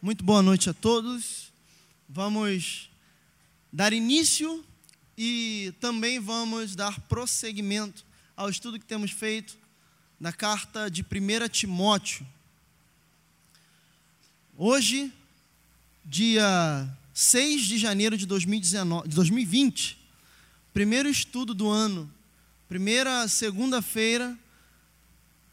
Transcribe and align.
Muito 0.00 0.22
boa 0.22 0.40
noite 0.42 0.70
a 0.70 0.72
todos. 0.72 1.52
Vamos 2.08 2.88
dar 3.72 3.92
início 3.92 4.64
e 5.16 5.74
também 5.80 6.20
vamos 6.20 6.76
dar 6.76 7.00
prosseguimento 7.00 8.06
ao 8.36 8.48
estudo 8.48 8.78
que 8.78 8.84
temos 8.84 9.10
feito 9.10 9.58
na 10.20 10.32
carta 10.32 10.88
de 10.88 11.02
1 11.02 11.48
Timóteo. 11.48 12.24
Hoje, 14.56 15.12
dia 16.04 16.88
6 17.12 17.62
de 17.62 17.76
janeiro 17.76 18.16
de 18.16 18.24
2019, 18.24 19.08
de 19.08 19.16
2020, 19.16 19.98
primeiro 20.72 21.08
estudo 21.08 21.52
do 21.52 21.68
ano, 21.68 22.08
primeira 22.68 23.26
segunda-feira 23.26 24.38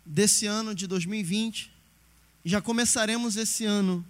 desse 0.06 0.46
ano 0.46 0.76
de 0.76 0.86
2020, 0.86 1.72
e 2.46 2.50
já 2.50 2.62
começaremos 2.62 3.38
esse 3.38 3.66
ano 3.66 4.06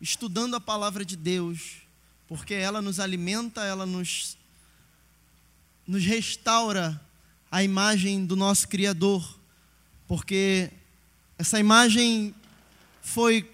estudando 0.00 0.54
a 0.54 0.60
palavra 0.60 1.04
de 1.04 1.16
Deus, 1.16 1.82
porque 2.26 2.54
ela 2.54 2.80
nos 2.80 3.00
alimenta, 3.00 3.64
ela 3.64 3.86
nos, 3.86 4.36
nos 5.86 6.04
restaura 6.04 7.00
a 7.50 7.62
imagem 7.62 8.24
do 8.24 8.36
nosso 8.36 8.68
Criador, 8.68 9.38
porque 10.06 10.70
essa 11.38 11.58
imagem 11.58 12.34
foi 13.02 13.50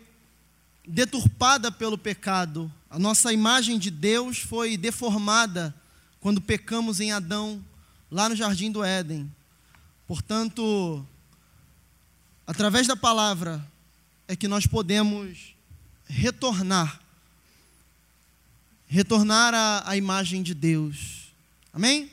deturpada 0.87 1.73
pelo 1.73 1.97
pecado, 1.97 2.71
a 2.91 2.99
nossa 2.99 3.33
imagem 3.33 3.79
de 3.79 3.91
Deus 3.91 4.39
foi 4.39 4.77
deformada 4.77 5.75
quando 6.21 6.41
pecamos 6.41 7.01
em 7.01 7.13
Adão, 7.13 7.65
lá 8.11 8.29
no 8.29 8.37
jardim 8.37 8.71
do 8.71 8.85
Éden. 8.85 9.31
Portanto, 10.07 11.05
através 12.47 12.87
da 12.87 12.97
palavra 12.97 13.67
é 14.29 14.37
que 14.37 14.49
nós 14.49 14.67
podemos 14.67 15.54
retornar 16.15 17.01
retornar 18.87 19.53
à, 19.55 19.97
imagem 19.97 20.41
de 20.41 20.55
Deus. 20.55 21.33
Amém? 21.73 22.09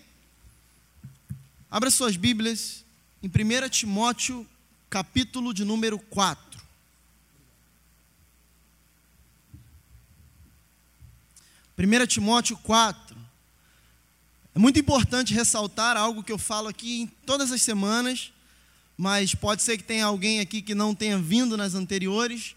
Abra 1.69 1.91
suas 1.91 2.16
Bíblias 2.16 2.83
em 3.22 3.27
1 3.27 3.69
Timóteo, 3.69 4.47
capítulo 4.89 5.53
de 5.53 5.63
número 5.63 5.99
4. 5.99 6.59
1 11.77 12.07
Timóteo 12.07 12.57
4. 12.57 13.16
É 14.55 14.59
muito 14.59 14.79
importante 14.79 15.35
ressaltar 15.35 15.95
algo 15.95 16.23
que 16.23 16.31
eu 16.31 16.39
falo 16.39 16.67
aqui 16.67 17.02
em 17.02 17.07
todas 17.07 17.52
as 17.52 17.61
semanas, 17.61 18.33
mas 18.97 19.35
pode 19.35 19.61
ser 19.61 19.77
que 19.77 19.83
tenha 19.83 20.05
alguém 20.05 20.39
aqui 20.39 20.63
que 20.63 20.73
não 20.73 20.95
tenha 20.95 21.19
vindo 21.19 21.55
nas 21.55 21.75
anteriores. 21.75 22.55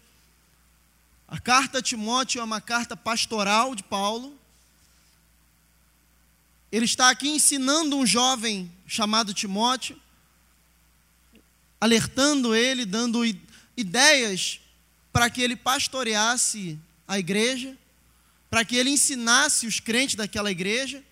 A 1.27 1.39
carta 1.39 1.79
a 1.79 1.81
Timóteo 1.81 2.39
é 2.39 2.43
uma 2.43 2.61
carta 2.61 2.95
pastoral 2.95 3.73
de 3.75 3.83
Paulo. 3.83 4.37
Ele 6.71 6.85
está 6.85 7.09
aqui 7.09 7.29
ensinando 7.29 7.97
um 7.97 8.05
jovem 8.05 8.71
chamado 8.85 9.33
Timóteo, 9.33 9.99
alertando 11.79 12.53
ele, 12.55 12.85
dando 12.85 13.23
ideias 13.75 14.59
para 15.11 15.29
que 15.29 15.41
ele 15.41 15.55
pastoreasse 15.55 16.79
a 17.07 17.17
igreja 17.17 17.77
para 18.55 18.63
que 18.63 18.77
ele 18.77 18.89
ensinasse 18.89 19.67
os 19.67 19.81
crentes 19.81 20.15
daquela 20.15 20.49
igreja. 20.49 21.03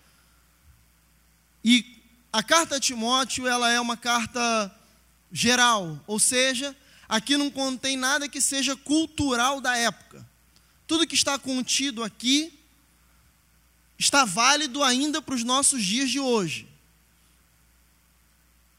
E 1.61 2.01
a 2.31 2.41
carta 2.41 2.77
a 2.77 2.79
Timóteo, 2.79 3.45
ela 3.45 3.69
é 3.69 3.81
uma 3.81 3.97
carta 3.97 4.73
geral, 5.29 6.01
ou 6.07 6.19
seja, 6.19 6.73
aqui 7.07 7.37
não 7.37 7.49
contém 7.49 7.97
nada 7.97 8.27
que 8.27 8.41
seja 8.41 8.75
cultural 8.75 9.61
da 9.61 9.75
época. 9.75 10.25
Tudo 10.87 11.07
que 11.07 11.15
está 11.15 11.37
contido 11.37 12.03
aqui 12.03 12.53
está 13.97 14.25
válido 14.25 14.83
ainda 14.83 15.21
para 15.21 15.35
os 15.35 15.43
nossos 15.43 15.83
dias 15.83 16.09
de 16.09 16.19
hoje. 16.19 16.67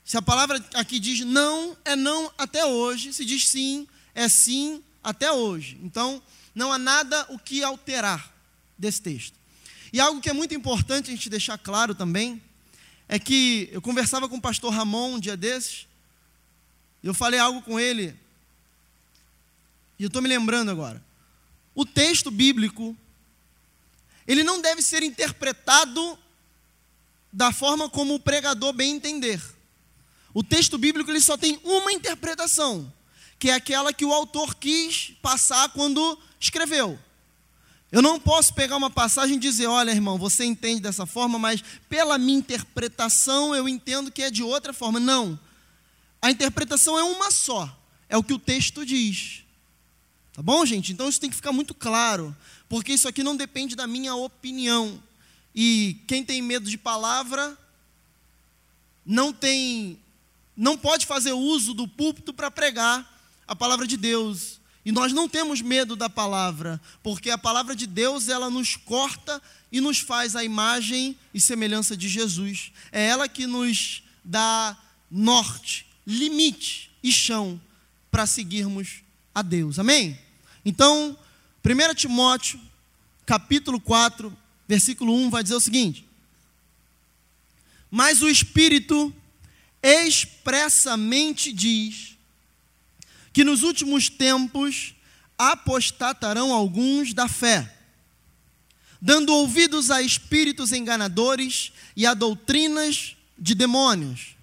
Se 0.04 0.16
a 0.19 0.22
palavra 0.22 0.62
aqui 0.75 0.98
diz 0.98 1.21
não, 1.21 1.76
é 1.84 1.97
não 1.97 2.31
até 2.37 2.65
hoje. 2.65 3.12
Se 3.12 3.25
diz 3.25 3.48
sim, 3.48 3.88
é 4.15 4.28
sim 4.28 4.82
até 5.03 5.32
hoje. 5.32 5.78
Então, 5.82 6.22
não 6.54 6.72
há 6.72 6.78
nada 6.78 7.27
o 7.31 7.38
que 7.38 7.62
alterar 7.62 8.32
desse 8.77 9.00
texto. 9.00 9.34
E 9.93 10.00
algo 10.00 10.21
que 10.21 10.28
é 10.28 10.32
muito 10.32 10.54
importante 10.54 11.10
a 11.10 11.15
gente 11.15 11.31
deixar 11.31 11.56
claro 11.56 11.94
também 11.94 12.43
é 13.09 13.19
que 13.19 13.69
eu 13.72 13.81
conversava 13.81 14.28
com 14.28 14.37
o 14.37 14.41
pastor 14.41 14.72
Ramon 14.72 15.15
um 15.15 15.21
dia 15.21 15.37
desses, 15.37 15.87
eu 17.03 17.15
falei 17.15 17.38
algo 17.38 17.62
com 17.62 17.78
ele, 17.78 18.16
e 19.99 20.03
eu 20.05 20.09
estou 20.09 20.22
me 20.22 20.28
lembrando 20.28 20.71
agora. 20.71 21.03
O 21.75 21.84
texto 21.84 22.31
bíblico, 22.31 22.97
ele 24.27 24.44
não 24.44 24.60
deve 24.60 24.82
ser 24.82 25.03
interpretado 25.03 26.19
da 27.32 27.53
forma 27.53 27.88
como 27.88 28.15
o 28.15 28.21
pregador 28.21 28.72
bem 28.72 28.94
entender. 28.94 29.43
O 30.33 30.43
texto 30.43 30.77
bíblico 30.78 31.10
ele 31.10 31.21
só 31.21 31.37
tem 31.37 31.60
uma 31.65 31.93
interpretação, 31.93 32.93
que 33.38 33.50
é 33.50 33.54
aquela 33.54 33.93
que 33.93 34.04
o 34.04 34.12
autor 34.12 34.54
quis 34.54 35.12
passar 35.22 35.69
quando 35.71 36.19
escreveu. 36.41 36.99
Eu 37.94 38.03
não 38.03 38.19
posso 38.19 38.53
pegar 38.54 38.77
uma 38.77 38.91
passagem 38.91 39.37
e 39.37 39.41
dizer, 39.41 39.69
olha, 39.69 39.93
irmão, 39.93 40.19
você 40.19 40.44
entende 40.44 40.81
dessa 40.81 41.06
forma, 41.06 41.38
mas 41.38 41.62
pela 41.88 42.19
minha 42.19 42.38
interpretação 42.38 43.54
eu 43.54 43.69
entendo 43.69 44.10
que 44.10 44.22
é 44.22 44.31
de 44.33 44.43
outra 44.43 44.72
forma. 44.72 44.99
Não. 44.99 45.38
A 46.21 46.28
interpretação 46.28 46.99
é 46.99 47.04
uma 47.04 47.31
só. 47.31 47.72
É 48.09 48.16
o 48.16 48.25
que 48.25 48.33
o 48.33 48.38
texto 48.38 48.84
diz. 48.84 49.44
Tá 50.34 50.43
bom, 50.43 50.67
gente? 50.67 50.93
Então 50.93 51.09
isso 51.09 51.21
tem 51.21 51.31
que 51.31 51.37
ficar 51.37 51.53
muito 51.53 51.72
claro, 51.72 52.37
porque 52.69 52.93
isso 52.93 53.06
aqui 53.06 53.22
não 53.22 53.37
depende 53.37 53.77
da 53.77 53.87
minha 53.87 54.17
opinião. 54.17 55.00
E 55.55 55.97
quem 56.09 56.25
tem 56.25 56.43
medo 56.43 56.69
de 56.69 56.77
palavra 56.77 57.56
não 59.06 59.33
tem 59.33 59.97
não 60.56 60.77
pode 60.77 61.06
fazer 61.06 61.33
uso 61.33 61.72
do 61.72 61.87
púlpito 61.87 62.33
para 62.33 62.50
pregar 62.50 63.09
a 63.47 63.55
palavra 63.55 63.87
de 63.87 63.97
Deus. 63.97 64.61
E 64.84 64.93
nós 64.93 65.12
não 65.12 65.28
temos 65.28 65.61
medo 65.61 65.97
da 65.97 66.11
palavra, 66.11 66.81
porque 67.03 67.31
a 67.31 67.39
palavra 67.39 67.75
de 67.75 67.87
Deus, 67.87 68.28
ela 68.28 68.51
nos 68.51 68.77
corta 68.77 69.41
e 69.72 69.81
nos 69.81 69.99
faz 69.99 70.37
a 70.37 70.45
imagem 70.45 71.16
e 71.33 71.41
semelhança 71.41 71.97
de 71.97 72.09
Jesus. 72.09 72.71
É 72.93 73.06
ela 73.06 73.28
que 73.28 73.47
nos 73.47 74.03
dá 74.22 74.77
norte, 75.11 75.87
limite 76.06 76.91
e 77.03 77.11
chão 77.11 77.61
para 78.11 78.27
seguirmos 78.27 79.03
a 79.34 79.43
Deus. 79.43 79.78
Amém? 79.78 80.23
Então, 80.64 81.16
1 81.62 81.94
Timóteo, 81.94 82.58
capítulo 83.26 83.78
4, 83.78 84.34
versículo 84.66 85.14
1 85.14 85.30
vai 85.30 85.42
dizer 85.42 85.54
o 85.54 85.60
seguinte: 85.60 86.06
Mas 87.91 88.22
o 88.22 88.28
Espírito 88.28 89.14
expressamente 89.82 91.53
diz 91.53 92.16
que 93.32 93.44
nos 93.44 93.62
últimos 93.62 94.08
tempos 94.08 94.94
apostatarão 95.36 96.53
alguns 96.53 97.12
da 97.12 97.28
fé, 97.28 97.76
dando 99.00 99.34
ouvidos 99.34 99.91
a 99.91 100.00
espíritos 100.00 100.72
enganadores 100.72 101.72
e 101.94 102.06
a 102.06 102.14
doutrinas 102.14 103.16
de 103.38 103.54
demônios, 103.54 104.34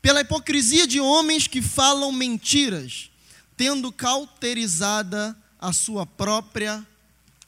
pela 0.00 0.20
hipocrisia 0.20 0.86
de 0.86 1.00
homens 1.00 1.48
que 1.48 1.60
falam 1.60 2.12
mentiras, 2.12 3.10
tendo 3.56 3.90
cauterizada 3.90 5.36
a 5.66 5.72
sua 5.72 6.06
própria 6.06 6.86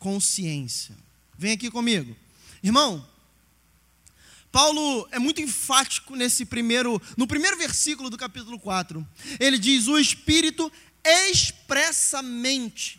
consciência. 0.01 0.93
Vem 1.39 1.53
aqui 1.53 1.71
comigo. 1.71 2.17
Irmão, 2.61 3.07
Paulo 4.51 5.07
é 5.13 5.21
muito 5.21 5.41
enfático 5.41 6.17
nesse 6.17 6.45
primeiro, 6.45 7.01
no 7.17 7.29
primeiro 7.29 7.57
versículo 7.57 8.11
do 8.11 8.19
capítulo 8.19 8.59
4. 8.59 9.07
Ele 9.39 9.57
diz: 9.57 9.87
"O 9.87 9.97
espírito 9.97 10.73
expressamente". 11.05 12.99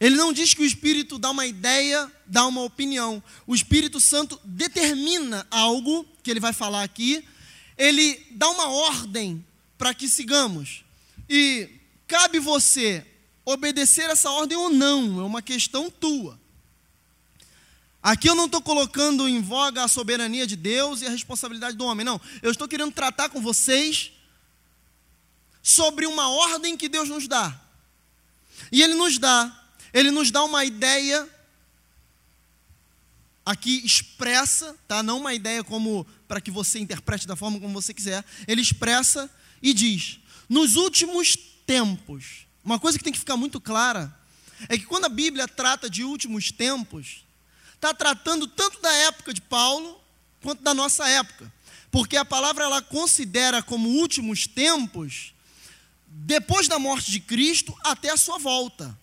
Ele 0.00 0.16
não 0.16 0.32
diz 0.32 0.54
que 0.54 0.62
o 0.62 0.66
espírito 0.66 1.18
dá 1.18 1.30
uma 1.30 1.44
ideia, 1.44 2.10
dá 2.24 2.46
uma 2.46 2.62
opinião. 2.62 3.22
O 3.46 3.54
Espírito 3.54 4.00
Santo 4.00 4.40
determina 4.44 5.46
algo 5.50 6.06
que 6.22 6.30
ele 6.30 6.40
vai 6.40 6.54
falar 6.54 6.84
aqui. 6.84 7.22
Ele 7.76 8.24
dá 8.30 8.48
uma 8.48 8.70
ordem 8.70 9.44
para 9.76 9.92
que 9.92 10.08
sigamos. 10.08 10.84
E 11.28 11.68
cabe 12.06 12.38
você 12.38 13.04
obedecer 13.52 14.10
essa 14.10 14.30
ordem 14.30 14.58
ou 14.58 14.68
não, 14.68 15.20
é 15.20 15.24
uma 15.24 15.40
questão 15.40 15.90
tua. 15.90 16.38
Aqui 18.02 18.28
eu 18.28 18.34
não 18.34 18.44
estou 18.44 18.60
colocando 18.60 19.26
em 19.26 19.40
voga 19.40 19.82
a 19.82 19.88
soberania 19.88 20.46
de 20.46 20.54
Deus 20.54 21.00
e 21.00 21.06
a 21.06 21.10
responsabilidade 21.10 21.76
do 21.76 21.84
homem, 21.84 22.04
não. 22.04 22.20
Eu 22.42 22.50
estou 22.50 22.68
querendo 22.68 22.92
tratar 22.92 23.30
com 23.30 23.40
vocês 23.40 24.12
sobre 25.62 26.06
uma 26.06 26.28
ordem 26.28 26.76
que 26.76 26.88
Deus 26.88 27.08
nos 27.08 27.26
dá. 27.26 27.58
E 28.70 28.82
Ele 28.82 28.94
nos 28.94 29.18
dá, 29.18 29.66
Ele 29.94 30.10
nos 30.10 30.30
dá 30.30 30.44
uma 30.44 30.64
ideia 30.64 31.28
aqui 33.44 33.80
expressa, 33.84 34.76
tá? 34.86 35.02
Não 35.02 35.20
uma 35.20 35.32
ideia 35.32 35.64
como 35.64 36.06
para 36.26 36.40
que 36.40 36.50
você 36.50 36.78
interprete 36.78 37.26
da 37.26 37.34
forma 37.34 37.58
como 37.58 37.72
você 37.72 37.94
quiser. 37.94 38.22
Ele 38.46 38.60
expressa 38.60 39.30
e 39.62 39.72
diz: 39.72 40.18
nos 40.48 40.76
últimos 40.76 41.36
tempos, 41.66 42.47
uma 42.68 42.78
coisa 42.78 42.98
que 42.98 43.04
tem 43.04 43.12
que 43.14 43.18
ficar 43.18 43.38
muito 43.38 43.58
clara 43.58 44.14
é 44.68 44.76
que 44.76 44.84
quando 44.84 45.06
a 45.06 45.08
Bíblia 45.08 45.48
trata 45.48 45.88
de 45.88 46.04
últimos 46.04 46.52
tempos, 46.52 47.24
está 47.74 47.94
tratando 47.94 48.46
tanto 48.46 48.78
da 48.82 48.92
época 48.92 49.32
de 49.32 49.40
Paulo 49.40 49.98
quanto 50.42 50.62
da 50.62 50.74
nossa 50.74 51.08
época. 51.08 51.50
Porque 51.90 52.14
a 52.14 52.26
palavra 52.26 52.64
ela 52.64 52.82
considera 52.82 53.62
como 53.62 53.88
últimos 53.88 54.46
tempos 54.46 55.32
depois 56.06 56.68
da 56.68 56.78
morte 56.78 57.10
de 57.10 57.20
Cristo 57.20 57.74
até 57.82 58.10
a 58.10 58.18
sua 58.18 58.36
volta. 58.36 58.94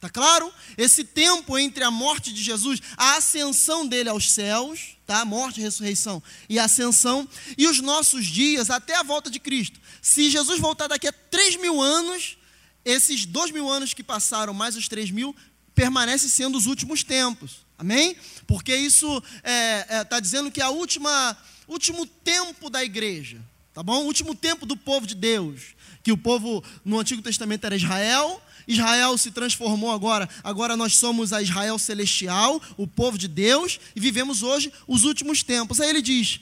Tá 0.00 0.08
claro? 0.08 0.52
Esse 0.78 1.02
tempo 1.02 1.58
entre 1.58 1.82
a 1.82 1.90
morte 1.90 2.32
de 2.32 2.40
Jesus, 2.44 2.80
a 2.96 3.16
ascensão 3.16 3.88
dele 3.88 4.08
aos 4.08 4.30
céus, 4.30 4.96
tá? 5.04 5.24
Morte, 5.24 5.60
ressurreição 5.60 6.22
e 6.48 6.60
ascensão, 6.60 7.28
e 7.58 7.66
os 7.66 7.80
nossos 7.80 8.24
dias 8.24 8.70
até 8.70 8.94
a 8.94 9.02
volta 9.02 9.28
de 9.28 9.40
Cristo. 9.40 9.80
Se 10.00 10.30
Jesus 10.30 10.60
voltar 10.60 10.86
daqui 10.86 11.08
a 11.08 11.12
3 11.12 11.56
mil 11.56 11.82
anos, 11.82 12.36
esses 12.84 13.24
dois 13.24 13.50
mil 13.50 13.68
anos 13.68 13.94
que 13.94 14.02
passaram, 14.02 14.52
mais 14.52 14.76
os 14.76 14.88
três 14.88 15.10
mil, 15.10 15.34
permanece 15.74 16.28
sendo 16.28 16.56
os 16.56 16.66
últimos 16.66 17.02
tempos. 17.02 17.64
Amém? 17.76 18.16
Porque 18.46 18.74
isso 18.74 19.22
está 19.36 19.50
é, 19.50 19.86
é, 19.88 20.04
tá 20.04 20.20
dizendo 20.20 20.50
que 20.50 20.60
é 20.60 20.68
última, 20.68 21.36
último 21.66 22.06
tempo 22.06 22.70
da 22.70 22.84
igreja, 22.84 23.40
tá 23.72 23.82
bom? 23.82 24.02
O 24.02 24.06
último 24.06 24.34
tempo 24.34 24.64
do 24.64 24.76
povo 24.76 25.06
de 25.06 25.14
Deus. 25.14 25.74
Que 26.02 26.12
o 26.12 26.16
povo 26.16 26.62
no 26.84 26.98
Antigo 26.98 27.22
Testamento 27.22 27.64
era 27.64 27.74
Israel, 27.74 28.40
Israel 28.68 29.16
se 29.18 29.30
transformou 29.30 29.90
agora, 29.90 30.28
agora 30.42 30.76
nós 30.76 30.96
somos 30.96 31.32
a 31.32 31.42
Israel 31.42 31.78
celestial, 31.78 32.60
o 32.76 32.86
povo 32.86 33.18
de 33.18 33.26
Deus, 33.26 33.80
e 33.96 34.00
vivemos 34.00 34.42
hoje 34.42 34.72
os 34.86 35.04
últimos 35.04 35.42
tempos. 35.42 35.80
Aí 35.80 35.88
ele 35.88 36.02
diz: 36.02 36.40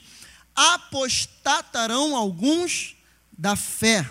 apostatarão 0.53 2.15
alguns 2.15 2.95
da 3.37 3.55
fé 3.55 4.07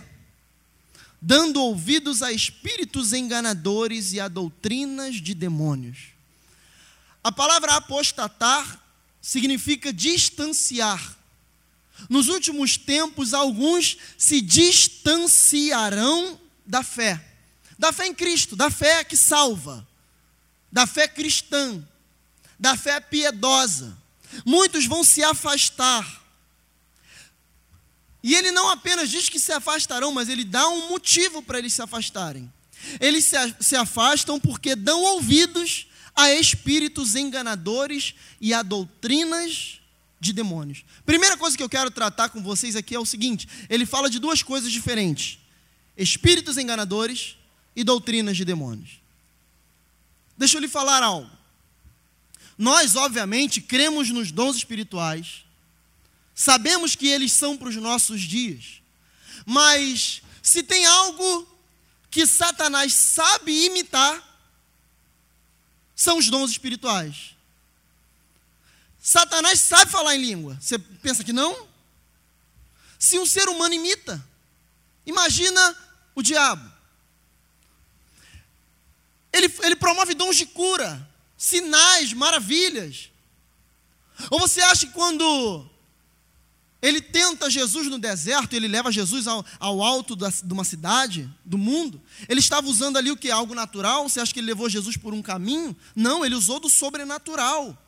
dando 1.25 1.63
ouvidos 1.63 2.21
a 2.21 2.33
espíritos 2.33 3.13
enganadores 3.13 4.13
e 4.13 4.19
a 4.19 4.27
doutrinas 4.27 5.15
de 5.15 5.35
demônios. 5.35 6.09
A 7.23 7.31
palavra 7.31 7.77
apostatar 7.77 8.83
significa 9.21 9.93
distanciar. 9.93 11.17
Nos 12.11 12.27
últimos 12.27 12.77
tempos, 12.77 13.33
alguns 13.33 13.97
se 14.19 14.41
distanciarão 14.41 16.41
da 16.67 16.83
fé, 16.83 17.25
da 17.79 17.93
fé 17.93 18.09
em 18.09 18.15
Cristo, 18.15 18.57
da 18.57 18.69
fé 18.69 19.05
que 19.05 19.17
salva, 19.17 19.87
da 20.73 20.89
fé 20.89 21.07
cristã, 21.07 21.81
da 22.59 22.77
fé 22.77 22.99
piedosa. 22.99 23.97
Muitos 24.45 24.87
vão 24.87 25.05
se 25.05 25.23
afastar 25.23 26.22
e 28.23 28.35
ele 28.35 28.53
não 28.53 28.69
apenas 28.69 29.11
diz 29.11 29.29
que 29.29 29.39
se 29.39 29.53
afastarão, 29.53 30.13
mas 30.13 30.29
ele 30.29 30.45
dá 30.45 30.69
um 30.69 30.89
motivo 30.89 31.43
para 31.43 31.59
eles 31.59 31.73
se 31.73 31.83
afastarem. 31.83 32.51
Eles 33.01 33.31
se, 33.61 33.77
afastam 33.77 34.39
porque 34.39 34.77
dão 34.77 35.03
ouvidos 35.03 35.87
a 36.15 36.33
espíritos 36.33 37.17
enganadores 37.17 38.15
e 38.41 38.55
a 38.55 38.63
doutrinas 38.63 39.81
de 40.21 40.33
demônios. 40.33 40.85
Primeira 41.05 41.37
coisa 41.37 41.57
que 41.57 41.63
eu 41.63 41.69
quero 41.69 41.91
tratar 41.91 42.29
com 42.29 42.43
vocês 42.43 42.77
aqui 42.77 42.95
é 42.95 42.99
o 42.99 43.07
seguinte: 43.07 43.49
ele 43.69 43.85
fala 43.85 44.09
de 44.09 44.19
duas 44.19 44.43
coisas 44.43 44.71
diferentes: 44.71 45.39
espíritos 45.97 46.57
enganadores 46.57 47.37
e 47.75 47.83
doutrinas 47.83 48.37
de 48.37 48.45
demônios. 48.45 49.01
Deixa 50.37 50.57
eu 50.57 50.61
lhe 50.61 50.69
falar 50.69 51.03
algo. 51.03 51.31
Nós, 52.57 52.95
obviamente, 52.95 53.61
cremos 53.61 54.11
nos 54.11 54.31
dons 54.31 54.57
espirituais 54.57 55.42
Sabemos 56.35 56.97
que 56.97 57.09
eles 57.09 57.33
são 57.33 57.57
para 57.57 57.69
os 57.69 57.77
nossos 57.77 58.23
dias. 58.23 58.83
Mas 59.45 60.23
se 60.43 60.63
tem 60.63 60.87
algo 60.87 61.49
que 62.11 62.27
Satanás 62.27 62.93
sabe 62.95 63.67
imitar, 63.67 64.31
são 65.95 66.19
os 66.19 66.29
dons 66.29 66.51
espirituais. 66.51 67.35
Satanás 69.01 69.61
sabe 69.61 69.91
falar 69.91 70.15
em 70.15 70.21
língua. 70.21 70.59
Você 70.61 70.79
pensa 70.79 71.25
que 71.25 71.33
não? 71.33 71.69
Se 72.99 73.19
um 73.19 73.27
ser 73.27 73.49
humano 73.49 73.75
imita, 73.75 74.25
imagina 75.05 75.77
o 76.15 76.23
diabo. 76.23 76.71
Ele, 79.33 79.53
ele 79.63 79.77
promove 79.77 80.15
dons 80.15 80.37
de 80.37 80.47
cura, 80.47 81.09
sinais, 81.37 82.13
maravilhas. 82.13 83.11
Ou 84.31 84.39
você 84.39 84.61
acha 84.61 84.87
que 84.87 84.93
quando 84.93 85.69
ele 86.83 87.01
tenta 87.01 87.49
Jesus 87.49 87.87
no 87.87 87.97
deserto, 87.97 88.55
ele 88.55 88.67
leva 88.67 88.91
Jesus 88.91 89.29
ao, 89.29 89.47
ao 89.61 89.81
alto 89.81 90.17
da, 90.17 90.29
de 90.31 90.53
uma 90.53 90.65
cidade, 90.65 91.33
do 91.45 91.57
mundo. 91.57 92.03
Ele 92.29 92.41
estava 92.41 92.67
usando 92.67 92.97
ali 92.97 93.09
o 93.09 93.17
que? 93.17 93.31
Algo 93.31 93.55
natural? 93.55 94.09
Você 94.09 94.19
acha 94.19 94.35
que 94.35 94.41
ele 94.41 94.49
levou 94.49 94.69
Jesus 94.69 94.97
por 94.97 95.15
um 95.15 95.23
caminho? 95.23 95.77
Não, 95.95 96.25
ele 96.25 96.35
usou 96.35 96.59
do 96.59 96.69
sobrenatural. 96.69 97.79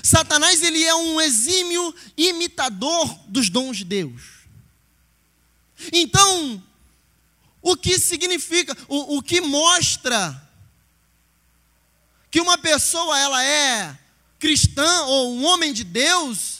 Satanás, 0.00 0.62
ele 0.62 0.84
é 0.84 0.94
um 0.94 1.20
exímio 1.20 1.92
imitador 2.16 3.18
dos 3.26 3.50
dons 3.50 3.78
de 3.78 3.84
Deus. 3.84 4.22
Então, 5.92 6.62
o 7.60 7.76
que 7.76 7.98
significa, 7.98 8.76
o, 8.86 9.16
o 9.16 9.22
que 9.22 9.40
mostra 9.40 10.40
que 12.30 12.40
uma 12.40 12.58
pessoa 12.58 13.18
ela 13.18 13.42
é 13.42 13.98
cristã 14.38 15.02
ou 15.06 15.34
um 15.34 15.44
homem 15.44 15.72
de 15.72 15.82
Deus, 15.82 16.58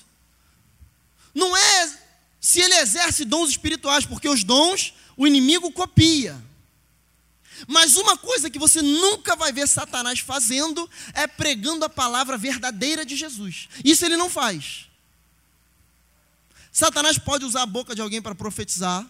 não 1.38 1.56
é 1.56 1.99
se 2.40 2.61
ele 2.61 2.75
exerce 2.75 3.25
dons 3.25 3.50
espirituais, 3.50 4.05
porque 4.05 4.29
os 4.29 4.44
dons 4.44 4.93
o 5.17 5.26
inimigo 5.26 5.73
copia. 5.73 6.40
Mas 7.67 7.96
uma 7.96 8.17
coisa 8.17 8.49
que 8.49 8.58
você 8.58 8.81
nunca 8.81 9.35
vai 9.35 9.52
ver 9.52 9.67
Satanás 9.67 10.20
fazendo 10.20 10.88
é 11.12 11.26
pregando 11.26 11.85
a 11.85 11.88
palavra 11.88 12.37
verdadeira 12.37 13.05
de 13.05 13.17
Jesus. 13.17 13.69
Isso 13.85 14.05
ele 14.05 14.17
não 14.17 14.31
faz. 14.31 14.87
Satanás 16.70 17.19
pode 17.19 17.44
usar 17.44 17.62
a 17.62 17.67
boca 17.67 17.94
de 17.94 18.00
alguém 18.00 18.23
para 18.23 18.34
profetizar. 18.34 19.05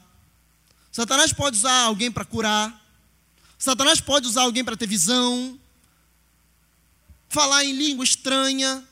Satanás 0.90 1.32
pode 1.32 1.58
usar 1.58 1.82
alguém 1.82 2.10
para 2.10 2.24
curar. 2.24 2.82
Satanás 3.58 4.00
pode 4.00 4.26
usar 4.26 4.42
alguém 4.42 4.64
para 4.64 4.76
ter 4.76 4.86
visão. 4.86 5.60
Falar 7.28 7.64
em 7.64 7.72
língua 7.72 8.04
estranha. 8.04 8.82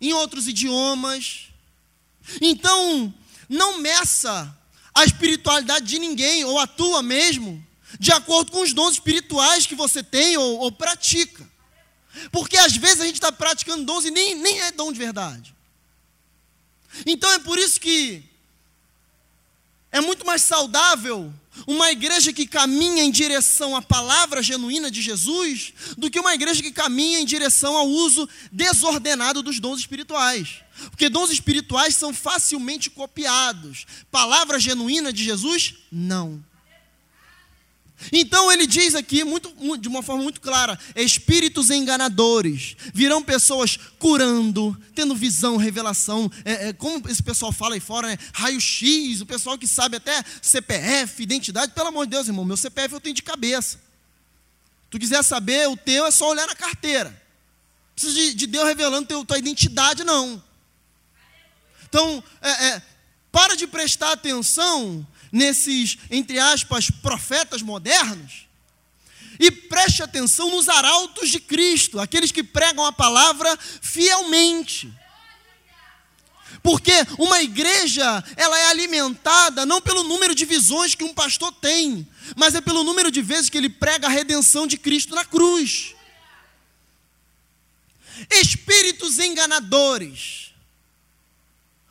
Em 0.00 0.14
outros 0.14 0.48
idiomas. 0.48 1.47
Então, 2.40 3.12
não 3.48 3.78
meça 3.78 4.54
a 4.94 5.04
espiritualidade 5.04 5.86
de 5.86 5.98
ninguém, 5.98 6.44
ou 6.44 6.58
a 6.58 6.66
tua 6.66 7.02
mesmo, 7.02 7.64
de 7.98 8.12
acordo 8.12 8.52
com 8.52 8.60
os 8.60 8.72
dons 8.72 8.94
espirituais 8.94 9.66
que 9.66 9.74
você 9.74 10.02
tem 10.02 10.36
ou, 10.36 10.58
ou 10.58 10.72
pratica. 10.72 11.48
Porque 12.32 12.58
às 12.58 12.76
vezes 12.76 13.00
a 13.00 13.06
gente 13.06 13.14
está 13.14 13.30
praticando 13.30 13.84
dons 13.84 14.04
e 14.04 14.10
nem, 14.10 14.34
nem 14.34 14.60
é 14.60 14.72
dom 14.72 14.92
de 14.92 14.98
verdade. 14.98 15.54
Então 17.06 17.30
é 17.32 17.38
por 17.38 17.58
isso 17.58 17.80
que 17.80 18.24
é 19.90 20.00
muito 20.00 20.26
mais 20.26 20.42
saudável 20.42 21.32
uma 21.66 21.90
igreja 21.90 22.32
que 22.32 22.46
caminha 22.46 23.02
em 23.02 23.10
direção 23.10 23.76
à 23.76 23.82
palavra 23.82 24.42
genuína 24.42 24.90
de 24.90 25.02
Jesus 25.02 25.72
do 25.96 26.10
que 26.10 26.20
uma 26.20 26.34
igreja 26.34 26.62
que 26.62 26.72
caminha 26.72 27.20
em 27.20 27.24
direção 27.24 27.76
ao 27.76 27.88
uso 27.88 28.28
desordenado 28.50 29.42
dos 29.42 29.60
dons 29.60 29.80
espirituais. 29.80 30.62
Porque 30.90 31.08
dons 31.08 31.30
espirituais 31.30 31.94
são 31.94 32.14
facilmente 32.14 32.88
copiados. 32.90 33.86
Palavra 34.10 34.58
genuína 34.58 35.12
de 35.12 35.24
Jesus, 35.24 35.74
não. 35.90 36.42
Então 38.12 38.50
ele 38.50 38.66
diz 38.66 38.94
aqui, 38.94 39.24
muito, 39.24 39.52
de 39.78 39.88
uma 39.88 40.02
forma 40.02 40.22
muito 40.22 40.40
clara: 40.40 40.78
espíritos 40.94 41.70
enganadores, 41.70 42.76
virão 42.94 43.22
pessoas 43.22 43.78
curando, 43.98 44.76
tendo 44.94 45.14
visão, 45.16 45.56
revelação, 45.56 46.30
é, 46.44 46.68
é, 46.68 46.72
como 46.72 47.08
esse 47.08 47.22
pessoal 47.22 47.52
fala 47.52 47.74
aí 47.74 47.80
fora, 47.80 48.08
né? 48.08 48.18
raio-x, 48.32 49.20
o 49.20 49.26
pessoal 49.26 49.58
que 49.58 49.66
sabe 49.66 49.96
até 49.96 50.22
CPF, 50.40 51.22
identidade, 51.22 51.72
pelo 51.72 51.88
amor 51.88 52.06
de 52.06 52.12
Deus, 52.12 52.28
irmão, 52.28 52.44
meu 52.44 52.56
CPF 52.56 52.94
eu 52.94 53.00
tenho 53.00 53.14
de 53.14 53.22
cabeça. 53.22 53.80
Tu 54.90 54.98
quiser 54.98 55.22
saber 55.22 55.68
o 55.68 55.76
teu, 55.76 56.06
é 56.06 56.10
só 56.10 56.30
olhar 56.30 56.46
na 56.46 56.54
carteira. 56.54 57.10
Não 57.10 57.94
precisa 57.94 58.14
de, 58.14 58.34
de 58.34 58.46
Deus 58.46 58.66
revelando 58.66 59.08
teu, 59.08 59.24
tua 59.24 59.38
identidade, 59.38 60.04
não. 60.04 60.42
Então, 61.88 62.22
é, 62.40 62.66
é, 62.68 62.82
para 63.32 63.56
de 63.56 63.66
prestar 63.66 64.12
atenção 64.12 65.06
nesses, 65.32 65.98
entre 66.10 66.38
aspas, 66.38 66.90
profetas 66.90 67.62
modernos, 67.62 68.46
e 69.38 69.50
preste 69.50 70.02
atenção 70.02 70.50
nos 70.50 70.68
arautos 70.68 71.30
de 71.30 71.38
Cristo, 71.38 72.00
aqueles 72.00 72.32
que 72.32 72.42
pregam 72.42 72.84
a 72.84 72.92
palavra 72.92 73.56
fielmente. 73.80 74.92
Porque 76.60 76.92
uma 77.18 77.40
igreja, 77.40 78.24
ela 78.36 78.58
é 78.58 78.66
alimentada 78.66 79.64
não 79.64 79.80
pelo 79.80 80.02
número 80.02 80.34
de 80.34 80.44
visões 80.44 80.94
que 80.94 81.04
um 81.04 81.14
pastor 81.14 81.52
tem, 81.52 82.06
mas 82.36 82.54
é 82.54 82.60
pelo 82.60 82.82
número 82.82 83.10
de 83.10 83.22
vezes 83.22 83.48
que 83.48 83.56
ele 83.56 83.68
prega 83.68 84.08
a 84.08 84.10
redenção 84.10 84.66
de 84.66 84.76
Cristo 84.76 85.14
na 85.14 85.24
cruz. 85.24 85.94
Espíritos 88.28 89.20
enganadores 89.20 90.47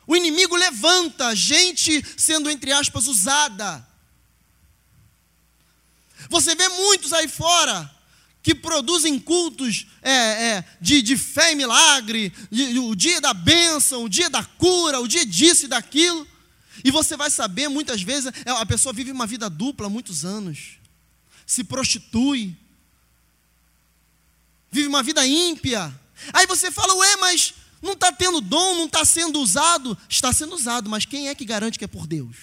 o 0.08 0.16
inimigo 0.16 0.56
levanta 0.56 1.36
gente 1.36 2.02
sendo, 2.16 2.48
entre 2.48 2.72
aspas, 2.72 3.06
usada. 3.06 3.86
Você 6.30 6.54
vê 6.54 6.66
muitos 6.70 7.12
aí 7.12 7.28
fora 7.28 7.94
que 8.42 8.54
produzem 8.54 9.18
cultos 9.18 9.86
é, 10.00 10.10
é, 10.10 10.64
de, 10.80 11.02
de, 11.02 11.14
fé 11.14 11.52
e 11.52 11.54
milagre, 11.54 12.32
de, 12.50 12.78
o 12.78 12.94
dia 12.94 13.20
da 13.20 13.34
bênção, 13.34 14.04
o 14.04 14.08
dia 14.08 14.30
da 14.30 14.42
cura, 14.42 14.98
o 14.98 15.06
dia 15.06 15.26
disso 15.26 15.66
e 15.66 15.68
daquilo. 15.68 16.26
E 16.82 16.90
você 16.90 17.14
vai 17.14 17.28
saber, 17.30 17.68
muitas 17.68 18.00
vezes, 18.00 18.32
é, 18.46 18.50
a 18.50 18.64
pessoa 18.64 18.94
vive 18.94 19.12
uma 19.12 19.26
vida 19.26 19.50
dupla 19.50 19.88
há 19.88 19.90
muitos 19.90 20.24
anos, 20.24 20.78
se 21.46 21.62
prostitui, 21.62 22.56
vive 24.72 24.88
uma 24.88 25.02
vida 25.02 25.26
ímpia. 25.26 25.94
Aí 26.32 26.46
você 26.46 26.70
fala, 26.70 26.94
ué, 26.94 27.16
mas 27.16 27.52
tendo 28.28 28.40
dom, 28.40 28.74
não 28.74 28.84
está 28.84 29.04
sendo 29.04 29.40
usado. 29.40 29.96
Está 30.08 30.32
sendo 30.32 30.54
usado, 30.54 30.88
mas 30.88 31.04
quem 31.04 31.28
é 31.28 31.34
que 31.34 31.44
garante 31.44 31.78
que 31.78 31.84
é 31.84 31.88
por 31.88 32.06
Deus? 32.06 32.36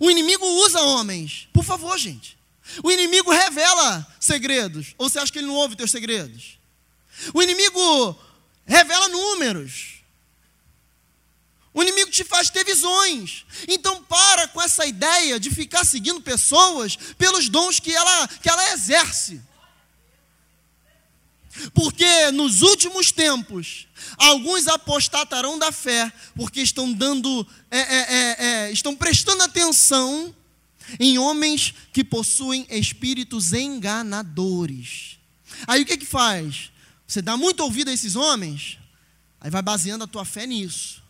O 0.00 0.10
inimigo 0.10 0.44
usa 0.64 0.80
homens. 0.80 1.48
Por 1.52 1.64
favor, 1.64 1.96
gente. 1.96 2.36
O 2.82 2.90
inimigo 2.90 3.30
revela 3.30 4.06
segredos. 4.20 4.94
Ou 4.98 5.08
você 5.08 5.18
acha 5.18 5.32
que 5.32 5.38
ele 5.38 5.46
não 5.46 5.54
ouve 5.54 5.76
teus 5.76 5.90
segredos? 5.90 6.58
O 7.32 7.42
inimigo 7.42 8.18
revela 8.66 9.08
números. 9.08 10.02
O 11.72 11.82
inimigo 11.82 12.10
te 12.10 12.24
faz 12.24 12.50
ter 12.50 12.64
visões. 12.64 13.44
Então 13.68 14.02
para 14.02 14.48
com 14.48 14.60
essa 14.60 14.84
ideia 14.84 15.38
de 15.38 15.50
ficar 15.50 15.84
seguindo 15.84 16.20
pessoas 16.20 16.96
pelos 17.16 17.48
dons 17.48 17.78
que 17.78 17.94
ela, 17.94 18.28
que 18.28 18.48
ela 18.48 18.72
exerce. 18.72 19.40
Porque 21.72 22.30
nos 22.32 22.62
últimos 22.62 23.10
tempos, 23.12 23.86
alguns 24.16 24.66
apostatarão 24.66 25.58
da 25.58 25.72
fé, 25.72 26.12
porque 26.34 26.60
estão 26.60 26.92
dando, 26.92 27.46
é, 27.70 27.78
é, 27.78 27.96
é, 27.98 28.36
é, 28.38 28.72
estão 28.72 28.94
prestando 28.94 29.42
atenção 29.42 30.34
em 31.00 31.18
homens 31.18 31.74
que 31.92 32.04
possuem 32.04 32.66
espíritos 32.70 33.52
enganadores. 33.52 35.18
Aí 35.66 35.82
o 35.82 35.86
que 35.86 35.96
que 35.96 36.06
faz? 36.06 36.70
Você 37.06 37.22
dá 37.22 37.36
muito 37.36 37.60
ouvido 37.60 37.88
a 37.88 37.92
esses 37.92 38.16
homens, 38.16 38.78
aí 39.40 39.50
vai 39.50 39.62
baseando 39.62 40.04
a 40.04 40.08
tua 40.08 40.24
fé 40.24 40.46
nisso. 40.46 41.02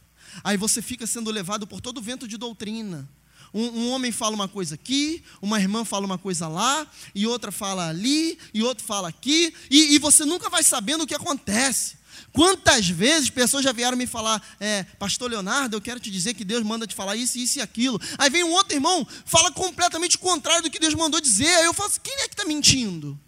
Aí 0.44 0.56
você 0.56 0.82
fica 0.82 1.06
sendo 1.06 1.30
levado 1.30 1.66
por 1.66 1.80
todo 1.80 1.98
o 1.98 2.02
vento 2.02 2.28
de 2.28 2.36
doutrina. 2.36 3.08
Um, 3.56 3.68
um, 3.68 3.90
homem 3.90 4.12
fala 4.12 4.34
uma 4.34 4.46
coisa 4.46 4.74
aqui, 4.74 5.24
uma 5.40 5.58
irmã 5.58 5.82
fala 5.82 6.04
uma 6.04 6.18
coisa 6.18 6.46
lá, 6.46 6.86
e 7.14 7.26
outra 7.26 7.50
fala 7.50 7.88
ali, 7.88 8.38
e 8.52 8.62
outro 8.62 8.84
fala 8.84 9.08
aqui, 9.08 9.54
e, 9.70 9.94
e 9.94 9.98
você 9.98 10.26
nunca 10.26 10.50
vai 10.50 10.62
sabendo 10.62 11.04
o 11.04 11.06
que 11.06 11.14
acontece. 11.14 11.96
Quantas 12.34 12.86
vezes 12.86 13.30
pessoas 13.30 13.64
já 13.64 13.72
vieram 13.72 13.96
me 13.96 14.06
falar, 14.06 14.46
é, 14.60 14.82
Pastor 14.98 15.30
Leonardo, 15.30 15.74
eu 15.74 15.80
quero 15.80 15.98
te 15.98 16.10
dizer 16.10 16.34
que 16.34 16.44
Deus 16.44 16.62
manda 16.62 16.86
te 16.86 16.94
falar 16.94 17.16
isso, 17.16 17.38
isso 17.38 17.58
e 17.58 17.62
aquilo. 17.62 17.98
Aí 18.18 18.28
vem 18.28 18.44
um 18.44 18.52
outro 18.52 18.76
irmão, 18.76 19.08
fala 19.24 19.50
completamente 19.50 20.16
o 20.16 20.18
contrário 20.18 20.62
do 20.62 20.70
que 20.70 20.78
Deus 20.78 20.92
mandou 20.92 21.18
dizer. 21.18 21.48
Aí 21.56 21.64
eu 21.64 21.72
falo 21.72 21.88
assim, 21.88 22.00
quem 22.02 22.12
é 22.12 22.28
que 22.28 22.34
está 22.34 22.44
mentindo? 22.44 23.18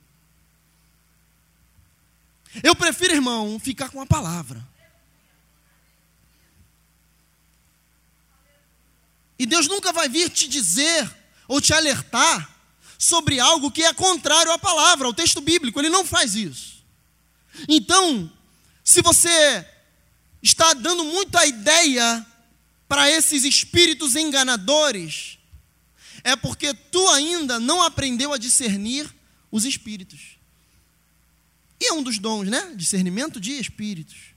Eu 2.63 2.77
prefiro, 2.77 3.15
irmão, 3.15 3.59
ficar 3.59 3.89
com 3.89 4.03
a 4.03 4.07
palavra. 4.07 4.63
E 9.39 9.47
Deus 9.47 9.69
nunca 9.69 9.93
vai 9.93 10.09
vir 10.09 10.29
te 10.31 10.49
dizer 10.49 11.09
ou 11.47 11.61
te 11.61 11.73
alertar 11.73 12.57
sobre 12.99 13.39
algo 13.39 13.71
que 13.71 13.85
é 13.85 13.95
contrário 13.95 14.51
à 14.51 14.59
palavra, 14.59 15.07
ao 15.07 15.15
texto 15.15 15.41
bíblico. 15.41 15.79
Ele 15.79 15.89
não 15.89 16.05
faz 16.05 16.35
isso. 16.35 16.85
Então, 17.69 18.31
se 18.83 19.01
você 19.01 19.67
está 20.43 20.75
dando 20.75 21.05
muita 21.05 21.47
ideia 21.47 22.27
para 22.89 23.11
esses 23.11 23.45
espíritos 23.45 24.17
enganadores, 24.17 25.39
é 26.25 26.35
porque 26.35 26.75
tu 26.75 27.09
ainda 27.11 27.61
não 27.61 27.83
aprendeu 27.83 28.33
a 28.33 28.39
discernir 28.39 29.09
os 29.51 29.65
espíritos. 29.65 30.39
E 31.81 31.87
é 31.87 31.93
um 31.93 32.03
dos 32.03 32.19
dons, 32.19 32.49
né? 32.49 32.73
Discernimento 32.75 33.41
de 33.41 33.53
espíritos. 33.53 34.35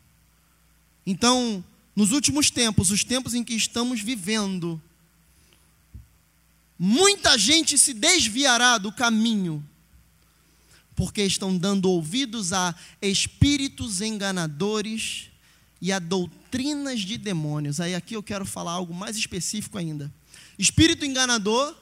Então, 1.06 1.64
nos 1.96 2.12
últimos 2.12 2.52
tempos, 2.52 2.92
os 2.92 3.04
tempos 3.04 3.34
em 3.34 3.44
que 3.44 3.56
estamos 3.56 4.02
vivendo, 4.02 4.82
muita 6.84 7.38
gente 7.38 7.78
se 7.78 7.94
desviará 7.94 8.80
do 8.80 8.92
caminho, 8.92 9.64
porque 10.96 11.22
estão 11.22 11.56
dando 11.56 11.88
ouvidos 11.88 12.54
a 12.54 12.74
espíritos 13.00 14.02
enganadores 14.02 15.30
e 15.80 15.92
a 15.92 16.00
doutrinas 16.00 17.02
de 17.02 17.20
demônios. 17.20 17.80
Aí 17.80 17.94
aqui 17.94 18.16
eu 18.16 18.24
quero 18.24 18.48
falar 18.48 18.72
algo 18.72 18.96
mais 18.96 19.16
específico 19.16 19.78
ainda. 19.78 20.12
Espírito 20.58 21.06
enganador, 21.06 21.76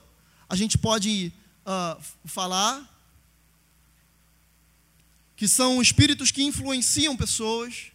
a 0.49 0.55
gente 0.57 0.77
pode 0.77 1.31
uh, 1.65 2.03
falar 2.25 2.85
que 5.37 5.47
são 5.47 5.81
espíritos 5.81 6.29
que 6.29 6.43
influenciam 6.43 7.15
pessoas, 7.15 7.85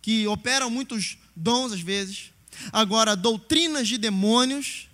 que 0.00 0.24
operam 0.28 0.70
muitos 0.70 1.18
dons 1.34 1.72
às 1.72 1.80
vezes. 1.80 2.30
Agora, 2.72 3.16
doutrinas 3.16 3.88
de 3.88 3.98
demônios 3.98 4.88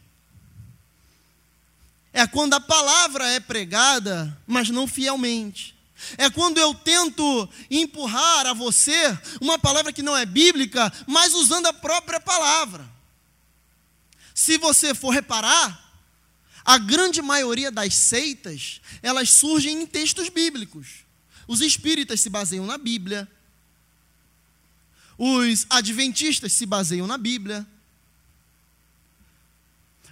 é 2.12 2.26
quando 2.26 2.54
a 2.54 2.60
palavra 2.60 3.26
é 3.28 3.40
pregada, 3.40 4.36
mas 4.46 4.68
não 4.68 4.86
fielmente. 4.86 5.74
É 6.16 6.30
quando 6.30 6.58
eu 6.58 6.74
tento 6.74 7.48
empurrar 7.70 8.46
a 8.46 8.54
você 8.54 9.16
uma 9.40 9.58
palavra 9.58 9.92
que 9.92 10.02
não 10.02 10.16
é 10.16 10.24
bíblica, 10.24 10.92
mas 11.06 11.34
usando 11.34 11.66
a 11.66 11.72
própria 11.72 12.18
palavra. 12.18 12.88
Se 14.34 14.58
você 14.58 14.94
for 14.94 15.10
reparar, 15.10 15.90
a 16.64 16.78
grande 16.78 17.20
maioria 17.22 17.70
das 17.70 17.94
seitas, 17.94 18.80
elas 19.02 19.30
surgem 19.30 19.82
em 19.82 19.86
textos 19.86 20.28
bíblicos. 20.28 21.04
Os 21.46 21.60
espíritas 21.60 22.20
se 22.20 22.30
baseiam 22.30 22.66
na 22.66 22.78
Bíblia. 22.78 23.28
Os 25.18 25.66
adventistas 25.68 26.52
se 26.52 26.64
baseiam 26.64 27.06
na 27.06 27.18
Bíblia 27.18 27.66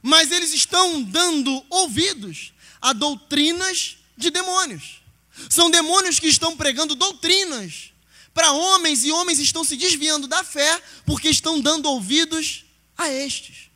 mas 0.02 0.30
eles 0.30 0.52
estão 0.52 1.02
dando 1.02 1.64
ouvidos 1.68 2.52
a 2.80 2.92
doutrinas 2.92 3.96
de 4.16 4.30
demônios. 4.30 5.02
São 5.48 5.70
demônios 5.70 6.18
que 6.18 6.26
estão 6.26 6.56
pregando 6.56 6.94
doutrinas 6.94 7.92
para 8.34 8.52
homens 8.52 9.04
e 9.04 9.10
homens 9.10 9.38
estão 9.38 9.64
se 9.64 9.76
desviando 9.76 10.28
da 10.28 10.44
fé 10.44 10.80
porque 11.04 11.28
estão 11.28 11.60
dando 11.60 11.88
ouvidos 11.88 12.64
a 12.96 13.08
estes. 13.08 13.70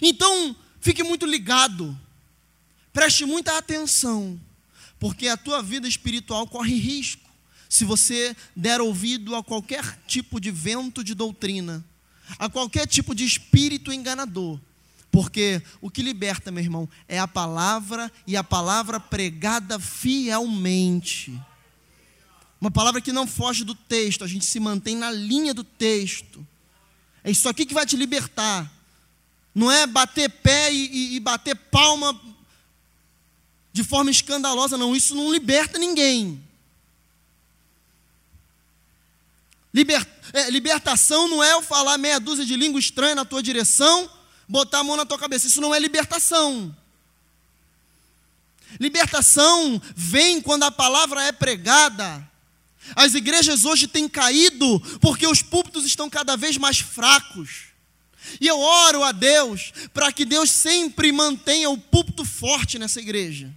Então, 0.00 0.56
fique 0.80 1.02
muito 1.02 1.26
ligado, 1.26 1.98
preste 2.92 3.24
muita 3.24 3.56
atenção, 3.56 4.40
porque 4.98 5.28
a 5.28 5.36
tua 5.36 5.62
vida 5.62 5.86
espiritual 5.88 6.46
corre 6.46 6.74
risco 6.74 7.30
se 7.68 7.84
você 7.84 8.36
der 8.54 8.80
ouvido 8.80 9.34
a 9.34 9.42
qualquer 9.42 9.98
tipo 10.06 10.40
de 10.40 10.50
vento 10.50 11.02
de 11.02 11.14
doutrina, 11.14 11.84
a 12.38 12.48
qualquer 12.48 12.86
tipo 12.86 13.14
de 13.14 13.24
espírito 13.24 13.92
enganador 13.92 14.60
porque 15.12 15.62
o 15.82 15.90
que 15.90 16.02
liberta, 16.02 16.50
meu 16.50 16.64
irmão, 16.64 16.88
é 17.06 17.18
a 17.18 17.28
palavra 17.28 18.10
e 18.26 18.34
a 18.34 18.42
palavra 18.42 18.98
pregada 18.98 19.78
fielmente. 19.78 21.38
Uma 22.58 22.70
palavra 22.70 22.98
que 22.98 23.12
não 23.12 23.26
foge 23.26 23.62
do 23.62 23.74
texto, 23.74 24.24
a 24.24 24.26
gente 24.26 24.46
se 24.46 24.58
mantém 24.58 24.96
na 24.96 25.10
linha 25.10 25.52
do 25.52 25.62
texto. 25.62 26.44
É 27.22 27.30
isso 27.30 27.46
aqui 27.46 27.66
que 27.66 27.74
vai 27.74 27.84
te 27.84 27.94
libertar. 27.94 28.72
Não 29.54 29.70
é 29.70 29.86
bater 29.86 30.30
pé 30.30 30.72
e, 30.72 30.86
e, 30.86 31.16
e 31.16 31.20
bater 31.20 31.54
palma 31.56 32.18
de 33.70 33.84
forma 33.84 34.10
escandalosa, 34.10 34.78
não. 34.78 34.96
Isso 34.96 35.14
não 35.14 35.30
liberta 35.30 35.78
ninguém. 35.78 36.42
Liber, 39.74 40.06
é, 40.32 40.48
libertação 40.48 41.28
não 41.28 41.44
é 41.44 41.52
eu 41.52 41.60
falar 41.60 41.98
meia 41.98 42.18
dúzia 42.18 42.46
de 42.46 42.56
língua 42.56 42.80
estranha 42.80 43.14
na 43.14 43.26
tua 43.26 43.42
direção 43.42 44.10
botar 44.52 44.80
a 44.80 44.84
mão 44.84 44.98
na 44.98 45.06
tua 45.06 45.18
cabeça. 45.18 45.46
Isso 45.46 45.62
não 45.62 45.74
é 45.74 45.78
libertação. 45.78 46.76
Libertação 48.78 49.80
vem 49.96 50.42
quando 50.42 50.64
a 50.64 50.70
palavra 50.70 51.22
é 51.24 51.32
pregada. 51.32 52.30
As 52.94 53.14
igrejas 53.14 53.64
hoje 53.64 53.86
têm 53.86 54.06
caído 54.06 54.78
porque 55.00 55.26
os 55.26 55.40
púlpitos 55.40 55.86
estão 55.86 56.10
cada 56.10 56.36
vez 56.36 56.58
mais 56.58 56.78
fracos. 56.78 57.72
E 58.40 58.46
eu 58.46 58.58
oro 58.60 59.02
a 59.02 59.10
Deus 59.10 59.72
para 59.94 60.12
que 60.12 60.24
Deus 60.24 60.50
sempre 60.50 61.10
mantenha 61.10 61.70
o 61.70 61.78
púlpito 61.78 62.22
forte 62.22 62.78
nessa 62.78 63.00
igreja. 63.00 63.50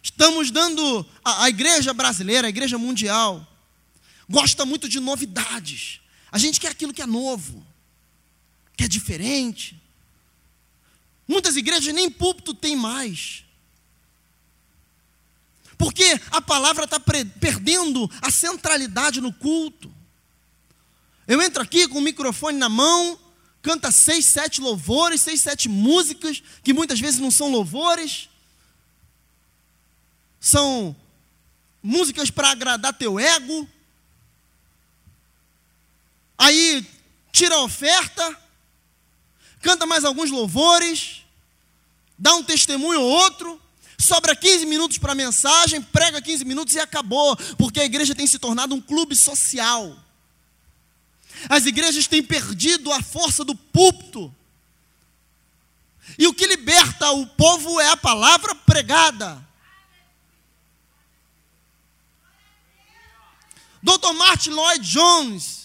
Estamos 0.00 0.52
dando 0.52 1.04
a, 1.24 1.44
a 1.44 1.48
igreja 1.48 1.92
brasileira, 1.92 2.46
a 2.46 2.50
igreja 2.50 2.78
mundial, 2.78 3.44
gosta 4.28 4.64
muito 4.64 4.88
de 4.88 5.00
novidades. 5.00 6.03
A 6.34 6.38
gente 6.38 6.58
quer 6.58 6.72
aquilo 6.72 6.92
que 6.92 7.00
é 7.00 7.06
novo, 7.06 7.64
que 8.76 8.82
é 8.82 8.88
diferente. 8.88 9.80
Muitas 11.28 11.54
igrejas 11.54 11.94
nem 11.94 12.10
púlpito 12.10 12.52
tem 12.52 12.74
mais. 12.74 13.44
Porque 15.78 16.20
a 16.32 16.40
palavra 16.40 16.86
está 16.86 16.98
perdendo 16.98 18.10
a 18.20 18.32
centralidade 18.32 19.20
no 19.20 19.32
culto. 19.32 19.94
Eu 21.28 21.40
entro 21.40 21.62
aqui 21.62 21.86
com 21.86 21.98
o 21.98 22.02
microfone 22.02 22.58
na 22.58 22.68
mão, 22.68 23.16
canta 23.62 23.92
seis, 23.92 24.24
sete 24.24 24.60
louvores, 24.60 25.20
seis, 25.20 25.40
sete 25.40 25.68
músicas, 25.68 26.42
que 26.64 26.72
muitas 26.72 26.98
vezes 26.98 27.20
não 27.20 27.30
são 27.30 27.48
louvores, 27.48 28.28
são 30.40 30.96
músicas 31.80 32.28
para 32.28 32.50
agradar 32.50 32.92
teu 32.92 33.20
ego. 33.20 33.68
Aí 36.38 36.86
tira 37.32 37.54
a 37.56 37.62
oferta, 37.62 38.36
canta 39.60 39.86
mais 39.86 40.04
alguns 40.04 40.30
louvores, 40.30 41.22
dá 42.18 42.34
um 42.34 42.42
testemunho 42.42 43.00
ou 43.00 43.08
outro, 43.08 43.60
sobra 43.98 44.36
15 44.36 44.66
minutos 44.66 44.98
para 44.98 45.12
a 45.12 45.16
mensagem, 45.16 45.80
prega 45.80 46.20
15 46.20 46.44
minutos 46.44 46.74
e 46.74 46.80
acabou, 46.80 47.36
porque 47.56 47.80
a 47.80 47.84
igreja 47.84 48.14
tem 48.14 48.26
se 48.26 48.38
tornado 48.38 48.74
um 48.74 48.80
clube 48.80 49.16
social. 49.16 49.96
As 51.48 51.66
igrejas 51.66 52.06
têm 52.06 52.22
perdido 52.22 52.92
a 52.92 53.02
força 53.02 53.44
do 53.44 53.54
púlpito. 53.54 54.34
E 56.18 56.26
o 56.26 56.34
que 56.34 56.46
liberta 56.46 57.10
o 57.10 57.26
povo 57.26 57.80
é 57.80 57.88
a 57.88 57.96
palavra 57.96 58.54
pregada. 58.54 59.44
Dr. 63.82 64.12
Martin 64.14 64.50
Lloyd 64.50 64.86
Jones, 64.86 65.63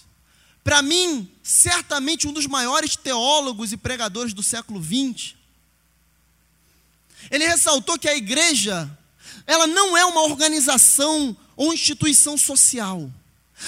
para 0.70 0.84
mim, 0.84 1.28
certamente 1.42 2.28
um 2.28 2.32
dos 2.32 2.46
maiores 2.46 2.96
teólogos 2.96 3.72
e 3.72 3.78
pregadores 3.78 4.36
do 4.36 4.44
século 4.44 4.80
XX, 4.80 5.34
ele 7.32 7.48
ressaltou 7.48 7.98
que 7.98 8.08
a 8.08 8.16
igreja, 8.16 8.88
ela 9.48 9.66
não 9.66 9.98
é 9.98 10.06
uma 10.06 10.22
organização 10.22 11.36
ou 11.56 11.74
instituição 11.74 12.38
social. 12.38 13.12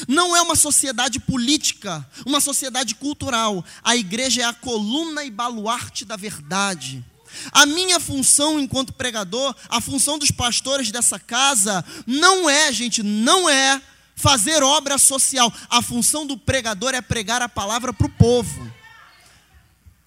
Não 0.08 0.36
é 0.36 0.44
uma 0.44 0.56
sociedade 0.56 1.20
política, 1.20 2.08
uma 2.24 2.40
sociedade 2.40 2.94
cultural. 2.94 3.66
A 3.84 3.96
igreja 3.96 4.44
é 4.44 4.46
a 4.46 4.54
coluna 4.54 5.24
e 5.24 5.32
baluarte 5.32 6.06
da 6.06 6.16
verdade. 6.16 7.04
A 7.52 7.66
minha 7.66 8.00
função 8.00 8.60
enquanto 8.60 8.94
pregador, 8.94 9.56
a 9.70 9.82
função 9.82 10.20
dos 10.20 10.30
pastores 10.30 10.92
dessa 10.92 11.18
casa, 11.18 11.84
não 12.06 12.48
é, 12.48 12.72
gente, 12.72 13.02
não 13.02 13.50
é 13.50 13.82
fazer 14.22 14.64
obra 14.64 14.98
social. 14.98 15.52
A 15.70 15.82
função 15.82 16.26
do 16.26 16.38
pregador 16.38 16.94
é 16.94 17.02
pregar 17.02 17.42
a 17.42 17.50
palavra 17.50 17.92
para 17.92 18.08
o 18.08 18.10
povo. 18.10 18.72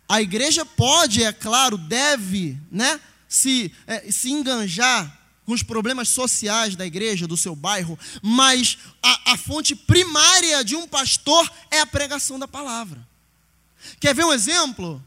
A 0.09 0.23
igreja 0.23 0.65
pode, 0.65 1.23
é 1.23 1.33
claro, 1.33 1.77
deve, 1.77 2.59
né, 2.71 3.01
se, 3.29 3.73
é, 3.87 4.11
se 4.13 4.31
enganjar 4.31 5.21
com 5.45 5.53
os 5.53 5.63
problemas 5.63 6.09
sociais 6.09 6.77
da 6.77 6.87
igreja, 6.87 7.27
do 7.27 7.37
seu 7.37 7.55
bairro, 7.55 7.99
mas 8.23 8.79
a, 9.03 9.33
a 9.33 9.37
fonte 9.37 9.75
primária 9.75 10.65
de 10.65 10.77
um 10.77 10.87
pastor 10.87 11.51
é 11.71 11.81
a 11.81 11.87
pregação 11.87 12.39
da 12.39 12.49
palavra. 12.49 13.07
Quer 14.01 14.15
ver 14.15 14.25
um 14.25 14.33
exemplo? 14.33 15.05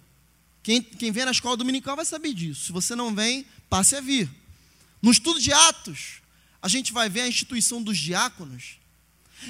Quem, 0.62 0.82
quem 0.82 1.12
vem 1.12 1.26
na 1.26 1.32
escola 1.32 1.58
dominical 1.58 1.96
vai 1.96 2.06
saber 2.06 2.34
disso. 2.34 2.66
Se 2.66 2.72
você 2.72 2.96
não 2.96 3.16
vem, 3.16 3.46
passe 3.70 3.96
a 3.96 4.02
vir. 4.02 4.30
No 5.02 5.12
estudo 5.12 5.40
de 5.40 5.52
Atos, 5.54 6.22
a 6.62 6.68
gente 6.68 6.92
vai 6.92 7.10
ver 7.10 7.22
a 7.22 7.28
instituição 7.28 7.82
dos 7.82 7.98
diáconos. 7.98 8.78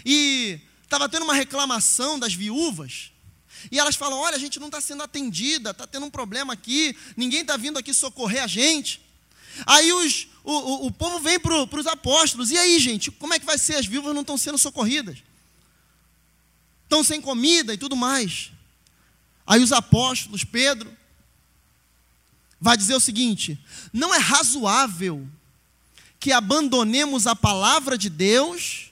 E 0.05 0.59
estava 0.83 1.07
tendo 1.09 1.23
uma 1.23 1.33
reclamação 1.33 2.17
das 2.17 2.33
viúvas. 2.33 3.11
E 3.71 3.79
elas 3.79 3.95
falam: 3.95 4.19
olha, 4.19 4.35
a 4.35 4.39
gente 4.39 4.59
não 4.59 4.67
está 4.67 4.79
sendo 4.81 5.03
atendida, 5.03 5.71
está 5.71 5.87
tendo 5.87 6.05
um 6.05 6.11
problema 6.11 6.53
aqui, 6.53 6.95
ninguém 7.15 7.41
está 7.41 7.57
vindo 7.57 7.77
aqui 7.77 7.93
socorrer 7.93 8.43
a 8.43 8.47
gente. 8.47 9.01
Aí 9.65 9.91
os, 9.91 10.27
o, 10.43 10.51
o, 10.51 10.85
o 10.87 10.91
povo 10.91 11.19
vem 11.19 11.39
para 11.39 11.55
os 11.55 11.87
apóstolos. 11.87 12.51
E 12.51 12.57
aí, 12.57 12.79
gente, 12.79 13.09
como 13.11 13.33
é 13.33 13.39
que 13.39 13.45
vai 13.45 13.57
ser? 13.57 13.75
As 13.75 13.85
viúvas 13.85 14.13
não 14.13 14.21
estão 14.21 14.37
sendo 14.37 14.57
socorridas. 14.57 15.17
Estão 16.83 17.03
sem 17.03 17.19
comida 17.19 17.73
e 17.73 17.77
tudo 17.77 17.95
mais. 17.95 18.51
Aí 19.45 19.61
os 19.61 19.71
apóstolos, 19.71 20.43
Pedro, 20.43 20.95
vai 22.59 22.77
dizer 22.77 22.95
o 22.95 22.99
seguinte: 22.99 23.59
não 23.91 24.13
é 24.13 24.19
razoável 24.19 25.27
que 26.19 26.31
abandonemos 26.31 27.27
a 27.27 27.35
palavra 27.35 27.97
de 27.97 28.09
Deus 28.09 28.86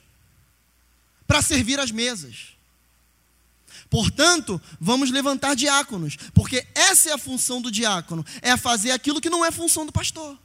para 1.27 1.41
servir 1.41 1.79
as 1.79 1.91
mesas. 1.91 2.55
Portanto, 3.89 4.61
vamos 4.79 5.11
levantar 5.11 5.55
diáconos, 5.55 6.17
porque 6.33 6.65
essa 6.73 7.09
é 7.09 7.13
a 7.13 7.17
função 7.17 7.61
do 7.61 7.71
diácono, 7.71 8.25
é 8.41 8.57
fazer 8.57 8.91
aquilo 8.91 9.21
que 9.21 9.29
não 9.29 9.45
é 9.45 9.51
função 9.51 9.85
do 9.85 9.91
pastor. 9.91 10.38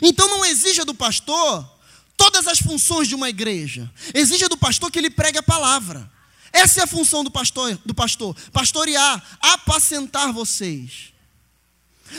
Então 0.00 0.28
não 0.28 0.44
exija 0.44 0.84
do 0.84 0.94
pastor 0.94 1.68
todas 2.16 2.46
as 2.46 2.58
funções 2.58 3.08
de 3.08 3.14
uma 3.14 3.28
igreja. 3.28 3.90
Exija 4.14 4.48
do 4.48 4.56
pastor 4.56 4.90
que 4.90 4.98
ele 4.98 5.10
pregue 5.10 5.38
a 5.38 5.42
palavra. 5.42 6.10
Essa 6.52 6.80
é 6.80 6.82
a 6.84 6.86
função 6.86 7.24
do 7.24 7.30
pastor, 7.30 7.78
do 7.84 7.94
pastor, 7.94 8.36
pastorear, 8.52 9.38
apacentar 9.40 10.32
vocês. 10.32 11.12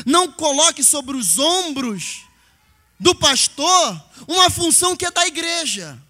Não 0.05 0.31
coloque 0.31 0.83
sobre 0.83 1.15
os 1.15 1.37
ombros 1.37 2.21
do 2.99 3.13
pastor 3.13 4.03
uma 4.27 4.49
função 4.49 4.95
que 4.95 5.05
é 5.05 5.11
da 5.11 5.27
igreja. 5.27 6.01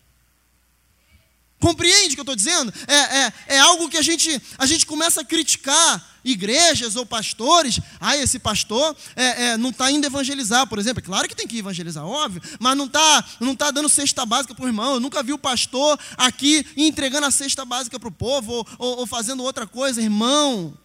Compreende 1.63 2.09
o 2.09 2.15
que 2.15 2.19
eu 2.19 2.23
estou 2.23 2.35
dizendo? 2.35 2.73
É, 2.85 2.95
é, 2.95 3.33
é 3.55 3.59
algo 3.59 3.87
que 3.87 3.95
a 3.95 4.01
gente, 4.01 4.41
a 4.57 4.65
gente 4.65 4.85
começa 4.85 5.21
a 5.21 5.23
criticar 5.23 6.05
igrejas 6.21 6.97
ou 6.97 7.05
pastores. 7.05 7.79
Ah, 8.01 8.17
esse 8.17 8.37
pastor 8.37 8.93
é, 9.15 9.45
é, 9.45 9.57
não 9.57 9.69
está 9.69 9.89
indo 9.89 10.05
evangelizar, 10.05 10.67
por 10.67 10.77
exemplo. 10.77 11.01
É 11.01 11.05
claro 11.05 11.25
que 11.25 11.33
tem 11.33 11.47
que 11.47 11.57
evangelizar, 11.57 12.05
óbvio, 12.05 12.41
mas 12.59 12.75
não 12.75 12.83
está 12.83 13.25
não 13.39 13.55
tá 13.55 13.71
dando 13.71 13.87
cesta 13.87 14.25
básica 14.25 14.53
para 14.53 14.65
o 14.65 14.67
irmão. 14.67 14.95
Eu 14.95 14.99
nunca 14.99 15.23
vi 15.23 15.31
o 15.31 15.37
pastor 15.37 15.97
aqui 16.17 16.65
entregando 16.75 17.27
a 17.27 17.31
cesta 17.31 17.63
básica 17.63 17.97
para 17.97 18.09
o 18.09 18.11
povo 18.11 18.51
ou, 18.51 18.67
ou, 18.77 18.99
ou 18.99 19.07
fazendo 19.07 19.41
outra 19.41 19.65
coisa, 19.65 20.01
irmão. 20.01 20.77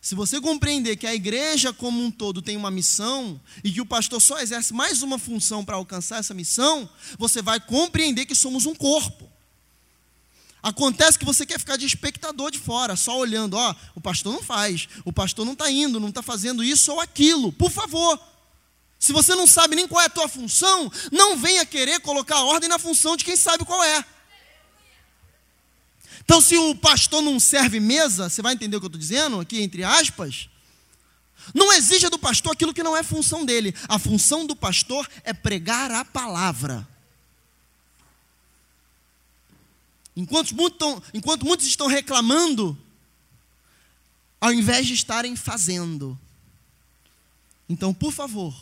Se 0.00 0.16
você 0.16 0.40
compreender 0.40 0.96
que 0.96 1.06
a 1.06 1.14
igreja 1.14 1.72
como 1.72 2.02
um 2.02 2.10
todo 2.10 2.42
tem 2.42 2.56
uma 2.56 2.72
missão 2.72 3.40
e 3.62 3.70
que 3.70 3.80
o 3.80 3.86
pastor 3.86 4.20
só 4.20 4.40
exerce 4.40 4.72
mais 4.72 5.00
uma 5.00 5.18
função 5.18 5.64
para 5.64 5.76
alcançar 5.76 6.18
essa 6.18 6.34
missão, 6.34 6.88
você 7.18 7.40
vai 7.40 7.60
compreender 7.60 8.26
que 8.26 8.34
somos 8.34 8.66
um 8.66 8.74
corpo. 8.74 9.27
Acontece 10.62 11.18
que 11.18 11.24
você 11.24 11.46
quer 11.46 11.58
ficar 11.58 11.76
de 11.76 11.86
espectador 11.86 12.50
de 12.50 12.58
fora, 12.58 12.96
só 12.96 13.16
olhando, 13.16 13.54
ó, 13.56 13.74
o 13.94 14.00
pastor 14.00 14.32
não 14.32 14.42
faz, 14.42 14.88
o 15.04 15.12
pastor 15.12 15.46
não 15.46 15.52
está 15.52 15.70
indo, 15.70 16.00
não 16.00 16.08
está 16.08 16.22
fazendo 16.22 16.64
isso 16.64 16.92
ou 16.92 17.00
aquilo. 17.00 17.52
Por 17.52 17.70
favor, 17.70 18.20
se 18.98 19.12
você 19.12 19.34
não 19.34 19.46
sabe 19.46 19.76
nem 19.76 19.86
qual 19.86 20.02
é 20.02 20.06
a 20.06 20.10
tua 20.10 20.28
função, 20.28 20.90
não 21.12 21.36
venha 21.36 21.64
querer 21.64 22.00
colocar 22.00 22.42
ordem 22.42 22.68
na 22.68 22.78
função 22.78 23.16
de 23.16 23.24
quem 23.24 23.36
sabe 23.36 23.64
qual 23.64 23.82
é. 23.84 24.04
Então, 26.24 26.40
se 26.40 26.56
o 26.56 26.74
pastor 26.74 27.22
não 27.22 27.38
serve 27.38 27.80
mesa, 27.80 28.28
você 28.28 28.42
vai 28.42 28.52
entender 28.52 28.76
o 28.76 28.80
que 28.80 28.86
eu 28.86 28.88
estou 28.88 29.00
dizendo 29.00 29.40
aqui, 29.40 29.62
entre 29.62 29.84
aspas. 29.84 30.48
Não 31.54 31.72
exija 31.72 32.10
do 32.10 32.18
pastor 32.18 32.52
aquilo 32.52 32.74
que 32.74 32.82
não 32.82 32.96
é 32.96 33.02
função 33.02 33.44
dele. 33.44 33.74
A 33.88 33.98
função 33.98 34.44
do 34.44 34.54
pastor 34.54 35.08
é 35.24 35.32
pregar 35.32 35.90
a 35.90 36.04
palavra. 36.04 36.86
Enquanto, 40.18 40.52
muito, 40.52 41.02
enquanto 41.14 41.46
muitos 41.46 41.64
estão 41.64 41.86
reclamando, 41.86 42.76
ao 44.40 44.52
invés 44.52 44.84
de 44.84 44.92
estarem 44.92 45.36
fazendo. 45.36 46.18
Então, 47.68 47.94
por 47.94 48.12
favor, 48.12 48.52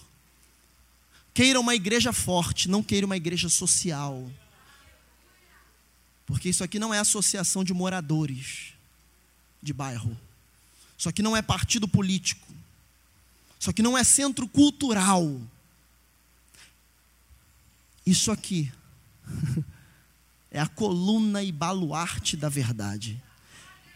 queira 1.32 1.58
uma 1.58 1.74
igreja 1.74 2.12
forte, 2.12 2.68
não 2.68 2.82
queira 2.82 3.06
uma 3.06 3.16
igreja 3.16 3.48
social. 3.48 4.30
Porque 6.26 6.50
isso 6.50 6.62
aqui 6.62 6.78
não 6.78 6.92
é 6.92 6.98
associação 6.98 7.64
de 7.64 7.72
moradores 7.72 8.74
de 9.62 9.72
bairro. 9.72 10.14
Isso 10.98 11.08
aqui 11.08 11.22
não 11.22 11.34
é 11.34 11.40
partido 11.40 11.88
político. 11.88 12.46
Isso 13.58 13.70
aqui 13.70 13.80
não 13.80 13.96
é 13.96 14.04
centro 14.04 14.46
cultural. 14.46 15.40
Isso 18.04 18.30
aqui 18.30 18.70
é 20.56 20.60
a 20.60 20.66
coluna 20.66 21.42
e 21.42 21.52
baluarte 21.52 22.34
da 22.34 22.48
verdade. 22.48 23.22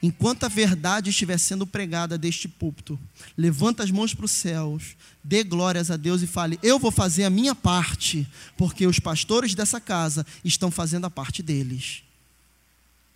Enquanto 0.03 0.45
a 0.45 0.49
verdade 0.49 1.09
estiver 1.09 1.39
sendo 1.39 1.67
pregada 1.67 2.19
deste 2.19 2.49
púlpito, 2.49 3.01
levanta 3.35 3.83
as 3.83 3.91
mãos 3.91 4.13
para 4.13 4.27
os 4.27 4.31
céus, 4.31 4.95
dê 5.25 5.43
glórias 5.43 5.91
a 5.91 5.97
Deus 5.97 6.21
e 6.21 6.27
fale: 6.27 6.59
Eu 6.63 6.79
vou 6.79 6.91
fazer 6.91 7.25
a 7.25 7.31
minha 7.31 7.55
parte, 7.55 8.29
porque 8.59 8.87
os 8.87 8.99
pastores 8.99 9.55
dessa 9.55 9.81
casa 9.81 10.27
estão 10.45 10.71
fazendo 10.71 11.07
a 11.07 11.11
parte 11.11 11.43
deles. 11.43 12.03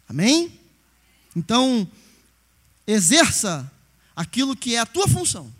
Amém? 0.09 0.59
Então, 1.37 1.87
exerça 2.87 3.70
aquilo 4.16 4.57
que 4.57 4.74
é 4.74 4.78
a 4.78 4.87
tua 4.87 5.07
função. 5.07 5.52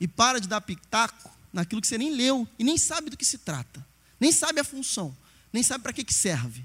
E 0.00 0.08
para 0.08 0.40
de 0.40 0.48
dar 0.48 0.60
pitaco 0.60 1.30
naquilo 1.52 1.80
que 1.80 1.86
você 1.86 1.96
nem 1.96 2.12
leu 2.12 2.46
e 2.58 2.64
nem 2.64 2.76
sabe 2.76 3.08
do 3.08 3.16
que 3.16 3.24
se 3.24 3.38
trata. 3.38 3.91
Nem 4.22 4.30
sabe 4.30 4.60
a 4.60 4.64
função, 4.64 5.16
nem 5.52 5.64
sabe 5.64 5.82
para 5.82 5.92
que, 5.92 6.04
que 6.04 6.14
serve. 6.14 6.64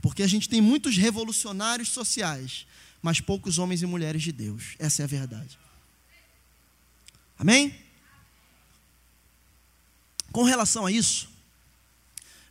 Porque 0.00 0.22
a 0.22 0.26
gente 0.28 0.48
tem 0.48 0.60
muitos 0.60 0.96
revolucionários 0.96 1.88
sociais, 1.88 2.64
mas 3.02 3.20
poucos 3.20 3.58
homens 3.58 3.82
e 3.82 3.86
mulheres 3.86 4.22
de 4.22 4.30
Deus. 4.30 4.76
Essa 4.78 5.02
é 5.02 5.04
a 5.04 5.08
verdade. 5.08 5.58
Amém? 7.36 7.76
Com 10.30 10.44
relação 10.44 10.86
a 10.86 10.92
isso, 10.92 11.28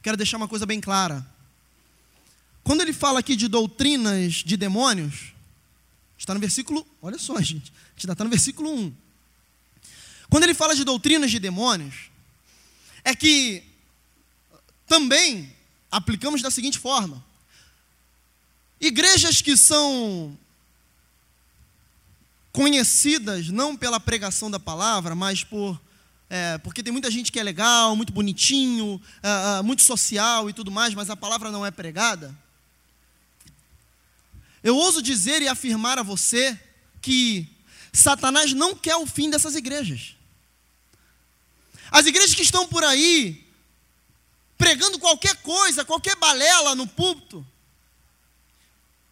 quero 0.04 0.18
deixar 0.18 0.36
uma 0.36 0.50
coisa 0.50 0.66
bem 0.66 0.82
clara. 0.82 1.26
quando 2.62 2.82
ele 2.82 2.92
fala 2.92 3.22
aqui 3.22 3.38
de 3.38 3.48
doutrinas 3.48 4.34
de 4.34 4.58
demônios, 4.58 5.32
está 6.18 6.34
no 6.34 6.42
versículo, 6.42 6.86
olha 7.02 7.18
só, 7.18 7.42
gente, 7.42 7.72
está 7.96 8.22
no 8.22 8.30
versículo 8.30 8.70
1. 8.70 8.94
Quando 10.30 10.44
ele 10.44 10.54
fala 10.54 10.76
de 10.76 10.84
doutrinas 10.84 11.32
de 11.32 11.40
demônios, 11.40 12.12
é 13.06 13.16
que 13.16 13.69
também 14.90 15.56
aplicamos 15.90 16.42
da 16.42 16.52
seguinte 16.52 16.78
forma: 16.78 17.24
igrejas 18.82 19.42
que 19.42 19.56
são 19.56 20.38
conhecidas 22.52 23.48
não 23.48 23.78
pela 23.78 24.00
pregação 24.00 24.52
da 24.52 24.60
palavra, 24.60 25.16
mas 25.16 25.44
por 25.44 25.80
é, 26.30 26.60
porque 26.60 26.84
tem 26.84 26.94
muita 26.94 27.10
gente 27.10 27.32
que 27.32 27.40
é 27.40 27.44
legal, 27.44 27.96
muito 27.96 28.14
bonitinho, 28.14 29.02
é, 29.24 29.60
é, 29.60 29.62
muito 29.64 29.82
social 29.82 30.48
e 30.48 30.54
tudo 30.54 30.70
mais, 30.70 30.94
mas 30.94 31.10
a 31.10 31.16
palavra 31.16 31.50
não 31.50 31.66
é 31.66 31.72
pregada. 31.72 32.38
Eu 34.64 34.76
ouso 34.76 35.02
dizer 35.02 35.42
e 35.42 35.48
afirmar 35.48 35.98
a 35.98 36.04
você 36.04 36.60
que 37.02 37.48
Satanás 37.92 38.54
não 38.54 38.76
quer 38.76 38.96
o 38.96 39.08
fim 39.08 39.30
dessas 39.30 39.56
igrejas. 39.56 40.16
As 41.90 42.06
igrejas 42.06 42.36
que 42.36 42.44
estão 42.44 42.68
por 42.68 42.84
aí, 42.84 43.49
pregando 44.60 45.00
qualquer 45.00 45.38
coisa, 45.38 45.86
qualquer 45.86 46.18
balela 46.18 46.76
no 46.76 46.86
púlpito, 46.86 47.44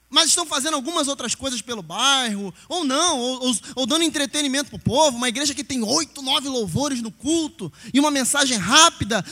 mas 0.09 0.29
estão 0.29 0.45
fazendo 0.45 0.73
algumas 0.75 1.07
outras 1.07 1.33
coisas 1.33 1.61
pelo 1.61 1.81
bairro, 1.81 2.53
ou 2.67 2.83
não, 2.83 3.17
ou, 3.17 3.55
ou, 3.75 3.85
dando 3.85 4.03
entretenimento 4.03 4.69
para 4.69 4.77
o 4.77 4.81
povo, 4.81 5.17
uma 5.17 5.29
igreja 5.29 5.55
que 5.55 5.63
tem 5.63 5.81
oito, 5.83 6.21
nove 6.21 6.49
louvores 6.49 7.01
no 7.01 7.11
culto, 7.11 7.71
e 7.93 7.99
uma 7.99 8.11
mensagem 8.11 8.57
rápida. 8.57 9.25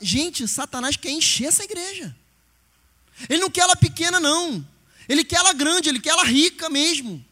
Gente, 0.00 0.48
Satanás 0.48 0.96
quer 0.96 1.10
encher 1.10 1.48
essa 1.48 1.64
igreja. 1.64 2.14
Ele 3.28 3.40
não 3.40 3.50
quer 3.50 3.60
ela 3.62 3.76
pequena, 3.76 4.18
não. 4.18 4.64
Ele 5.08 5.24
quer 5.24 5.36
ela 5.36 5.52
grande, 5.52 5.88
ele 5.88 6.00
quer 6.00 6.10
ela 6.10 6.24
rica 6.24 6.70
mesmo. 6.70 7.24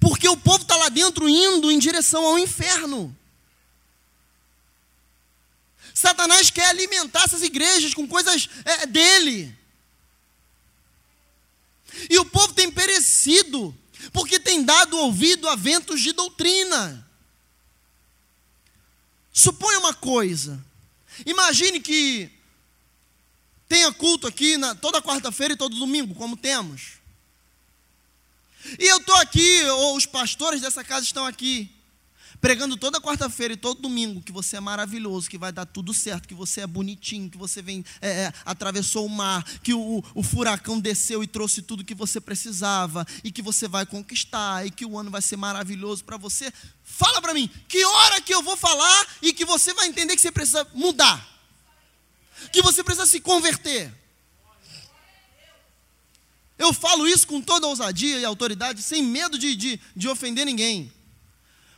Porque 0.00 0.28
o 0.28 0.36
povo 0.36 0.62
está 0.62 0.76
lá 0.76 0.88
dentro 0.88 1.28
indo 1.28 1.70
em 1.70 1.78
direção 1.78 2.24
ao 2.24 2.38
inferno. 2.38 3.14
Satanás 6.02 6.50
quer 6.50 6.66
alimentar 6.66 7.22
essas 7.22 7.42
igrejas 7.42 7.94
com 7.94 8.08
coisas 8.08 8.48
é, 8.64 8.86
dele. 8.86 9.56
E 12.10 12.18
o 12.18 12.24
povo 12.24 12.52
tem 12.52 12.70
perecido, 12.72 13.72
porque 14.12 14.40
tem 14.40 14.64
dado 14.64 14.98
ouvido 14.98 15.48
a 15.48 15.54
ventos 15.54 16.00
de 16.00 16.12
doutrina. 16.12 17.08
Suponha 19.32 19.78
uma 19.78 19.94
coisa. 19.94 20.62
Imagine 21.24 21.78
que 21.78 22.28
tenha 23.68 23.92
culto 23.92 24.26
aqui 24.26 24.56
na, 24.56 24.74
toda 24.74 25.00
quarta-feira 25.00 25.54
e 25.54 25.56
todo 25.56 25.78
domingo, 25.78 26.16
como 26.16 26.36
temos. 26.36 26.94
E 28.76 28.84
eu 28.86 28.96
estou 28.96 29.14
aqui, 29.16 29.62
ou 29.66 29.96
os 29.96 30.04
pastores 30.04 30.60
dessa 30.60 30.82
casa 30.82 31.06
estão 31.06 31.24
aqui 31.24 31.70
pregando 32.42 32.76
toda 32.76 33.00
quarta-feira 33.00 33.54
e 33.54 33.56
todo 33.56 33.80
domingo 33.80 34.20
que 34.20 34.32
você 34.32 34.56
é 34.56 34.60
maravilhoso, 34.60 35.30
que 35.30 35.38
vai 35.38 35.52
dar 35.52 35.64
tudo 35.64 35.94
certo, 35.94 36.26
que 36.26 36.34
você 36.34 36.62
é 36.62 36.66
bonitinho, 36.66 37.30
que 37.30 37.38
você 37.38 37.62
vem 37.62 37.84
é, 38.00 38.24
é, 38.24 38.32
atravessou 38.44 39.06
o 39.06 39.08
mar, 39.08 39.44
que 39.62 39.72
o, 39.72 40.02
o 40.12 40.22
furacão 40.24 40.80
desceu 40.80 41.22
e 41.22 41.26
trouxe 41.28 41.62
tudo 41.62 41.84
que 41.84 41.94
você 41.94 42.20
precisava 42.20 43.06
e 43.22 43.30
que 43.30 43.40
você 43.40 43.68
vai 43.68 43.86
conquistar 43.86 44.66
e 44.66 44.72
que 44.72 44.84
o 44.84 44.98
ano 44.98 45.08
vai 45.08 45.22
ser 45.22 45.36
maravilhoso 45.36 46.02
para 46.02 46.16
você. 46.16 46.52
Fala 46.82 47.22
para 47.22 47.32
mim, 47.32 47.48
que 47.68 47.84
hora 47.84 48.20
que 48.20 48.34
eu 48.34 48.42
vou 48.42 48.56
falar 48.56 49.06
e 49.22 49.32
que 49.32 49.44
você 49.44 49.72
vai 49.72 49.86
entender 49.86 50.16
que 50.16 50.20
você 50.20 50.32
precisa 50.32 50.66
mudar, 50.74 51.24
que 52.52 52.60
você 52.60 52.82
precisa 52.82 53.06
se 53.06 53.20
converter. 53.20 53.94
Eu 56.58 56.72
falo 56.72 57.06
isso 57.06 57.24
com 57.24 57.40
toda 57.40 57.68
ousadia 57.68 58.18
e 58.18 58.24
autoridade, 58.24 58.82
sem 58.82 59.00
medo 59.00 59.38
de, 59.38 59.54
de, 59.54 59.80
de 59.94 60.08
ofender 60.08 60.44
ninguém. 60.44 60.92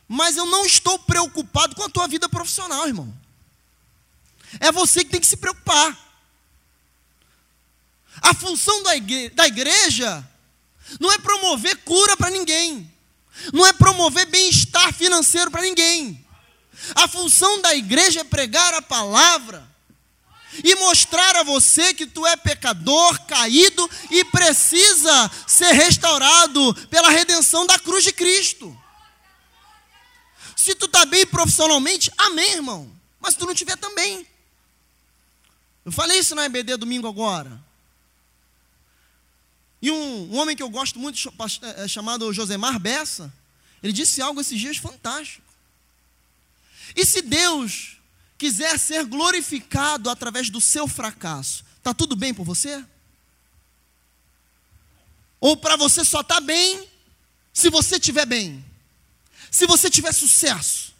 Mas 0.07 0.37
eu 0.37 0.45
não 0.45 0.65
estou 0.65 0.99
preocupado 0.99 1.75
com 1.75 1.83
a 1.83 1.89
tua 1.89 2.07
vida 2.07 2.29
profissional, 2.29 2.87
irmão. 2.87 3.13
É 4.59 4.71
você 4.71 5.03
que 5.03 5.11
tem 5.11 5.19
que 5.19 5.27
se 5.27 5.37
preocupar. 5.37 5.97
A 8.21 8.33
função 8.33 8.83
da 8.83 8.95
igreja, 8.95 9.29
da 9.35 9.47
igreja 9.47 10.29
não 10.99 11.11
é 11.11 11.17
promover 11.17 11.77
cura 11.77 12.15
para 12.15 12.29
ninguém, 12.29 12.89
não 13.51 13.65
é 13.65 13.73
promover 13.73 14.25
bem-estar 14.27 14.93
financeiro 14.93 15.51
para 15.51 15.63
ninguém. 15.63 16.25
A 16.93 17.07
função 17.07 17.61
da 17.61 17.73
igreja 17.75 18.21
é 18.21 18.23
pregar 18.23 18.73
a 18.73 18.81
palavra 18.81 19.67
e 20.63 20.75
mostrar 20.75 21.35
a 21.35 21.43
você 21.43 21.93
que 21.93 22.05
tu 22.05 22.25
é 22.25 22.37
pecador, 22.37 23.19
caído 23.25 23.89
e 24.09 24.23
precisa 24.25 25.31
ser 25.47 25.71
restaurado 25.73 26.73
pela 26.89 27.09
redenção 27.09 27.65
da 27.65 27.77
cruz 27.79 28.03
de 28.03 28.13
Cristo. 28.13 28.77
Se 30.55 30.73
tu 30.73 30.85
está 30.85 31.05
bem 31.05 31.25
profissionalmente, 31.25 32.11
amém, 32.17 32.53
irmão. 32.53 32.91
Mas 33.19 33.33
se 33.33 33.39
tu 33.39 33.45
não 33.45 33.53
estiver 33.53 33.77
também. 33.77 34.25
Eu 35.83 35.91
falei 35.91 36.19
isso 36.19 36.33
na 36.33 36.45
EBD 36.45 36.77
domingo 36.77 37.07
agora. 37.07 37.63
E 39.81 39.91
um, 39.91 40.33
um 40.33 40.37
homem 40.37 40.55
que 40.55 40.63
eu 40.63 40.69
gosto 40.69 40.97
muito, 40.97 41.31
é, 41.61 41.83
é 41.83 41.87
chamado 41.87 42.33
Josemar 42.33 42.79
Bessa, 42.79 43.31
ele 43.83 43.93
disse 43.93 44.21
algo 44.21 44.41
esses 44.41 44.59
dias 44.59 44.77
fantástico. 44.77 45.45
E 46.95 47.05
se 47.05 47.21
Deus 47.21 47.97
quiser 48.37 48.79
ser 48.79 49.05
glorificado 49.05 50.09
através 50.09 50.49
do 50.49 50.59
seu 50.59 50.87
fracasso, 50.87 51.63
está 51.77 51.93
tudo 51.93 52.15
bem 52.15 52.33
por 52.33 52.43
você? 52.43 52.83
Ou 55.39 55.55
para 55.55 55.75
você 55.75 56.03
só 56.03 56.21
está 56.21 56.39
bem 56.39 56.89
se 57.53 57.69
você 57.69 57.97
estiver 57.97 58.25
bem? 58.25 58.65
Se 59.55 59.65
você 59.65 59.89
tiver 59.89 60.13
sucesso. 60.13 60.93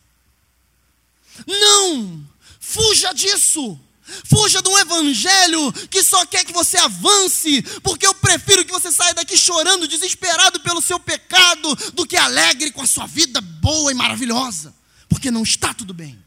Não! 1.46 2.26
Fuja 2.58 3.12
disso! 3.12 3.78
Fuja 4.24 4.62
de 4.62 4.70
um 4.70 4.78
evangelho 4.78 5.74
que 5.90 6.02
só 6.02 6.26
quer 6.26 6.46
que 6.46 6.54
você 6.54 6.78
avance, 6.78 7.62
porque 7.84 8.08
eu 8.08 8.14
prefiro 8.14 8.64
que 8.64 8.72
você 8.72 8.92
saia 8.94 9.14
daqui 9.14 9.36
chorando, 9.36 9.90
desesperado 9.90 10.62
pelo 10.62 10.82
seu 10.82 10.98
pecado, 10.98 11.76
do 11.92 12.06
que 12.08 12.16
alegre 12.16 12.72
com 12.72 12.82
a 12.82 12.88
sua 12.88 13.08
vida 13.08 13.42
boa 13.42 13.92
e 13.92 13.96
maravilhosa, 13.96 14.74
porque 15.10 15.30
não 15.30 15.44
está 15.44 15.74
tudo 15.74 15.94
bem. 15.94 16.18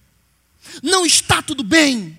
Não 0.83 1.07
está 1.07 1.41
tudo 1.41 1.62
bem. 1.62 2.19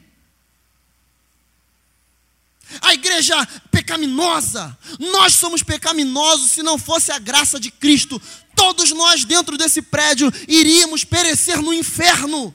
A 2.81 2.93
igreja 2.93 3.35
pecaminosa, 3.71 4.77
nós 4.99 5.33
somos 5.33 5.63
pecaminosos 5.63 6.51
se 6.51 6.61
não 6.61 6.77
fosse 6.77 7.11
a 7.11 7.19
graça 7.19 7.59
de 7.59 7.71
Cristo 7.71 8.21
todos 8.59 8.91
nós 8.91 9.23
dentro 9.23 9.57
desse 9.57 9.81
prédio 9.81 10.29
iríamos 10.45 11.05
perecer 11.05 11.61
no 11.61 11.73
inferno. 11.73 12.53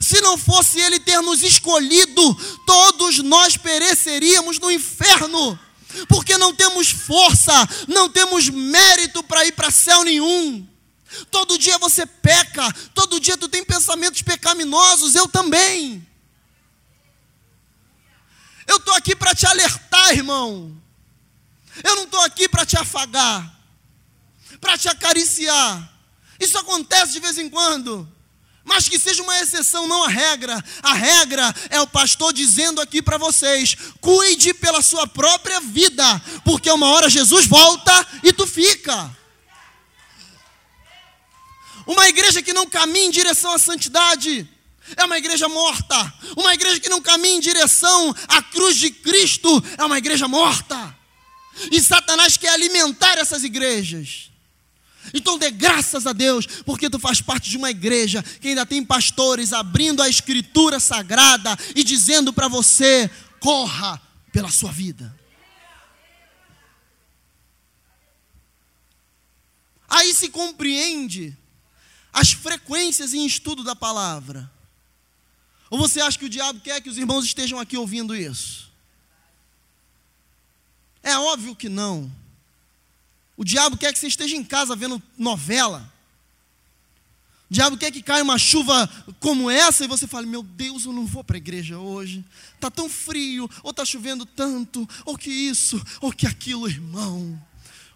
Se 0.00 0.20
não 0.20 0.36
fosse 0.36 0.80
Ele 0.80 0.98
ter 0.98 1.20
nos 1.20 1.44
escolhido, 1.44 2.34
todos 2.66 3.18
nós 3.18 3.56
pereceríamos 3.56 4.58
no 4.58 4.68
inferno, 4.68 5.56
porque 6.08 6.36
não 6.36 6.52
temos 6.52 6.90
força, 6.90 7.52
não 7.86 8.08
temos 8.08 8.48
mérito 8.48 9.22
para 9.22 9.44
ir 9.46 9.52
para 9.52 9.70
céu 9.70 10.02
nenhum. 10.02 10.66
Todo 11.30 11.56
dia 11.56 11.78
você 11.78 12.04
peca, 12.04 12.68
todo 12.92 13.20
dia 13.20 13.36
tu 13.36 13.48
tem 13.48 13.64
pensamentos 13.64 14.22
pecaminosos, 14.22 15.14
eu 15.14 15.28
também. 15.28 16.04
Eu 18.70 18.76
estou 18.76 18.94
aqui 18.94 19.14
para 19.16 19.34
te 19.34 19.46
alertar, 19.46 20.12
irmão. 20.12 20.74
Eu 21.82 21.96
não 21.96 22.04
estou 22.04 22.20
aqui 22.20 22.48
para 22.48 22.64
te 22.64 22.76
afagar 22.76 23.60
para 24.60 24.76
te 24.76 24.88
acariciar. 24.88 25.90
Isso 26.38 26.58
acontece 26.58 27.12
de 27.12 27.20
vez 27.20 27.38
em 27.38 27.48
quando. 27.48 28.08
Mas 28.62 28.88
que 28.88 28.98
seja 28.98 29.22
uma 29.22 29.38
exceção, 29.40 29.88
não 29.88 30.04
a 30.04 30.08
regra. 30.08 30.62
A 30.82 30.92
regra 30.92 31.54
é 31.70 31.80
o 31.80 31.86
pastor 31.86 32.32
dizendo 32.32 32.80
aqui 32.80 33.02
para 33.02 33.18
vocês: 33.18 33.76
cuide 34.00 34.54
pela 34.54 34.82
sua 34.82 35.06
própria 35.06 35.60
vida, 35.60 36.22
porque 36.44 36.70
uma 36.70 36.88
hora 36.88 37.08
Jesus 37.08 37.46
volta 37.46 38.06
e 38.22 38.32
tu 38.32 38.46
fica. 38.46 39.16
Uma 41.86 42.08
igreja 42.08 42.42
que 42.42 42.52
não 42.52 42.68
caminha 42.68 43.06
em 43.06 43.10
direção 43.10 43.52
à 43.52 43.58
santidade 43.58 44.48
é 44.96 45.04
uma 45.04 45.18
igreja 45.18 45.48
morta. 45.48 46.14
Uma 46.36 46.54
igreja 46.54 46.80
que 46.80 46.88
não 46.88 47.00
caminha 47.00 47.36
em 47.36 47.40
direção 47.40 48.14
à 48.28 48.42
cruz 48.42 48.76
de 48.76 48.90
Cristo 48.90 49.62
é 49.78 49.84
uma 49.84 49.98
igreja 49.98 50.26
morta. 50.26 50.96
E 51.70 51.80
Satanás 51.80 52.36
quer 52.36 52.50
alimentar 52.50 53.18
essas 53.18 53.44
igrejas. 53.44 54.30
Então 55.14 55.38
dê 55.38 55.50
graças 55.50 56.06
a 56.06 56.12
Deus, 56.12 56.46
porque 56.64 56.90
tu 56.90 56.98
faz 56.98 57.20
parte 57.20 57.48
de 57.48 57.56
uma 57.56 57.70
igreja 57.70 58.22
que 58.22 58.48
ainda 58.48 58.66
tem 58.66 58.84
pastores 58.84 59.52
abrindo 59.52 60.02
a 60.02 60.08
escritura 60.08 60.78
sagrada 60.78 61.56
e 61.74 61.82
dizendo 61.82 62.32
para 62.32 62.48
você: 62.48 63.10
corra 63.40 64.00
pela 64.32 64.50
sua 64.50 64.70
vida. 64.70 65.18
Aí 69.88 70.14
se 70.14 70.28
compreende 70.28 71.36
as 72.12 72.32
frequências 72.32 73.12
em 73.12 73.26
estudo 73.26 73.64
da 73.64 73.74
palavra. 73.74 74.50
Ou 75.70 75.78
você 75.78 76.00
acha 76.00 76.18
que 76.18 76.24
o 76.24 76.28
diabo 76.28 76.60
quer 76.60 76.80
que 76.80 76.90
os 76.90 76.98
irmãos 76.98 77.24
estejam 77.24 77.60
aqui 77.60 77.76
ouvindo 77.76 78.14
isso? 78.14 78.68
É 81.00 81.16
óbvio 81.16 81.54
que 81.54 81.68
não. 81.68 82.10
O 83.36 83.44
diabo 83.44 83.76
quer 83.78 83.92
que 83.92 83.98
você 83.98 84.08
esteja 84.08 84.36
em 84.36 84.44
casa 84.44 84.74
vendo 84.74 85.00
novela. 85.16 85.90
O 87.48 87.54
diabo 87.54 87.76
quer 87.76 87.90
que 87.90 88.02
caia 88.02 88.22
uma 88.22 88.36
chuva 88.36 88.86
como 89.20 89.48
essa 89.48 89.84
e 89.84 89.88
você 89.88 90.06
fale: 90.06 90.26
Meu 90.26 90.42
Deus, 90.42 90.84
eu 90.84 90.92
não 90.92 91.06
vou 91.06 91.22
para 91.22 91.36
a 91.36 91.38
igreja 91.38 91.78
hoje. 91.78 92.24
Está 92.54 92.70
tão 92.70 92.88
frio, 92.88 93.48
ou 93.62 93.70
está 93.70 93.84
chovendo 93.84 94.26
tanto, 94.26 94.86
ou 95.04 95.16
que 95.16 95.30
isso, 95.30 95.80
ou 96.00 96.12
que 96.12 96.26
aquilo, 96.26 96.68
irmão. 96.68 97.40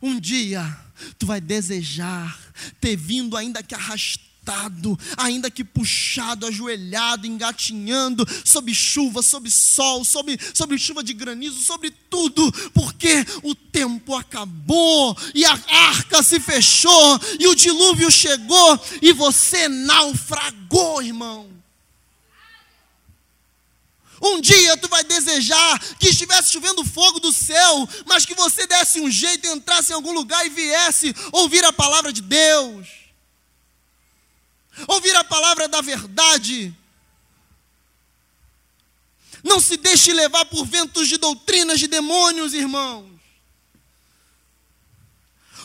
Um 0.01 0.19
dia 0.21 0.65
tu 1.19 1.27
vai 1.27 1.41
desejar 1.41 2.39
ter 2.81 2.97
vindo 2.97 3.37
ainda 3.37 3.63
que 3.63 3.75
arrastado 3.75 4.24
ainda 5.17 5.51
que 5.51 5.65
puxado, 5.65 6.47
ajoelhado, 6.47 7.27
engatinhando, 7.27 8.27
sob 8.45 8.75
chuva, 8.75 9.23
sob 9.23 9.51
sol, 9.51 10.05
sob, 10.05 10.39
sob 10.53 10.79
chuva 10.79 11.03
de 11.03 11.13
granizo, 11.15 11.61
sobre 11.61 11.91
tudo, 11.91 12.53
porque 12.73 13.25
o 13.43 13.55
tempo 13.55 14.15
acabou 14.15 15.17
e 15.35 15.45
a 15.45 15.59
arca 15.69 16.23
se 16.23 16.39
fechou 16.39 17.21
e 17.39 17.47
o 17.47 17.55
dilúvio 17.55 18.11
chegou 18.11 18.81
e 19.01 19.13
você 19.13 19.69
naufragou, 19.69 21.03
irmão. 21.03 21.51
Um 24.23 24.41
dia 24.41 24.77
tu 24.79 24.89
vai 24.89 25.05
desejar 25.05 25.79
que 25.99 26.09
estivesse 26.09 26.51
chovendo 26.51 26.85
fogo 26.85 27.21
do 27.21 27.31
céu, 27.31 27.89
mas 28.07 28.25
que 28.25 28.35
você 28.35 28.67
desse 28.67 29.01
um 29.01 29.11
jeito, 29.11 29.47
entrasse 29.47 29.93
em 29.93 29.95
algum 29.95 30.13
lugar 30.13 30.47
e 30.47 30.51
viesse 30.51 31.15
ouvir 31.31 31.63
a 31.65 31.73
palavra 31.73 32.11
de 32.13 32.23
Deus 32.23 33.04
ouvir 34.89 35.15
a 35.17 35.25
palavra 35.25 35.69
da 35.69 35.81
verdade. 35.81 36.75
Não 39.43 39.61
se 39.61 39.77
deixe 39.77 40.13
levar 40.13 40.47
por 40.47 40.65
ventos 40.65 41.07
de 41.07 41.19
doutrinas 41.19 41.79
de 41.79 41.87
demônios, 41.87 42.55
irmãos. 42.55 43.11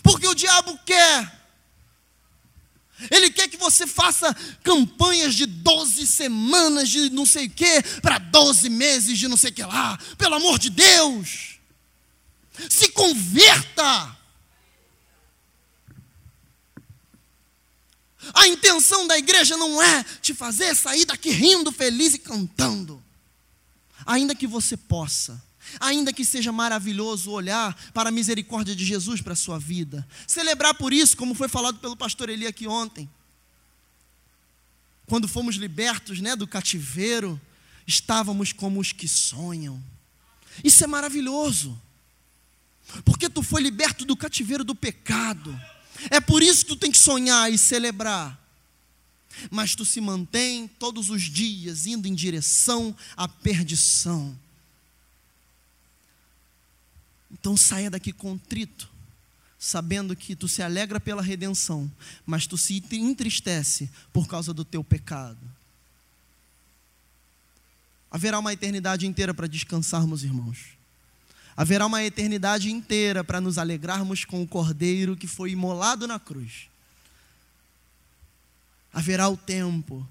Porque 0.04 0.28
o 0.28 0.36
diabo 0.36 0.78
quer. 0.86 1.40
Ele 3.10 3.30
quer 3.30 3.48
que 3.48 3.56
você 3.56 3.88
faça 3.88 4.36
campanhas 4.62 5.34
de 5.34 5.46
12 5.46 6.06
semanas 6.06 6.90
de 6.90 7.10
não 7.10 7.26
sei 7.26 7.46
o 7.46 7.50
quê, 7.50 7.82
para 8.02 8.18
12 8.18 8.70
meses 8.70 9.18
de 9.18 9.30
não 9.30 9.38
sei 9.38 9.52
o 9.52 9.54
que 9.54 9.64
lá. 9.64 9.98
Pelo 10.18 10.36
amor 10.36 10.60
de 10.60 10.70
Deus. 10.70 11.60
Se 12.70 12.90
converta. 12.90 14.19
A 18.34 18.48
intenção 18.48 19.08
da 19.08 19.18
igreja 19.18 19.58
não 19.58 19.82
é 19.82 20.04
te 20.22 20.34
fazer 20.34 20.76
sair 20.76 21.06
daqui 21.06 21.30
rindo, 21.30 21.72
feliz 21.72 22.14
e 22.14 22.20
cantando. 22.20 23.04
Ainda 24.06 24.36
que 24.36 24.48
você 24.48 24.78
possa, 24.78 25.42
ainda 25.80 26.14
que 26.14 26.24
seja 26.24 26.52
maravilhoso 26.52 27.32
olhar 27.32 27.76
para 27.94 28.10
a 28.10 28.12
misericórdia 28.12 28.76
de 28.76 28.86
Jesus 28.86 29.22
para 29.22 29.34
a 29.34 29.36
sua 29.36 29.60
vida, 29.60 30.08
celebrar 30.28 30.74
por 30.74 30.94
isso, 30.94 31.18
como 31.18 31.36
foi 31.36 31.48
falado 31.48 31.80
pelo 31.80 31.98
pastor 31.98 32.30
Eli 32.30 32.48
aqui 32.48 32.68
ontem. 32.68 33.10
Quando 35.06 35.28
fomos 35.28 35.56
libertos 35.56 36.20
né, 36.20 36.36
do 36.36 36.48
cativeiro, 36.48 37.40
estávamos 37.86 38.54
como 38.54 38.80
os 38.80 38.92
que 38.92 39.08
sonham. 39.08 39.84
Isso 40.64 40.84
é 40.84 40.88
maravilhoso, 40.88 41.80
porque 43.04 43.30
tu 43.30 43.42
foi 43.42 43.62
liberto 43.62 44.06
do 44.06 44.16
cativeiro 44.16 44.64
do 44.64 44.76
pecado 44.76 45.60
é 46.10 46.20
por 46.20 46.42
isso 46.42 46.66
que 46.66 46.70
tu 46.70 46.76
tem 46.76 46.92
que 46.92 46.98
sonhar 46.98 47.52
e 47.52 47.58
celebrar. 47.58 48.38
Mas 49.50 49.76
tu 49.76 49.86
se 49.86 50.02
mantém 50.02 50.68
todos 50.68 51.10
os 51.10 51.24
dias 51.24 51.86
indo 51.86 52.08
em 52.08 52.14
direção 52.14 52.96
à 53.16 53.28
perdição. 53.28 54.38
Então 57.32 57.56
saia 57.56 57.90
daqui 57.90 58.12
contrito, 58.12 58.90
sabendo 59.58 60.16
que 60.16 60.36
tu 60.36 60.48
se 60.48 60.62
alegra 60.62 61.00
pela 61.00 61.22
redenção, 61.22 61.92
mas 62.26 62.48
tu 62.48 62.58
se 62.58 62.84
entristece 62.92 63.90
por 64.12 64.28
causa 64.28 64.54
do 64.54 64.66
teu 64.66 64.84
pecado. 64.84 65.40
Haverá 68.12 68.40
uma 68.40 68.52
eternidade 68.52 69.06
inteira 69.06 69.34
para 69.34 69.48
descansarmos, 69.48 70.24
irmãos. 70.24 70.79
Haverá 71.60 71.86
uma 71.88 72.02
eternidade 72.02 72.72
inteira 72.72 73.22
para 73.22 73.42
nos 73.42 73.58
alegrarmos 73.58 74.24
com 74.24 74.42
o 74.42 74.48
Cordeiro 74.48 75.18
que 75.18 75.28
foi 75.28 75.52
imolado 75.52 76.08
na 76.08 76.18
cruz. 76.18 76.70
Haverá 78.94 79.28
o 79.28 79.36
tempo. 79.36 80.08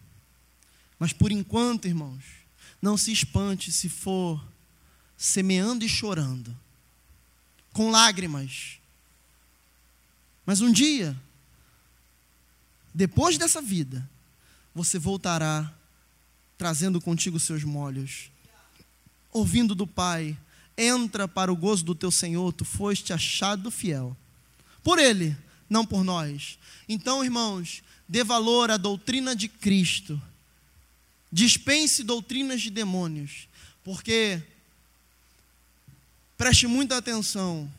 Mas 0.98 1.14
por 1.14 1.32
enquanto, 1.32 1.88
irmãos, 1.88 2.22
não 2.82 2.98
se 2.98 3.10
espante 3.12 3.72
se 3.72 3.88
for 3.88 4.46
semeando 5.16 5.86
e 5.86 5.88
chorando, 5.88 6.54
com 7.72 7.90
lágrimas. 7.90 8.78
Mas 10.44 10.60
um 10.60 10.70
dia, 10.70 11.16
depois 12.92 13.38
dessa 13.38 13.62
vida, 13.62 14.06
você 14.74 14.98
voltará 14.98 15.72
trazendo 16.58 17.00
contigo 17.00 17.40
seus 17.40 17.64
molhos, 17.64 18.30
ouvindo 19.32 19.74
do 19.74 19.86
Pai 19.86 20.36
entra 20.78 21.26
para 21.26 21.52
o 21.52 21.56
gozo 21.56 21.84
do 21.84 21.94
teu 21.94 22.10
Senhor, 22.12 22.52
tu 22.52 22.64
foste 22.64 23.12
achado 23.12 23.70
fiel. 23.70 24.16
Por 24.84 25.00
ele, 25.00 25.36
não 25.68 25.84
por 25.84 26.04
nós. 26.04 26.56
Então, 26.88 27.24
irmãos, 27.24 27.82
dê 28.08 28.22
valor 28.22 28.70
à 28.70 28.76
doutrina 28.76 29.34
de 29.34 29.48
Cristo. 29.48 30.22
Dispense 31.30 32.04
doutrinas 32.04 32.62
de 32.62 32.70
demônios, 32.70 33.48
porque 33.84 34.40
preste 36.38 36.66
muita 36.66 36.96
atenção 36.96 37.70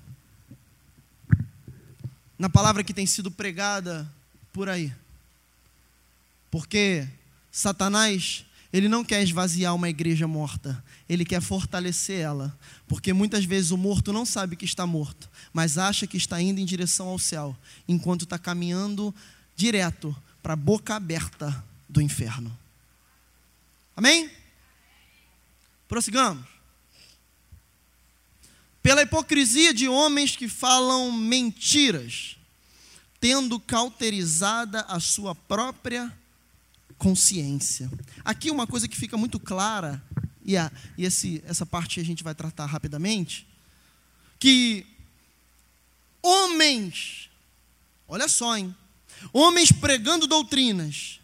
na 2.37 2.49
palavra 2.49 2.83
que 2.83 2.93
tem 2.93 3.05
sido 3.05 3.31
pregada 3.31 4.09
por 4.53 4.69
aí. 4.69 4.93
Porque 6.51 7.07
Satanás 7.51 8.45
ele 8.71 8.87
não 8.87 9.03
quer 9.03 9.23
esvaziar 9.23 9.73
uma 9.73 9.89
igreja 9.89 10.27
morta, 10.27 10.83
ele 11.07 11.25
quer 11.25 11.41
fortalecer 11.41 12.19
ela, 12.19 12.57
porque 12.87 13.11
muitas 13.11 13.43
vezes 13.43 13.71
o 13.71 13.77
morto 13.77 14.13
não 14.13 14.25
sabe 14.25 14.55
que 14.55 14.65
está 14.65 14.85
morto, 14.85 15.29
mas 15.51 15.77
acha 15.77 16.05
que 16.05 16.17
está 16.17 16.39
indo 16.39 16.59
em 16.59 16.65
direção 16.65 17.07
ao 17.07 17.17
céu, 17.17 17.57
enquanto 17.87 18.23
está 18.23 18.37
caminhando 18.37 19.13
direto 19.55 20.15
para 20.43 20.53
a 20.53 20.55
boca 20.55 20.95
aberta 20.95 21.63
do 21.87 21.99
inferno. 21.99 22.55
Amém? 23.95 24.29
Prossigamos. 25.87 26.45
Pela 28.81 29.01
hipocrisia 29.01 29.73
de 29.73 29.89
homens 29.89 30.35
que 30.35 30.47
falam 30.47 31.11
mentiras, 31.11 32.37
tendo 33.19 33.59
cauterizada 33.59 34.81
a 34.81 34.99
sua 34.99 35.35
própria 35.35 36.15
consciência. 36.99 37.89
Aqui 38.23 38.51
uma 38.51 38.67
coisa 38.67 38.87
que 38.87 38.95
fica 38.95 39.17
muito 39.17 39.39
clara, 39.39 40.03
e, 40.45 40.55
a, 40.55 40.71
e 40.97 41.05
esse, 41.05 41.41
essa 41.47 41.65
parte 41.65 41.99
a 41.99 42.03
gente 42.03 42.23
vai 42.23 42.35
tratar 42.35 42.67
rapidamente, 42.67 43.47
que 44.37 44.85
homens, 46.21 47.29
olha 48.07 48.27
só, 48.27 48.55
hein? 48.55 48.75
Homens 49.33 49.71
pregando 49.71 50.27
doutrinas 50.27 51.19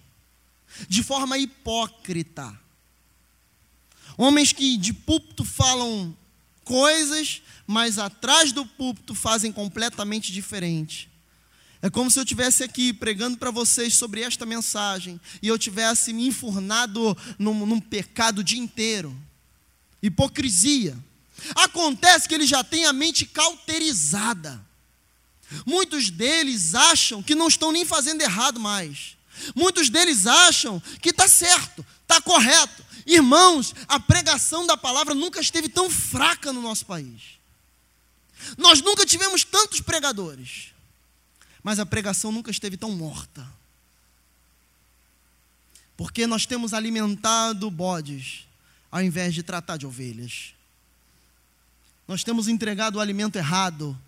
de 0.90 1.04
forma 1.04 1.38
hipócrita. 1.38 2.58
Homens 4.18 4.52
que 4.52 4.78
de 4.78 4.94
púlpito 4.94 5.44
falam 5.44 6.16
coisas, 6.64 7.42
mas 7.68 7.98
atrás 7.98 8.52
do 8.52 8.66
púlpito 8.66 9.14
fazem 9.14 9.52
completamente 9.52 10.32
diferente. 10.32 11.10
É 11.82 11.90
como 11.90 12.10
se 12.10 12.20
eu 12.20 12.26
tivesse 12.26 12.64
aqui 12.64 12.94
pregando 12.94 13.38
para 13.38 13.52
vocês 13.52 13.96
sobre 13.96 14.22
esta 14.22 14.46
mensagem 14.46 15.20
e 15.42 15.48
eu 15.48 15.58
tivesse 15.58 16.14
me 16.14 16.28
enfurnado 16.28 17.16
num, 17.38 17.66
num 17.66 17.80
pecado 17.80 18.40
o 18.40 18.44
dia 18.44 18.60
inteiro. 18.60 19.16
Hipocrisia. 20.02 20.98
Acontece 21.54 22.28
que 22.28 22.34
ele 22.36 22.48
já 22.48 22.64
tem 22.64 22.86
a 22.86 22.94
mente 22.94 23.26
cauterizada. 23.26 24.64
Muitos 25.66 26.10
deles 26.10 26.74
acham 26.74 27.22
que 27.22 27.36
não 27.36 27.48
estão 27.48 27.72
nem 27.72 27.86
fazendo 27.86 28.22
errado 28.22 28.60
mais. 28.60 29.16
Muitos 29.54 29.90
deles 29.90 30.26
acham 30.26 30.82
que 31.02 31.10
está 31.10 31.28
certo, 31.28 31.86
está 32.02 32.22
correto. 32.22 32.84
Irmãos, 33.06 33.76
a 33.88 34.00
pregação 34.00 34.66
da 34.66 34.76
palavra 34.76 35.14
nunca 35.14 35.40
esteve 35.40 35.70
tão 35.70 35.90
fraca 35.90 36.52
no 36.52 36.62
nosso 36.62 36.86
país. 36.86 37.36
Nós 38.58 38.82
nunca 38.82 39.06
tivemos 39.06 39.44
tantos 39.44 39.82
pregadores 39.82 40.75
mas 41.66 41.80
a 41.80 41.86
pregação 41.86 42.32
nunca 42.32 42.52
esteve 42.52 42.78
tão 42.78 42.92
morta. 42.92 43.44
Porque 45.98 46.28
nós 46.28 46.46
temos 46.46 46.76
alimentado 46.76 47.72
bodes, 47.72 48.46
ao 48.92 49.02
invés 49.02 49.34
de 49.34 49.42
tratar 49.42 49.76
de 49.76 49.88
ovelhas. 49.88 50.54
Nós 52.08 52.24
temos 52.24 52.48
entregado 52.48 52.98
o 52.98 53.00
alimento 53.00 53.38
errado. 53.38 54.00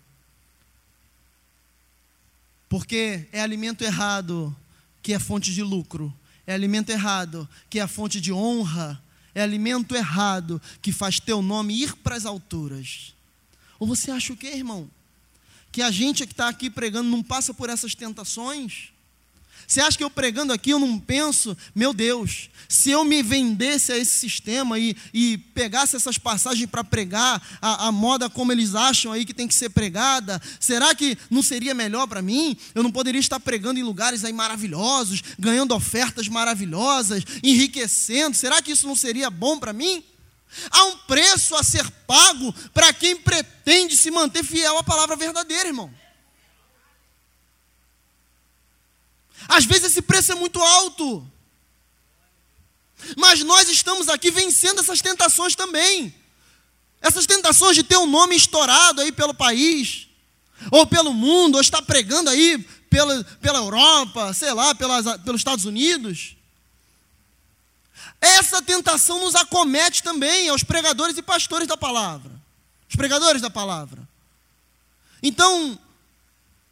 Porque 2.68 3.26
é 3.32 3.40
alimento 3.40 3.82
errado 3.82 4.56
que 5.02 5.12
é 5.12 5.18
fonte 5.18 5.52
de 5.52 5.64
lucro, 5.64 6.14
é 6.46 6.54
alimento 6.54 6.90
errado 6.90 7.48
que 7.68 7.80
é 7.80 7.88
fonte 7.88 8.20
de 8.20 8.32
honra, 8.32 9.02
é 9.34 9.42
alimento 9.42 9.96
errado 9.96 10.62
que 10.80 10.92
faz 10.92 11.18
teu 11.18 11.42
nome 11.42 11.74
ir 11.74 11.96
para 11.96 12.14
as 12.14 12.24
alturas. 12.24 13.12
Ou 13.80 13.86
você 13.88 14.12
acha 14.12 14.32
o 14.32 14.36
quê, 14.36 14.46
irmão? 14.46 14.88
Que 15.70 15.82
a 15.82 15.90
gente 15.90 16.26
que 16.26 16.32
está 16.32 16.48
aqui 16.48 16.70
pregando 16.70 17.08
não 17.08 17.22
passa 17.22 17.52
por 17.52 17.68
essas 17.68 17.94
tentações? 17.94 18.90
Você 19.68 19.82
acha 19.82 19.98
que 19.98 20.02
eu 20.02 20.08
pregando 20.08 20.50
aqui 20.50 20.70
eu 20.70 20.78
não 20.78 20.98
penso, 20.98 21.54
meu 21.74 21.92
Deus, 21.92 22.48
se 22.66 22.90
eu 22.90 23.04
me 23.04 23.22
vendesse 23.22 23.92
a 23.92 23.98
esse 23.98 24.12
sistema 24.12 24.78
e, 24.78 24.96
e 25.12 25.36
pegasse 25.36 25.94
essas 25.94 26.16
passagens 26.16 26.70
para 26.70 26.82
pregar 26.82 27.42
a, 27.60 27.88
a, 27.88 27.92
moda 27.92 28.30
como 28.30 28.50
eles 28.50 28.74
acham 28.74 29.12
aí 29.12 29.26
que 29.26 29.34
tem 29.34 29.46
que 29.46 29.54
ser 29.54 29.68
pregada, 29.68 30.40
será 30.58 30.94
que 30.94 31.18
não 31.30 31.42
seria 31.42 31.74
melhor 31.74 32.06
para 32.06 32.22
mim? 32.22 32.56
Eu 32.74 32.82
não 32.82 32.90
poderia 32.90 33.20
estar 33.20 33.38
pregando 33.38 33.78
em 33.78 33.82
lugares 33.82 34.24
aí 34.24 34.32
maravilhosos, 34.32 35.22
ganhando 35.38 35.74
ofertas 35.74 36.28
maravilhosas, 36.28 37.22
enriquecendo, 37.42 38.34
será 38.34 38.62
que 38.62 38.72
isso 38.72 38.86
não 38.86 38.96
seria 38.96 39.28
bom 39.28 39.58
para 39.58 39.74
mim? 39.74 40.02
Há 40.70 40.84
um 40.84 40.98
preço 40.98 41.54
a 41.54 41.62
ser 41.62 41.88
pago 42.06 42.52
para 42.72 42.92
quem 42.92 43.16
pretende 43.16 43.96
se 43.96 44.10
manter 44.10 44.44
fiel 44.44 44.78
à 44.78 44.82
palavra 44.82 45.16
verdadeira, 45.16 45.68
irmão. 45.68 45.92
Às 49.46 49.64
vezes 49.64 49.84
esse 49.84 50.02
preço 50.02 50.32
é 50.32 50.34
muito 50.34 50.60
alto. 50.60 51.26
Mas 53.16 53.42
nós 53.44 53.68
estamos 53.68 54.08
aqui 54.08 54.30
vencendo 54.30 54.80
essas 54.80 55.00
tentações 55.00 55.54
também. 55.54 56.14
Essas 57.00 57.26
tentações 57.26 57.76
de 57.76 57.84
ter 57.84 57.96
um 57.96 58.06
nome 58.06 58.34
estourado 58.34 59.00
aí 59.00 59.12
pelo 59.12 59.32
país, 59.32 60.08
ou 60.70 60.86
pelo 60.86 61.14
mundo, 61.14 61.54
ou 61.54 61.60
estar 61.60 61.80
pregando 61.82 62.28
aí 62.28 62.58
pela, 62.90 63.22
pela 63.40 63.58
Europa, 63.58 64.32
sei 64.34 64.52
lá, 64.52 64.74
pelas, 64.74 65.04
pelos 65.22 65.40
Estados 65.40 65.64
Unidos. 65.64 66.37
Essa 68.20 68.60
tentação 68.60 69.20
nos 69.20 69.34
acomete 69.34 70.02
também 70.02 70.48
aos 70.48 70.64
pregadores 70.64 71.16
e 71.16 71.22
pastores 71.22 71.68
da 71.68 71.76
palavra. 71.76 72.32
Os 72.88 72.96
pregadores 72.96 73.40
da 73.40 73.50
palavra. 73.50 74.08
Então, 75.22 75.78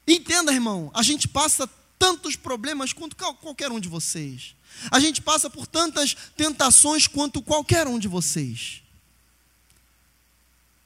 entenda, 0.06 0.52
irmão, 0.52 0.90
a 0.94 1.02
gente 1.02 1.28
passa 1.28 1.68
tantos 1.98 2.36
problemas 2.36 2.92
quanto 2.92 3.16
qualquer 3.16 3.70
um 3.70 3.80
de 3.80 3.88
vocês. 3.88 4.54
A 4.90 5.00
gente 5.00 5.22
passa 5.22 5.48
por 5.48 5.66
tantas 5.66 6.16
tentações 6.36 7.06
quanto 7.06 7.40
qualquer 7.40 7.86
um 7.86 7.98
de 7.98 8.08
vocês. 8.08 8.82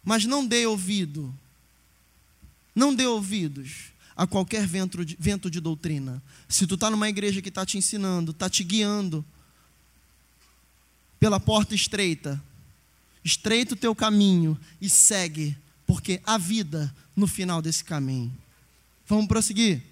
Mas 0.04 0.24
não 0.24 0.46
dê 0.46 0.66
ouvido, 0.66 1.34
não 2.74 2.94
dê 2.94 3.06
ouvidos 3.06 3.90
a 4.16 4.26
qualquer 4.26 4.66
vento 4.66 5.04
de, 5.04 5.16
vento 5.18 5.50
de 5.50 5.60
doutrina. 5.60 6.22
Se 6.48 6.66
tu 6.66 6.74
está 6.74 6.90
numa 6.90 7.08
igreja 7.08 7.42
que 7.42 7.48
está 7.48 7.66
te 7.66 7.78
ensinando, 7.78 8.30
está 8.30 8.48
te 8.48 8.62
guiando 8.62 9.24
pela 11.20 11.38
porta 11.38 11.74
estreita, 11.74 12.42
estreita 13.22 13.74
o 13.74 13.76
teu 13.76 13.94
caminho 13.94 14.58
e 14.80 14.88
segue, 14.88 15.54
porque 15.86 16.20
há 16.24 16.38
vida 16.38 16.92
no 17.14 17.26
final 17.26 17.60
desse 17.60 17.84
caminho. 17.84 18.32
Vamos 19.06 19.26
prosseguir? 19.26 19.82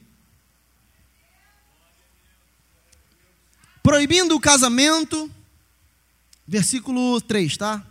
Proibindo 3.82 4.34
o 4.34 4.40
casamento, 4.40 5.30
versículo 6.46 7.20
3, 7.20 7.56
tá? 7.58 7.86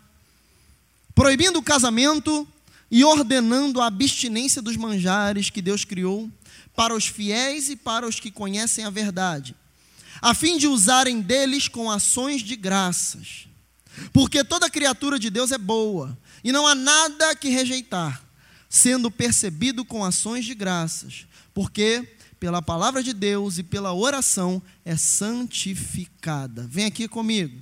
Proibindo 1.13 1.60
o 1.60 1.63
casamento 1.63 2.47
e 2.89 3.04
ordenando 3.04 3.82
a 3.82 3.88
abstinência 3.88 4.62
dos 4.62 4.78
manjares 4.78 5.50
que 5.50 5.62
Deus 5.62 5.86
criou 5.86 6.30
para 6.76 6.95
os 6.95 7.08
fiéis 7.08 7.69
e 7.69 7.76
para 7.76 8.08
os 8.08 8.19
que 8.19 8.32
conhecem 8.32 8.86
a 8.86 8.89
verdade, 8.89 9.56
a 10.21 10.34
fim 10.34 10.58
de 10.58 10.67
usarem 10.67 11.21
deles 11.21 11.67
com 11.67 11.89
ações 11.89 12.41
de 12.41 12.56
graças. 12.56 13.47
Porque 14.13 14.43
toda 14.43 14.69
criatura 14.69 15.17
de 15.17 15.30
Deus 15.30 15.51
é 15.51 15.58
boa, 15.58 16.17
e 16.43 16.51
não 16.51 16.67
há 16.67 16.75
nada 16.75 17.36
que 17.36 17.49
rejeitar, 17.49 18.21
sendo 18.69 19.10
percebido 19.10 19.84
com 19.84 20.06
ações 20.06 20.45
de 20.45 20.53
graças, 20.53 21.25
porque 21.53 22.08
pela 22.39 22.62
palavra 22.62 23.01
de 23.01 23.13
Deus 23.13 23.58
e 23.58 23.63
pela 23.63 23.93
oração 23.93 24.62
é 24.86 24.95
santificada. 24.95 26.67
Vem 26.69 26.86
aqui 26.86 27.08
comigo. 27.08 27.60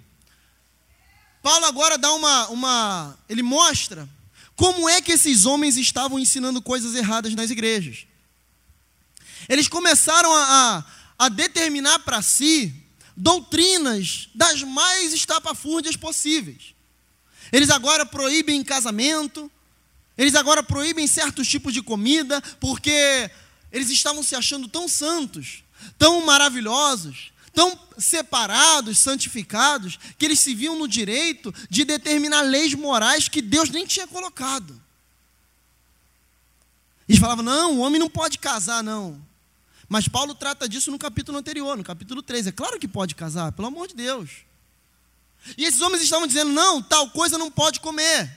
Paulo 1.42 1.66
agora 1.66 1.98
dá 1.98 2.12
uma, 2.14 2.48
uma. 2.50 3.18
Ele 3.30 3.44
mostra 3.44 4.10
como 4.56 4.90
é 4.90 5.02
que 5.02 5.12
esses 5.12 5.46
homens 5.46 5.78
estavam 5.78 6.18
ensinando 6.18 6.62
coisas 6.62 6.96
erradas 6.96 7.34
nas 7.36 7.52
igrejas. 7.52 8.08
Eles 9.48 9.68
começaram 9.68 10.34
a, 10.34 10.44
a, 10.78 10.86
a 11.18 11.30
determinar 11.30 12.00
para 12.00 12.22
si 12.22 12.74
doutrinas 13.16 14.30
das 14.36 14.62
mais 14.64 15.14
estapafúrdias 15.14 15.96
possíveis. 15.96 16.76
Eles 17.52 17.70
agora 17.70 18.06
proíbem 18.06 18.64
casamento, 18.64 19.50
eles 20.18 20.36
agora 20.36 20.64
proíbem 20.64 21.08
certos 21.08 21.48
tipos 21.48 21.74
de 21.74 21.82
comida, 21.82 22.42
porque 22.60 23.30
eles 23.72 23.90
estavam 23.90 24.24
se 24.24 24.36
achando 24.36 24.68
tão 24.68 24.88
santos, 24.88 25.64
tão 25.98 26.26
maravilhosos, 26.26 27.32
tão 27.54 27.78
separados, 27.98 29.00
santificados, 29.00 29.98
que 30.18 30.26
eles 30.26 30.40
se 30.40 30.54
viam 30.54 30.78
no 30.78 30.88
direito 30.88 31.54
de 31.70 31.86
determinar 31.86 32.42
leis 32.42 32.74
morais 32.74 33.30
que 33.30 33.42
Deus 33.42 33.70
nem 33.70 33.86
tinha 33.86 34.08
colocado. 34.08 34.82
Eles 37.08 37.20
falavam: 37.20 37.46
não, 37.46 37.76
o 37.76 37.80
homem 37.80 38.00
não 38.00 38.10
pode 38.10 38.38
casar, 38.38 38.84
não. 38.84 39.25
Mas 39.88 40.08
Paulo 40.08 40.34
trata 40.34 40.68
disso 40.68 40.92
no 40.92 40.98
capítulo 40.98 41.38
anterior, 41.38 41.78
no 41.78 41.84
capítulo 41.84 42.22
3. 42.22 42.48
É 42.48 42.52
claro 42.52 42.80
que 42.80 42.88
pode 42.88 43.16
casar, 43.16 43.52
pelo 43.52 43.68
amor 43.68 43.88
de 43.88 43.96
Deus. 43.96 44.30
E 45.58 45.64
esses 45.64 45.82
homens 45.82 46.02
estavam 46.02 46.28
dizendo: 46.28 46.52
não, 46.52 46.82
tal 46.82 47.10
coisa 47.12 47.38
não 47.38 47.52
pode 47.52 47.80
comer. 47.80 48.32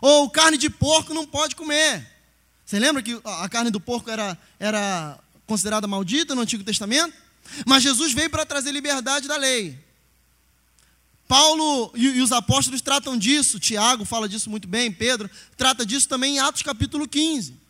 Ou 0.00 0.30
carne 0.30 0.56
de 0.56 0.70
porco 0.70 1.12
não 1.12 1.26
pode 1.26 1.56
comer. 1.56 2.06
Você 2.64 2.78
lembra 2.78 3.02
que 3.02 3.20
a 3.24 3.48
carne 3.48 3.70
do 3.70 3.80
porco 3.80 4.10
era, 4.10 4.38
era 4.58 5.18
considerada 5.46 5.86
maldita 5.86 6.34
no 6.34 6.42
Antigo 6.42 6.64
Testamento? 6.64 7.14
Mas 7.66 7.82
Jesus 7.82 8.12
veio 8.12 8.30
para 8.30 8.46
trazer 8.46 8.70
liberdade 8.70 9.28
da 9.28 9.36
lei. 9.36 9.78
Paulo 11.26 11.90
e, 11.94 12.06
e, 12.06 12.22
os 12.22 12.32
apóstolos 12.32 12.80
tratam 12.80 13.16
disso, 13.16 13.58
Tiago 13.58 14.04
fala 14.04 14.28
disso 14.28 14.50
muito 14.50 14.68
bem, 14.68 14.92
Pedro 14.92 15.28
trata 15.56 15.84
disso 15.84 16.08
também 16.08 16.36
em 16.36 16.38
Atos 16.38 16.62
capítulo 16.62 17.08
15. 17.08 17.63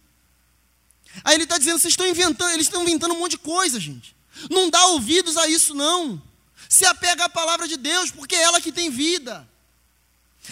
Aí 1.22 1.35
ele 1.35 1.44
está 1.44 1.59
dizendo, 1.59 1.79
vocês 1.79 1.92
estão 1.92 2.07
inventando, 2.07 2.53
eles 2.53 2.66
estão 2.66 2.83
inventando 2.83 3.14
um 3.14 3.18
monte 3.18 3.33
de 3.33 3.38
coisa, 3.38 3.79
gente. 3.79 4.16
Não 4.50 4.68
dá 4.68 4.85
ouvidos 4.87 5.37
a 5.37 5.46
isso, 5.48 5.74
não. 5.74 6.20
Se 6.68 6.85
apega 6.85 7.24
à 7.24 7.29
palavra 7.29 7.68
de 7.68 7.77
Deus, 7.77 8.11
porque 8.11 8.35
é 8.35 8.42
ela 8.42 8.61
que 8.61 8.72
tem 8.72 8.90
vida. 8.90 9.48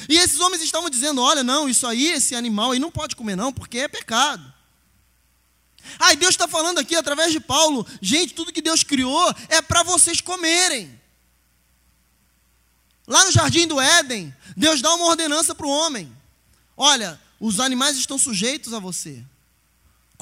E 0.09 0.17
esses 0.17 0.41
homens 0.41 0.63
estavam 0.63 0.89
dizendo: 0.89 1.21
olha, 1.21 1.43
não, 1.43 1.69
isso 1.69 1.87
aí, 1.87 2.09
esse 2.13 2.35
animal 2.35 2.73
aí 2.73 2.79
não 2.79 2.91
pode 2.91 3.17
comer, 3.17 3.37
não, 3.37 3.53
porque 3.53 3.79
é 3.79 3.89
pecado. 3.89 4.53
Aí 5.99 6.17
Deus 6.17 6.31
está 6.31 6.47
falando 6.47 6.79
aqui 6.79 6.95
através 6.95 7.33
de 7.33 7.41
Paulo: 7.41 7.87
gente, 8.01 8.35
tudo 8.35 8.53
que 8.53 8.63
Deus 8.63 8.83
criou 8.83 9.35
é 9.49 9.61
para 9.61 9.83
vocês 9.83 10.21
comerem. 10.21 11.01
Lá 13.07 13.25
no 13.25 13.33
jardim 13.33 13.67
do 13.67 13.81
Éden, 13.81 14.35
Deus 14.57 14.81
dá 14.81 14.95
uma 14.95 15.07
ordenança 15.07 15.55
para 15.55 15.67
o 15.67 15.71
homem: 15.71 16.11
olha, 16.77 17.21
os 17.39 17.61
animais 17.61 17.97
estão 17.97 18.17
sujeitos 18.17 18.73
a 18.73 18.79
você, 18.79 19.23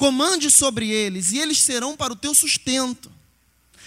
comande 0.01 0.49
sobre 0.49 0.89
eles, 0.89 1.31
e 1.31 1.37
eles 1.37 1.61
serão 1.61 1.95
para 1.95 2.11
o 2.11 2.15
teu 2.15 2.33
sustento. 2.33 3.11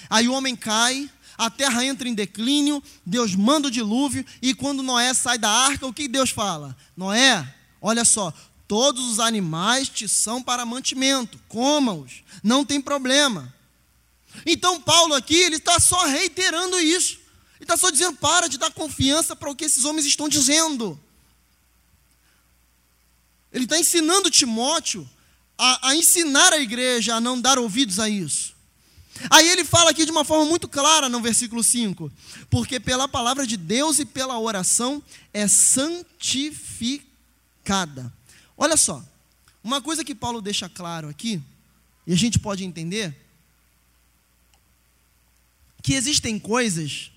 Aí 0.08 0.28
o 0.28 0.32
homem 0.32 0.54
cai, 0.54 1.10
a 1.36 1.50
terra 1.50 1.84
entra 1.84 2.08
em 2.08 2.14
declínio, 2.14 2.80
Deus 3.04 3.34
manda 3.34 3.66
o 3.66 3.70
dilúvio, 3.70 4.24
e 4.40 4.54
quando 4.54 4.80
Noé 4.80 5.12
sai 5.12 5.38
da 5.38 5.50
arca, 5.50 5.84
o 5.84 5.92
que 5.92 6.06
Deus 6.06 6.30
fala? 6.30 6.76
Noé, 6.96 7.52
olha 7.82 8.04
só, 8.04 8.32
todos 8.68 9.04
os 9.10 9.18
animais 9.18 9.88
te 9.88 10.08
são 10.08 10.40
para 10.40 10.64
mantimento, 10.64 11.36
coma-os, 11.48 12.22
não 12.44 12.64
tem 12.64 12.80
problema. 12.80 13.52
Então 14.46 14.80
Paulo 14.80 15.14
aqui, 15.14 15.34
ele 15.34 15.56
está 15.56 15.80
só 15.80 16.06
reiterando 16.06 16.78
isso. 16.78 17.14
Ele 17.56 17.64
está 17.64 17.76
só 17.76 17.90
dizendo, 17.90 18.16
para 18.18 18.46
de 18.46 18.56
dar 18.56 18.70
confiança 18.70 19.34
para 19.34 19.50
o 19.50 19.56
que 19.56 19.64
esses 19.64 19.84
homens 19.84 20.06
estão 20.06 20.28
dizendo. 20.28 20.96
Ele 23.52 23.64
está 23.64 23.76
ensinando 23.76 24.30
Timóteo 24.30 25.10
a, 25.58 25.88
a 25.88 25.96
ensinar 25.96 26.52
a 26.52 26.58
igreja 26.58 27.14
a 27.14 27.20
não 27.20 27.40
dar 27.40 27.58
ouvidos 27.58 27.98
a 27.98 28.08
isso. 28.08 28.54
Aí 29.30 29.48
ele 29.48 29.64
fala 29.64 29.90
aqui 29.90 30.04
de 30.04 30.10
uma 30.10 30.24
forma 30.24 30.44
muito 30.44 30.68
clara 30.68 31.08
no 31.08 31.20
versículo 31.20 31.62
5: 31.62 32.10
porque 32.50 32.80
pela 32.80 33.06
palavra 33.06 33.46
de 33.46 33.56
Deus 33.56 33.98
e 33.98 34.04
pela 34.04 34.38
oração 34.38 35.02
é 35.32 35.46
santificada. 35.46 38.12
Olha 38.56 38.76
só, 38.76 39.04
uma 39.62 39.80
coisa 39.80 40.04
que 40.04 40.14
Paulo 40.14 40.42
deixa 40.42 40.68
claro 40.68 41.08
aqui, 41.08 41.40
e 42.06 42.12
a 42.12 42.16
gente 42.16 42.38
pode 42.38 42.64
entender, 42.64 43.14
que 45.82 45.94
existem 45.94 46.38
coisas 46.38 47.10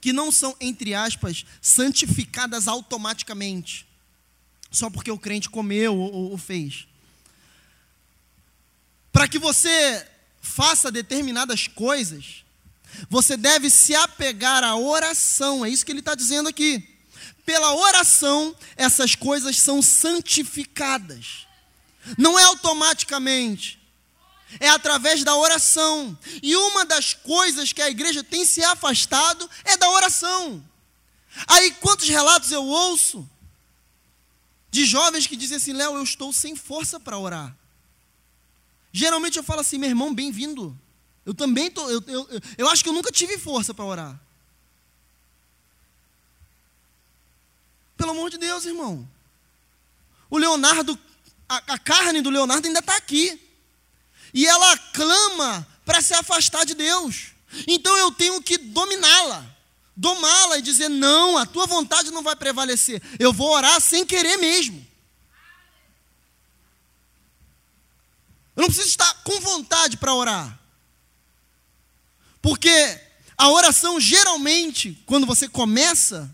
que 0.00 0.12
não 0.12 0.32
são, 0.32 0.56
entre 0.60 0.94
aspas, 0.94 1.44
santificadas 1.60 2.66
automaticamente, 2.66 3.86
só 4.70 4.88
porque 4.88 5.10
o 5.10 5.18
crente 5.18 5.50
comeu 5.50 5.96
ou, 5.96 6.30
ou 6.30 6.38
fez. 6.38 6.86
Para 9.12 9.28
que 9.28 9.38
você 9.38 10.06
faça 10.40 10.90
determinadas 10.90 11.66
coisas, 11.66 12.44
você 13.08 13.36
deve 13.36 13.70
se 13.70 13.94
apegar 13.94 14.64
à 14.64 14.76
oração, 14.76 15.64
é 15.64 15.68
isso 15.68 15.84
que 15.84 15.92
ele 15.92 16.00
está 16.00 16.14
dizendo 16.14 16.48
aqui, 16.48 16.86
pela 17.44 17.74
oração, 17.74 18.54
essas 18.76 19.14
coisas 19.14 19.56
são 19.56 19.82
santificadas. 19.82 21.46
Não 22.16 22.38
é 22.38 22.44
automaticamente, 22.44 23.80
é 24.58 24.68
através 24.68 25.22
da 25.24 25.36
oração. 25.36 26.16
E 26.42 26.56
uma 26.56 26.84
das 26.84 27.12
coisas 27.12 27.72
que 27.72 27.82
a 27.82 27.90
igreja 27.90 28.24
tem 28.24 28.44
se 28.44 28.62
afastado 28.62 29.48
é 29.64 29.76
da 29.76 29.88
oração. 29.90 30.64
Aí, 31.46 31.70
quantos 31.72 32.08
relatos 32.08 32.50
eu 32.50 32.64
ouço 32.64 33.28
de 34.70 34.84
jovens 34.84 35.26
que 35.26 35.36
dizem 35.36 35.56
assim: 35.56 35.72
Léo, 35.72 35.96
eu 35.96 36.02
estou 36.02 36.32
sem 36.32 36.56
força 36.56 36.98
para 36.98 37.18
orar. 37.18 37.56
Geralmente 38.92 39.36
eu 39.36 39.42
falo 39.44 39.60
assim, 39.60 39.78
meu 39.78 39.88
irmão, 39.88 40.14
bem-vindo. 40.14 40.76
Eu 41.24 41.34
também 41.34 41.66
estou, 41.66 41.90
eu, 41.90 42.02
eu, 42.06 42.28
eu 42.58 42.68
acho 42.68 42.82
que 42.82 42.88
eu 42.88 42.92
nunca 42.92 43.12
tive 43.12 43.38
força 43.38 43.72
para 43.72 43.84
orar. 43.84 44.20
Pelo 47.96 48.12
amor 48.12 48.30
de 48.30 48.38
Deus, 48.38 48.64
irmão. 48.64 49.08
O 50.30 50.38
Leonardo, 50.38 50.98
a, 51.48 51.74
a 51.74 51.78
carne 51.78 52.22
do 52.22 52.30
Leonardo 52.30 52.66
ainda 52.66 52.80
está 52.80 52.96
aqui. 52.96 53.40
E 54.32 54.46
ela 54.46 54.76
clama 54.92 55.66
para 55.84 56.00
se 56.00 56.14
afastar 56.14 56.64
de 56.64 56.74
Deus. 56.74 57.32
Então 57.66 57.96
eu 57.98 58.12
tenho 58.12 58.40
que 58.40 58.56
dominá-la, 58.56 59.44
domá-la 59.96 60.58
e 60.58 60.62
dizer: 60.62 60.88
não, 60.88 61.36
a 61.36 61.44
tua 61.44 61.66
vontade 61.66 62.10
não 62.10 62.22
vai 62.22 62.36
prevalecer. 62.36 63.02
Eu 63.18 63.32
vou 63.32 63.50
orar 63.50 63.80
sem 63.80 64.06
querer 64.06 64.36
mesmo. 64.36 64.86
Eu 68.56 68.62
não 68.62 68.68
preciso 68.68 68.88
estar 68.88 69.12
com 69.22 69.40
vontade 69.40 69.96
para 69.96 70.14
orar. 70.14 70.58
Porque 72.42 73.00
a 73.36 73.48
oração, 73.50 74.00
geralmente, 74.00 75.00
quando 75.06 75.26
você 75.26 75.48
começa, 75.48 76.32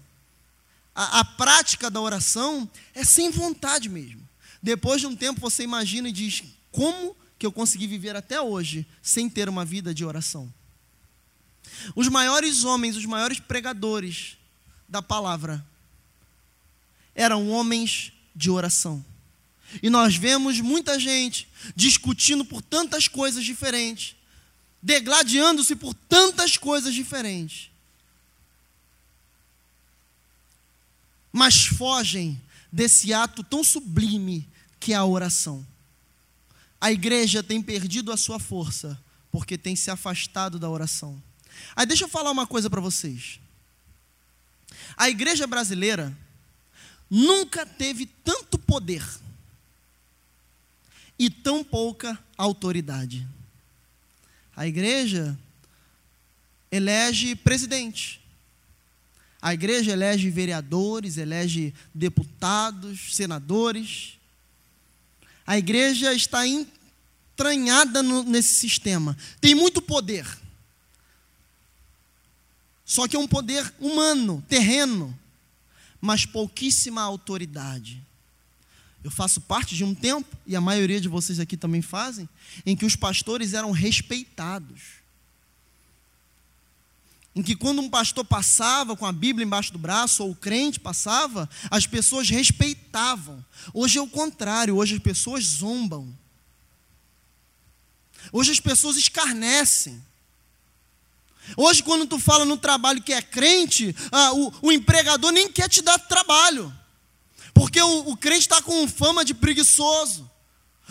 a, 0.94 1.20
a 1.20 1.24
prática 1.24 1.90
da 1.90 2.00
oração 2.00 2.68
é 2.94 3.04
sem 3.04 3.30
vontade 3.30 3.88
mesmo. 3.88 4.26
Depois 4.62 5.00
de 5.00 5.06
um 5.06 5.14
tempo 5.14 5.40
você 5.40 5.62
imagina 5.62 6.08
e 6.08 6.12
diz: 6.12 6.42
como 6.72 7.16
que 7.38 7.46
eu 7.46 7.52
consegui 7.52 7.86
viver 7.86 8.16
até 8.16 8.40
hoje 8.40 8.86
sem 9.02 9.28
ter 9.28 9.48
uma 9.48 9.64
vida 9.64 9.94
de 9.94 10.04
oração? 10.04 10.52
Os 11.94 12.08
maiores 12.08 12.64
homens, 12.64 12.96
os 12.96 13.04
maiores 13.04 13.38
pregadores 13.38 14.36
da 14.88 15.02
palavra 15.02 15.64
eram 17.14 17.48
homens 17.50 18.12
de 18.34 18.50
oração. 18.50 19.04
E 19.82 19.90
nós 19.90 20.16
vemos 20.16 20.60
muita 20.60 20.98
gente 20.98 21.48
discutindo 21.74 22.44
por 22.44 22.62
tantas 22.62 23.08
coisas 23.08 23.44
diferentes, 23.44 24.16
degladiando-se 24.82 25.76
por 25.76 25.94
tantas 25.94 26.56
coisas 26.56 26.94
diferentes. 26.94 27.70
mas 31.36 31.66
fogem 31.66 32.40
desse 32.72 33.12
ato 33.12 33.44
tão 33.44 33.62
sublime 33.62 34.48
que 34.80 34.94
é 34.94 34.96
a 34.96 35.04
oração. 35.04 35.66
A 36.80 36.90
igreja 36.90 37.42
tem 37.42 37.60
perdido 37.60 38.10
a 38.10 38.16
sua 38.16 38.38
força 38.38 38.98
porque 39.30 39.58
tem 39.58 39.76
se 39.76 39.90
afastado 39.90 40.58
da 40.58 40.70
oração. 40.70 41.22
Aí 41.76 41.84
deixa 41.84 42.04
eu 42.04 42.08
falar 42.08 42.30
uma 42.30 42.46
coisa 42.46 42.70
para 42.70 42.80
vocês. 42.80 43.38
A 44.96 45.10
igreja 45.10 45.46
brasileira 45.46 46.16
nunca 47.10 47.66
teve 47.66 48.06
tanto 48.24 48.58
poder 48.58 49.06
e 51.18 51.30
tão 51.30 51.64
pouca 51.64 52.18
autoridade. 52.36 53.26
A 54.54 54.66
igreja 54.66 55.38
elege 56.70 57.34
presidente, 57.34 58.20
a 59.40 59.54
igreja 59.54 59.92
elege 59.92 60.30
vereadores, 60.30 61.16
elege 61.16 61.72
deputados, 61.94 63.14
senadores. 63.14 64.18
A 65.46 65.56
igreja 65.56 66.12
está 66.12 66.44
entranhada 66.46 68.02
no, 68.02 68.24
nesse 68.24 68.54
sistema. 68.54 69.16
Tem 69.40 69.54
muito 69.54 69.80
poder. 69.80 70.26
Só 72.84 73.06
que 73.06 73.14
é 73.14 73.18
um 73.18 73.28
poder 73.28 73.72
humano, 73.78 74.44
terreno, 74.48 75.16
mas 76.00 76.24
pouquíssima 76.24 77.02
autoridade. 77.02 78.02
Eu 79.06 79.10
faço 79.12 79.40
parte 79.40 79.76
de 79.76 79.84
um 79.84 79.94
tempo, 79.94 80.36
e 80.44 80.56
a 80.56 80.60
maioria 80.60 81.00
de 81.00 81.08
vocês 81.08 81.38
aqui 81.38 81.56
também 81.56 81.80
fazem, 81.80 82.28
em 82.66 82.74
que 82.74 82.84
os 82.84 82.96
pastores 82.96 83.54
eram 83.54 83.70
respeitados 83.70 84.96
em 87.36 87.42
que 87.42 87.54
quando 87.54 87.82
um 87.82 87.90
pastor 87.90 88.24
passava 88.24 88.96
com 88.96 89.04
a 89.04 89.12
Bíblia 89.12 89.44
embaixo 89.44 89.70
do 89.70 89.78
braço, 89.78 90.24
ou 90.24 90.30
o 90.30 90.34
crente 90.34 90.80
passava, 90.80 91.46
as 91.70 91.86
pessoas 91.86 92.30
respeitavam. 92.30 93.44
Hoje 93.74 93.98
é 93.98 94.00
o 94.00 94.08
contrário, 94.08 94.74
hoje 94.74 94.94
as 94.94 95.02
pessoas 95.02 95.44
zombam. 95.44 96.08
Hoje 98.32 98.52
as 98.52 98.58
pessoas 98.58 98.96
escarnecem. 98.96 100.02
Hoje, 101.58 101.82
quando 101.82 102.06
tu 102.06 102.18
fala 102.18 102.46
no 102.46 102.56
trabalho 102.56 103.02
que 103.02 103.12
é 103.12 103.20
crente, 103.20 103.94
ah, 104.10 104.32
o, 104.32 104.52
o, 104.62 104.72
empregador 104.72 105.30
nem 105.30 105.52
quer 105.52 105.68
te 105.68 105.82
dar 105.82 105.98
trabalho. 105.98 106.74
Porque 107.56 107.80
o, 107.80 108.10
o 108.10 108.16
crente 108.18 108.42
está 108.42 108.60
com 108.60 108.86
fama 108.86 109.24
de 109.24 109.32
preguiçoso. 109.32 110.30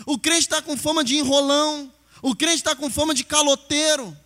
O 0.04 0.18
crente 0.18 0.42
está 0.42 0.64
com 0.64 0.76
fama 0.76 1.04
de 1.04 1.16
enrolão. 1.16 1.94
O 2.24 2.36
crente 2.36 2.56
está 2.56 2.76
com 2.76 2.90
fama 2.90 3.14
de 3.14 3.24
caloteiro. 3.24 4.18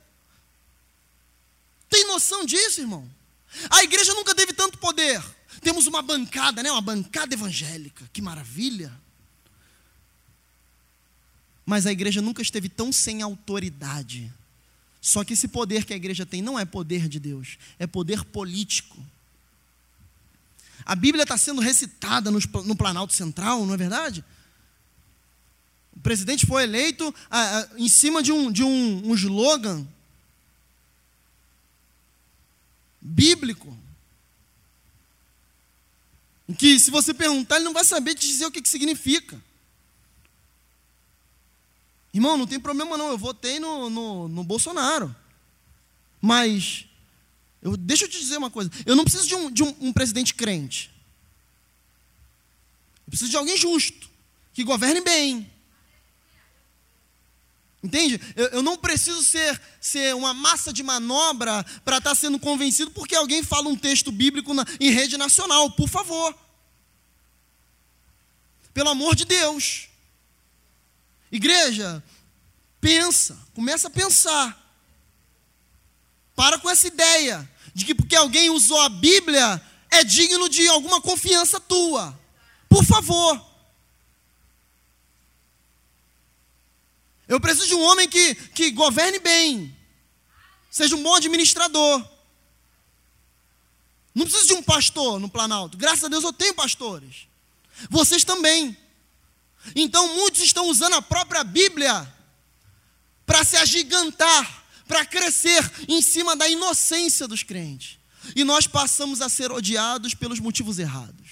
Tem 1.89 2.07
noção 2.07 2.45
disso, 2.45 2.79
irmão? 2.79 3.05
A 3.69 3.83
igreja 3.83 4.13
nunca 4.13 4.33
teve 4.33 4.53
tanto 4.53 4.77
poder. 4.77 5.21
Temos 5.59 5.85
uma 5.85 6.01
bancada, 6.01 6.63
né? 6.63 6.71
Uma 6.71 6.79
bancada 6.79 7.33
evangélica. 7.33 8.09
Que 8.13 8.21
maravilha. 8.21 8.89
Mas 11.65 11.85
a 11.85 11.91
igreja 11.91 12.21
nunca 12.21 12.41
esteve 12.41 12.69
tão 12.69 12.93
sem 12.93 13.21
autoridade. 13.21 14.31
Só 15.01 15.25
que 15.25 15.33
esse 15.33 15.49
poder 15.49 15.83
que 15.83 15.91
a 15.91 15.97
igreja 15.97 16.25
tem 16.25 16.41
não 16.41 16.57
é 16.57 16.63
poder 16.63 17.09
de 17.09 17.19
Deus, 17.19 17.57
é 17.77 17.85
poder 17.85 18.23
político. 18.23 18.97
A 20.89 20.95
Bíblia 20.95 21.21
está 21.21 21.37
sendo 21.37 21.61
recitada 21.61 22.31
no, 22.31 22.39
no, 22.65 22.75
Planalto 22.75 23.13
Central, 23.13 23.63
não 23.63 23.75
é 23.75 23.77
verdade? 23.77 24.25
O 25.95 25.99
presidente 25.99 26.47
foi 26.47 26.63
eleito 26.63 27.13
ah, 27.29 27.59
ah, 27.59 27.69
em 27.77 27.87
cima 27.87 28.23
de 28.23 28.31
um, 28.31 28.51
de 28.51 28.63
um, 28.63 29.07
um 29.07 29.13
slogan 29.13 29.87
bíblico. 32.99 33.77
Que, 36.57 36.79
se 36.79 36.89
você 36.89 37.13
perguntar, 37.13 37.57
ele 37.57 37.65
não 37.65 37.73
vai 37.73 37.85
saber 37.85 38.15
te 38.15 38.25
dizer 38.25 38.47
o 38.47 38.51
que, 38.51 38.59
que 38.59 38.67
significa. 38.67 39.39
Irmão, 42.11 42.35
não 42.35 42.47
tem 42.47 42.59
problema 42.59 42.97
não, 42.97 43.09
eu 43.09 43.17
votei 43.19 43.59
no, 43.59 43.91
no, 43.91 44.27
no 44.27 44.43
Bolsonaro. 44.43 45.15
Mas, 46.19 46.88
eu, 47.61 47.75
deixa 47.75 48.05
eu 48.05 48.09
te 48.09 48.19
dizer 48.19 48.37
uma 48.37 48.49
coisa: 48.49 48.69
eu 48.85 48.95
não 48.95 49.03
preciso 49.03 49.27
de, 49.27 49.35
um, 49.35 49.51
de 49.51 49.63
um, 49.63 49.75
um 49.81 49.93
presidente 49.93 50.33
crente. 50.33 50.91
Eu 53.05 53.11
preciso 53.11 53.31
de 53.31 53.37
alguém 53.37 53.57
justo, 53.57 54.09
que 54.53 54.63
governe 54.63 55.01
bem, 55.01 55.49
Entende? 57.81 58.19
Eu, 58.35 58.47
eu, 58.47 58.61
não 58.61 58.77
preciso 58.77 59.23
ser, 59.23 59.59
ser 59.79 60.13
uma 60.13 60.33
massa 60.33 60.73
de 60.73 60.83
manobra 60.83 61.63
para 61.85 61.97
estar 61.97 62.09
tá 62.09 62.15
sendo 62.15 62.37
convencido 62.37 62.91
porque 62.91 63.15
alguém 63.15 63.41
fala 63.41 63.69
um 63.69 63.75
texto 63.75 64.11
bíblico 64.11 64.53
na, 64.53 64.65
em 64.79 64.91
rede 64.91 65.17
nacional, 65.17 65.71
por 65.71 65.87
favor. 65.87 66.37
Pelo 68.73 68.89
amor 68.89 69.15
de 69.15 69.23
Deus. 69.23 69.87
Igreja, 71.31 72.03
pensa, 72.81 73.39
começa 73.53 73.87
a 73.87 73.91
pensar. 73.91 74.58
Para 76.39 76.57
com 76.57 76.69
essa 76.69 76.87
ideia 76.87 77.51
de 77.73 77.83
que 77.83 77.93
porque 77.93 78.15
alguém 78.15 78.49
usou 78.49 78.79
a 78.79 78.87
Bíblia 78.87 79.61
é 79.91 80.05
digno 80.05 80.47
de 80.47 80.65
alguma 80.69 81.01
confiança 81.01 81.59
tua. 81.59 82.17
Por 82.69 82.81
favor. 82.85 83.45
Eu 87.27 87.41
preciso 87.41 87.67
de 87.67 87.75
um 87.75 87.81
homem 87.81 88.07
que, 88.07 88.35
que 88.35 88.71
governe 88.71 89.19
bem, 89.19 89.77
seja 90.71 90.95
um 90.95 91.03
bom 91.03 91.13
administrador. 91.13 92.07
Não 94.15 94.25
preciso 94.25 94.47
de 94.47 94.53
um 94.53 94.63
pastor 94.63 95.19
no 95.19 95.27
Planalto. 95.27 95.77
Graças 95.77 96.05
a 96.05 96.07
Deus 96.07 96.23
eu 96.23 96.31
tenho 96.31 96.53
pastores. 96.53 97.27
Vocês 97.89 98.23
também. 98.23 98.77
Então 99.75 100.15
muitos 100.15 100.41
estão 100.41 100.67
usando 100.69 100.93
a 100.93 101.01
própria 101.01 101.43
Bíblia 101.43 102.07
para 103.25 103.43
se 103.43 103.57
agigantar, 103.57 104.58
para 104.89 105.05
crescer 105.05 105.71
em 105.87 106.01
cima 106.01 106.35
da 106.35 106.49
inocência 106.49 107.27
dos 107.27 107.43
crentes. 107.43 107.99
E 108.35 108.43
nós 108.43 108.65
passamos 108.65 109.21
a 109.21 109.29
ser 109.29 109.51
odiados 109.51 110.15
pelos 110.15 110.39
motivos 110.39 110.79
errados. 110.79 111.29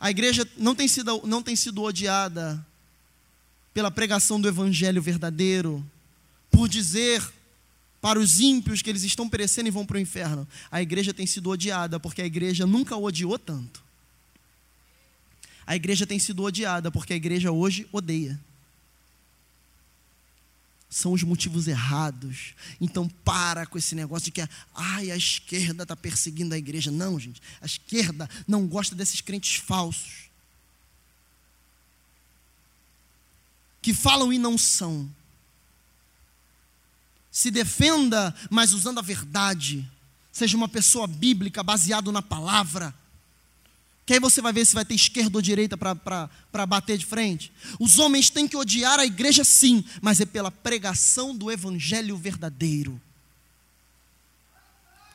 A 0.00 0.10
igreja 0.10 0.46
não 0.56 0.74
tem 0.74 0.88
sido, 0.88 1.22
não 1.24 1.40
tem 1.40 1.54
sido 1.54 1.80
odiada 1.80 2.66
pela 3.72 3.88
pregação 3.88 4.40
do 4.40 4.48
evangelho 4.48 5.00
verdadeiro, 5.00 5.84
por 6.50 6.68
dizer 6.68 7.22
para 8.00 8.18
os 8.18 8.40
ímpios 8.40 8.82
que 8.82 8.90
eles 8.90 9.04
estão 9.04 9.28
perecendo 9.28 9.68
e 9.68 9.70
vão 9.70 9.86
para 9.86 9.96
o 9.96 10.00
inferno. 10.00 10.46
A 10.72 10.82
igreja 10.82 11.14
tem 11.14 11.24
sido 11.24 11.50
odiada 11.50 12.00
porque 12.00 12.20
a 12.20 12.26
igreja 12.26 12.66
nunca 12.66 12.96
odiou 12.96 13.38
tanto. 13.38 13.82
A 15.64 15.76
igreja 15.76 16.04
tem 16.04 16.18
sido 16.18 16.42
odiada 16.42 16.90
porque 16.90 17.12
a 17.12 17.16
igreja 17.16 17.52
hoje 17.52 17.86
odeia. 17.92 18.38
São 20.94 21.12
os 21.12 21.22
motivos 21.22 21.66
errados. 21.66 22.54
Então 22.80 23.08
para 23.08 23.66
com 23.66 23.76
esse 23.76 23.94
negócio 23.94 24.26
de 24.26 24.30
que 24.30 24.48
ai, 24.74 25.10
a 25.10 25.16
esquerda 25.16 25.82
está 25.82 25.96
perseguindo 25.96 26.54
a 26.54 26.58
igreja. 26.58 26.90
Não, 26.90 27.18
gente. 27.18 27.42
A 27.60 27.66
esquerda 27.66 28.28
não 28.46 28.66
gosta 28.66 28.94
desses 28.94 29.20
crentes 29.20 29.56
falsos. 29.56 30.30
Que 33.82 33.92
falam 33.92 34.32
e 34.32 34.38
não 34.38 34.56
são 34.56 35.10
se 37.34 37.50
defenda, 37.50 38.32
mas 38.48 38.72
usando 38.72 39.00
a 39.00 39.02
verdade. 39.02 39.84
Seja 40.30 40.56
uma 40.56 40.68
pessoa 40.68 41.08
bíblica, 41.08 41.64
baseado 41.64 42.12
na 42.12 42.22
palavra. 42.22 42.94
Que 44.06 44.14
aí 44.14 44.20
você 44.20 44.42
vai 44.42 44.52
ver 44.52 44.66
se 44.66 44.74
vai 44.74 44.84
ter 44.84 44.94
esquerda 44.94 45.38
ou 45.38 45.42
direita 45.42 45.76
para 45.76 46.66
bater 46.66 46.98
de 46.98 47.06
frente. 47.06 47.50
Os 47.80 47.98
homens 47.98 48.28
têm 48.28 48.46
que 48.46 48.56
odiar 48.56 49.00
a 49.00 49.06
igreja, 49.06 49.42
sim, 49.44 49.84
mas 50.02 50.20
é 50.20 50.26
pela 50.26 50.50
pregação 50.50 51.34
do 51.34 51.50
evangelho 51.50 52.16
verdadeiro. 52.16 53.00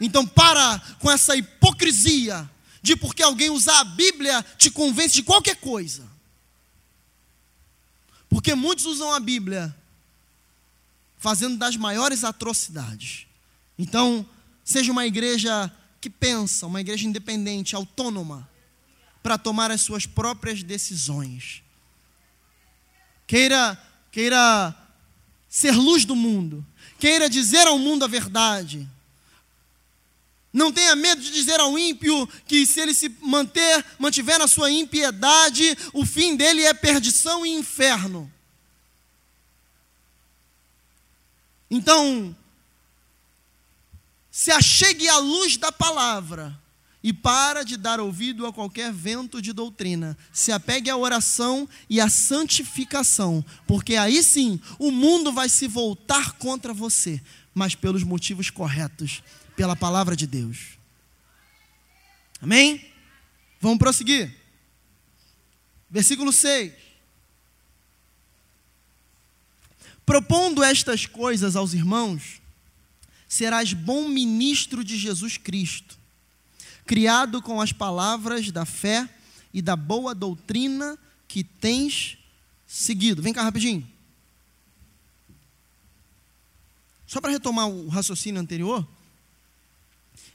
Então, 0.01 0.25
para 0.25 0.79
com 0.99 1.11
essa 1.11 1.35
hipocrisia 1.35 2.49
de 2.81 2.95
porque 2.95 3.21
alguém 3.21 3.49
usar 3.49 3.79
a 3.79 3.83
Bíblia 3.83 4.43
te 4.57 4.71
convence 4.71 5.13
de 5.13 5.23
qualquer 5.23 5.57
coisa. 5.57 6.07
Porque 8.29 8.55
muitos 8.55 8.85
usam 8.85 9.11
a 9.11 9.19
Bíblia 9.19 9.75
fazendo 11.17 11.57
das 11.57 11.75
maiores 11.75 12.23
atrocidades. 12.23 13.27
Então, 13.77 14.25
seja 14.63 14.91
uma 14.91 15.05
igreja 15.05 15.69
que 15.99 16.09
pensa, 16.09 16.65
uma 16.65 16.79
igreja 16.79 17.05
independente, 17.05 17.75
autônoma, 17.75 18.49
para 19.21 19.37
tomar 19.37 19.71
as 19.71 19.81
suas 19.81 20.05
próprias 20.05 20.63
decisões. 20.63 21.61
Queira, 23.27 23.77
queira 24.11 24.75
ser 25.47 25.71
luz 25.71 26.05
do 26.05 26.15
mundo, 26.15 26.65
queira 26.99 27.29
dizer 27.29 27.67
ao 27.67 27.77
mundo 27.77 28.05
a 28.05 28.07
verdade. 28.07 28.87
Não 30.51 30.71
tenha 30.71 30.95
medo 30.95 31.21
de 31.21 31.31
dizer 31.31 31.59
ao 31.59 31.77
ímpio 31.77 32.27
que 32.47 32.65
se 32.65 32.79
ele 32.79 32.93
se 32.93 33.09
manter, 33.21 33.85
mantiver 33.99 34.39
na 34.39 34.47
sua 34.47 34.71
impiedade, 34.71 35.77
o 35.93 36.05
fim 36.05 36.35
dele 36.35 36.63
é 36.63 36.73
perdição 36.73 37.45
e 37.45 37.49
inferno. 37.49 38.31
Então, 41.69 42.35
se 44.31 44.51
achegue 44.51 45.07
à 45.07 45.17
luz 45.19 45.55
da 45.55 45.71
palavra 45.71 46.59
e 47.01 47.13
para 47.13 47.63
de 47.63 47.77
dar 47.77 47.99
ouvido 47.99 48.45
a 48.45 48.53
qualquer 48.53 48.91
vento 48.91 49.41
de 49.41 49.53
doutrina. 49.53 50.17
Se 50.33 50.51
apegue 50.51 50.89
à 50.89 50.97
oração 50.97 51.67
e 51.89 52.01
à 52.01 52.09
santificação, 52.09 53.43
porque 53.65 53.95
aí 53.95 54.21
sim 54.21 54.59
o 54.77 54.91
mundo 54.91 55.31
vai 55.31 55.47
se 55.47 55.67
voltar 55.67 56.33
contra 56.33 56.73
você, 56.73 57.21
mas 57.53 57.75
pelos 57.75 58.03
motivos 58.03 58.49
corretos, 58.49 59.23
pela 59.55 59.75
palavra 59.75 60.15
de 60.15 60.27
Deus. 60.27 60.77
Amém? 62.41 62.85
Vamos 63.61 63.79
prosseguir. 63.79 64.35
Versículo 65.89 66.31
6. 66.31 66.73
Propondo 70.05 70.63
estas 70.63 71.05
coisas 71.05 71.55
aos 71.55 71.73
irmãos, 71.73 72.41
serás 73.27 73.73
bom 73.73 74.07
ministro 74.07 74.83
de 74.83 74.97
Jesus 74.97 75.37
Cristo, 75.37 75.98
criado 76.89 77.39
com 77.39 77.61
as 77.61 77.71
palavras 77.71 78.49
da 78.49 78.65
fé 78.65 79.07
e 79.53 79.61
da 79.61 79.75
boa 79.75 80.15
doutrina 80.15 80.97
que 81.27 81.43
tens 81.43 82.17
seguido. 82.65 83.21
Vem 83.21 83.31
cá 83.31 83.43
rapidinho. 83.43 83.87
Só 87.05 87.21
para 87.21 87.29
retomar 87.29 87.69
o 87.69 87.89
raciocínio 87.89 88.41
anterior, 88.41 88.87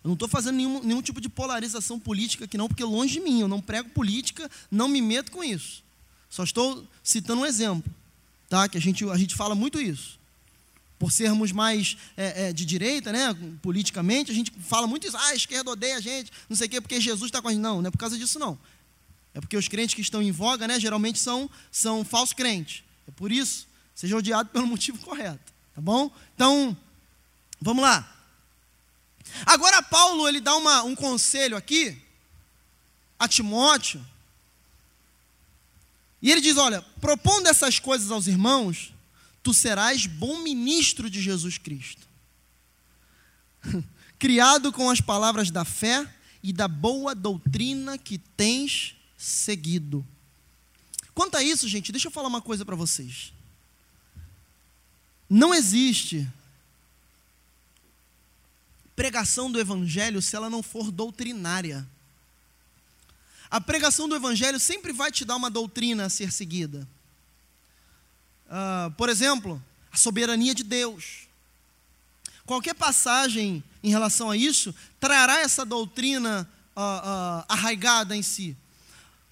eu 0.05 0.09
não 0.09 0.13
estou 0.13 0.29
fazendo 0.29 0.55
nenhum, 0.55 0.81
nenhum 0.81 1.03
tipo 1.03 1.21
de 1.21 1.29
polarização 1.29 1.99
política 1.99 2.45
aqui, 2.45 2.57
não, 2.57 2.69
porque 2.69 2.85
longe 2.85 3.15
de 3.15 3.21
mim, 3.21 3.41
eu 3.41 3.49
não 3.49 3.61
prego 3.61 3.89
política, 3.89 4.49
não 4.71 4.87
me 4.87 5.03
meto 5.03 5.33
com 5.33 5.43
isso. 5.43 5.83
Só 6.31 6.45
estou 6.45 6.87
citando 7.03 7.43
um 7.43 7.47
exemplo 7.47 7.93
tá? 8.49 8.69
que 8.69 8.79
a 8.79 8.81
gente, 8.81 9.05
a 9.11 9.17
gente 9.17 9.35
fala 9.35 9.57
muito 9.57 9.81
isso. 9.81 10.21
Por 10.99 11.13
sermos 11.13 11.53
mais 11.53 11.97
é, 12.17 12.49
é, 12.49 12.53
de 12.53 12.65
direita, 12.65 13.13
né, 13.13 13.37
politicamente, 13.61 14.31
a 14.31 14.35
gente 14.35 14.53
fala 14.61 14.87
muito 14.87 15.07
isso. 15.07 15.17
Ah, 15.17 15.29
a 15.29 15.35
esquerda 15.35 15.71
odeia 15.71 15.97
a 15.97 16.01
gente, 16.01 16.31
não 16.49 16.57
sei 16.57 16.67
o 16.67 16.71
quê, 16.71 16.81
porque 16.81 17.01
Jesus 17.01 17.29
está 17.29 17.43
com 17.43 17.49
a 17.49 17.53
gente. 17.53 17.61
Não, 17.61 17.83
não 17.83 17.89
é 17.89 17.91
por 17.91 17.99
causa 17.99 18.17
disso, 18.17 18.39
não. 18.39 18.59
É 19.35 19.41
porque 19.41 19.57
os 19.57 19.67
crentes 19.69 19.95
que 19.95 20.01
estão 20.01 20.23
em 20.23 20.31
voga, 20.31 20.69
né, 20.69 20.79
geralmente 20.79 21.19
são, 21.19 21.51
são 21.71 22.05
falsos 22.05 22.33
crentes. 22.33 22.85
É 23.09 23.11
por 23.11 23.33
isso, 23.33 23.67
seja 23.95 24.17
odiado 24.17 24.49
pelo 24.51 24.67
motivo 24.69 24.99
correto. 24.99 25.53
Tá 25.75 25.81
bom? 25.81 26.11
Então, 26.35 26.77
vamos 27.61 27.83
lá. 27.83 28.11
Agora, 29.45 29.83
Paulo, 29.83 30.29
ele 30.29 30.41
dá 30.41 30.55
uma, 30.57 30.85
um 30.85 30.95
conselho 30.95 31.57
aqui 31.57 32.01
a 33.19 33.27
Timóteo, 33.27 34.05
e 36.25 36.33
ele 36.33 36.41
diz: 36.41 36.57
Olha, 36.57 36.81
propondo 37.03 37.49
essas 37.49 37.79
coisas 37.79 38.11
aos 38.11 38.27
irmãos, 38.27 38.94
tu 39.45 39.55
serás 39.55 40.07
bom 40.07 40.43
ministro 40.43 41.09
de 41.11 41.21
Jesus 41.21 41.59
Cristo, 41.59 42.09
criado 44.19 44.73
com 44.73 44.89
as 44.89 45.01
palavras 45.01 45.51
da 45.51 45.65
fé 45.65 46.13
e 46.43 46.53
da 46.53 46.67
boa 46.67 47.15
doutrina 47.15 47.99
que 47.99 48.19
tens 48.19 48.97
seguido. 49.17 50.05
Quanto 51.15 51.37
a 51.37 51.43
isso, 51.43 51.69
gente, 51.69 51.93
deixa 51.93 52.09
eu 52.09 52.13
falar 52.13 52.29
uma 52.29 52.43
coisa 52.43 52.65
para 52.65 52.75
vocês. 52.75 53.33
Não 55.29 55.55
existe 55.55 56.27
pregação 58.97 59.53
do 59.53 59.61
evangelho 59.61 60.23
se 60.23 60.35
ela 60.35 60.49
não 60.49 60.63
for 60.63 60.91
doutrinária. 60.91 61.87
A 63.51 63.61
pregação 63.61 64.09
do 64.09 64.17
Evangelho 64.17 64.59
sempre 64.59 64.93
vai 64.93 65.13
te 65.13 65.25
dar 65.25 65.37
uma 65.37 65.49
doutrina 65.49 66.07
a 66.07 66.09
ser 66.09 66.33
seguida. 66.33 66.89
Uh, 68.47 68.91
por 68.93 69.09
exemplo, 69.09 69.63
a 69.93 69.97
soberania 69.97 70.55
de 70.55 70.63
Deus. 70.63 71.29
Qualquer 72.47 72.75
passagem 72.75 73.65
em 73.83 73.91
relação 73.91 74.31
a 74.31 74.37
isso 74.37 74.75
trará 75.01 75.41
essa 75.41 75.65
doutrina 75.65 76.49
uh, 76.77 76.81
uh, 76.81 77.45
arraigada 77.49 78.15
em 78.15 78.23
si. 78.23 78.57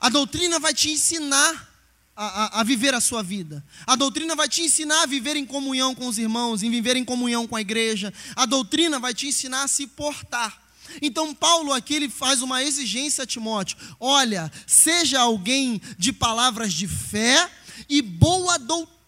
A 0.01 0.09
doutrina 0.09 0.59
vai 0.59 0.73
te 0.73 0.91
ensinar 0.91 1.69
a, 2.17 2.27
a, 2.27 2.61
a, 2.61 2.63
viver 2.63 2.95
a 2.95 3.01
sua 3.01 3.23
vida. 3.23 3.65
A 3.87 3.97
doutrina 3.97 4.35
vai 4.35 4.49
te 4.49 4.63
ensinar 4.63 5.03
a 5.03 5.07
viver 5.07 5.37
em 5.37 5.47
comunhão 5.47 5.95
com 5.95 6.07
os 6.07 6.19
irmãos, 6.19 6.63
em 6.63 6.71
viver 6.71 6.97
em 6.97 7.05
comunhão 7.05 7.47
com 7.47 7.57
a 7.57 7.61
igreja. 7.61 8.13
A 8.35 8.47
doutrina 8.47 8.99
vai 8.99 9.15
te 9.15 9.27
ensinar 9.27 9.65
a 9.65 9.69
se 9.69 9.87
portar. 9.87 10.61
Então, 11.01 11.35
Paulo 11.35 11.73
aqui 11.73 11.95
ele 11.95 12.09
faz 12.09 12.43
uma 12.43 12.63
exigência 12.63 13.25
a 13.25 13.27
Timóteo: 13.27 13.79
olha, 13.99 14.51
seja 14.67 15.21
alguém 15.21 15.81
de 15.99 16.13
palavras 16.13 16.73
de 16.73 16.87
fé 16.87 17.51
e 17.89 18.03
boa 18.03 18.59
doutrina, 18.59 19.02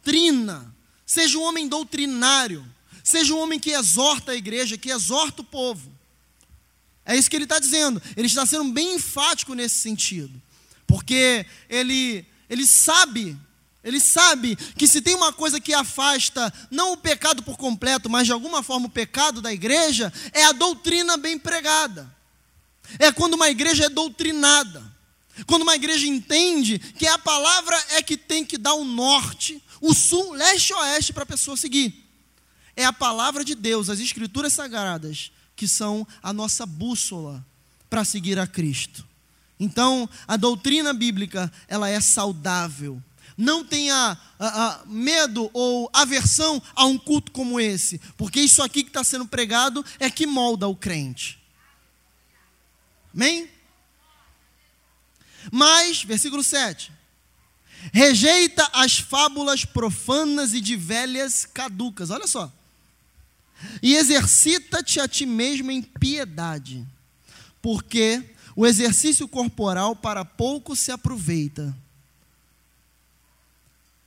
seja 1.06 1.38
um 1.38 1.42
homem 1.42 1.68
doutrinário, 1.68 2.64
seja 3.02 3.34
um 3.34 3.38
homem 3.38 3.58
que 3.58 3.70
exorta 3.70 4.32
a 4.32 4.36
igreja, 4.36 4.78
que 4.78 4.90
exorta 4.90 5.42
o 5.42 5.44
povo. 5.44 5.92
É 7.04 7.16
isso 7.16 7.28
que 7.28 7.36
ele 7.36 7.44
está 7.44 7.58
dizendo. 7.58 8.02
Ele 8.16 8.26
está 8.26 8.46
sendo 8.46 8.72
bem 8.72 8.94
enfático 8.94 9.54
nesse 9.54 9.76
sentido, 9.76 10.40
porque 10.86 11.46
ele, 11.68 12.24
ele 12.48 12.66
sabe 12.66 13.36
ele 13.84 14.00
sabe 14.00 14.56
que 14.56 14.88
se 14.88 15.02
tem 15.02 15.14
uma 15.14 15.30
coisa 15.30 15.60
que 15.60 15.74
afasta, 15.74 16.50
não 16.70 16.94
o 16.94 16.96
pecado 16.96 17.42
por 17.42 17.58
completo, 17.58 18.08
mas 18.08 18.26
de 18.26 18.32
alguma 18.32 18.62
forma 18.62 18.86
o 18.86 18.90
pecado 18.90 19.42
da 19.42 19.52
igreja, 19.52 20.10
é 20.32 20.42
a 20.44 20.52
doutrina 20.52 21.18
bem 21.18 21.38
pregada. 21.38 22.10
É 22.98 23.12
quando 23.12 23.34
uma 23.34 23.50
igreja 23.50 23.84
é 23.84 23.88
doutrinada. 23.90 24.82
Quando 25.46 25.62
uma 25.62 25.74
igreja 25.74 26.06
entende 26.06 26.78
que 26.78 27.06
a 27.06 27.18
palavra 27.18 27.76
é 27.90 28.02
que 28.02 28.16
tem 28.16 28.42
que 28.42 28.56
dar 28.56 28.72
o 28.72 28.84
norte, 28.84 29.62
o 29.86 29.92
sul, 29.92 30.32
leste 30.32 30.70
e 30.70 30.74
oeste 30.74 31.12
para 31.12 31.24
a 31.24 31.26
pessoa 31.26 31.56
seguir. 31.56 32.08
É 32.74 32.84
a 32.84 32.92
palavra 32.92 33.44
de 33.44 33.54
Deus, 33.54 33.90
as 33.90 34.00
escrituras 34.00 34.52
sagradas, 34.52 35.30
que 35.54 35.68
são 35.68 36.06
a 36.22 36.32
nossa 36.32 36.64
bússola 36.64 37.44
para 37.90 38.04
seguir 38.04 38.38
a 38.38 38.46
Cristo. 38.46 39.06
Então, 39.60 40.08
a 40.26 40.36
doutrina 40.36 40.92
bíblica, 40.92 41.52
ela 41.68 41.88
é 41.88 42.00
saudável 42.00 43.02
não 43.36 43.64
tenha 43.64 44.16
medo 44.86 45.50
ou 45.52 45.90
aversão 45.92 46.62
a 46.72 46.84
um 46.84 46.96
culto 46.96 47.32
como 47.32 47.58
esse, 47.58 48.00
porque 48.16 48.40
isso 48.40 48.62
aqui 48.62 48.84
que 48.84 48.90
está 48.90 49.02
sendo 49.02 49.26
pregado 49.26 49.84
é 49.98 50.08
que 50.08 50.24
molda 50.24 50.68
o 50.68 50.76
crente. 50.76 51.42
Amém? 53.12 53.50
Mas, 55.50 56.04
versículo 56.04 56.44
7. 56.44 56.92
Rejeita 57.92 58.68
as 58.72 58.98
fábulas 58.98 59.64
profanas 59.64 60.54
e 60.54 60.60
de 60.60 60.76
velhas 60.76 61.44
caducas. 61.44 62.10
Olha 62.10 62.26
só. 62.26 62.52
E 63.82 63.94
exercita-te 63.94 65.00
a 65.00 65.08
ti 65.08 65.26
mesmo 65.26 65.70
em 65.70 65.82
piedade, 65.82 66.86
porque 67.62 68.22
o 68.56 68.66
exercício 68.66 69.26
corporal 69.26 69.96
para 69.96 70.24
pouco 70.24 70.76
se 70.76 70.90
aproveita, 70.92 71.74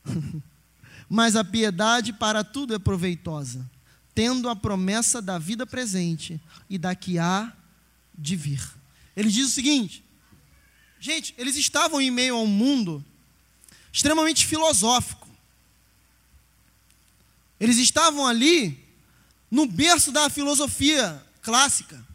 mas 1.09 1.35
a 1.35 1.43
piedade 1.43 2.13
para 2.13 2.43
tudo 2.43 2.73
é 2.73 2.79
proveitosa, 2.79 3.69
tendo 4.13 4.49
a 4.49 4.55
promessa 4.55 5.21
da 5.21 5.37
vida 5.37 5.65
presente 5.65 6.39
e 6.69 6.77
da 6.77 6.95
que 6.95 7.19
há 7.19 7.51
de 8.17 8.35
vir. 8.35 8.61
Ele 9.15 9.29
diz 9.29 9.47
o 9.47 9.51
seguinte: 9.51 10.03
gente, 10.99 11.33
eles 11.37 11.55
estavam 11.55 11.99
em 11.99 12.11
meio 12.11 12.35
a 12.35 12.41
um 12.41 12.47
mundo 12.47 13.03
extremamente 13.97 14.45
filosófico. 14.45 15.27
Eles 17.59 17.77
estavam 17.77 18.27
ali 18.27 18.85
no 19.49 19.65
berço 19.65 20.11
da 20.11 20.29
filosofia 20.29 21.25
clássica. 21.41 22.05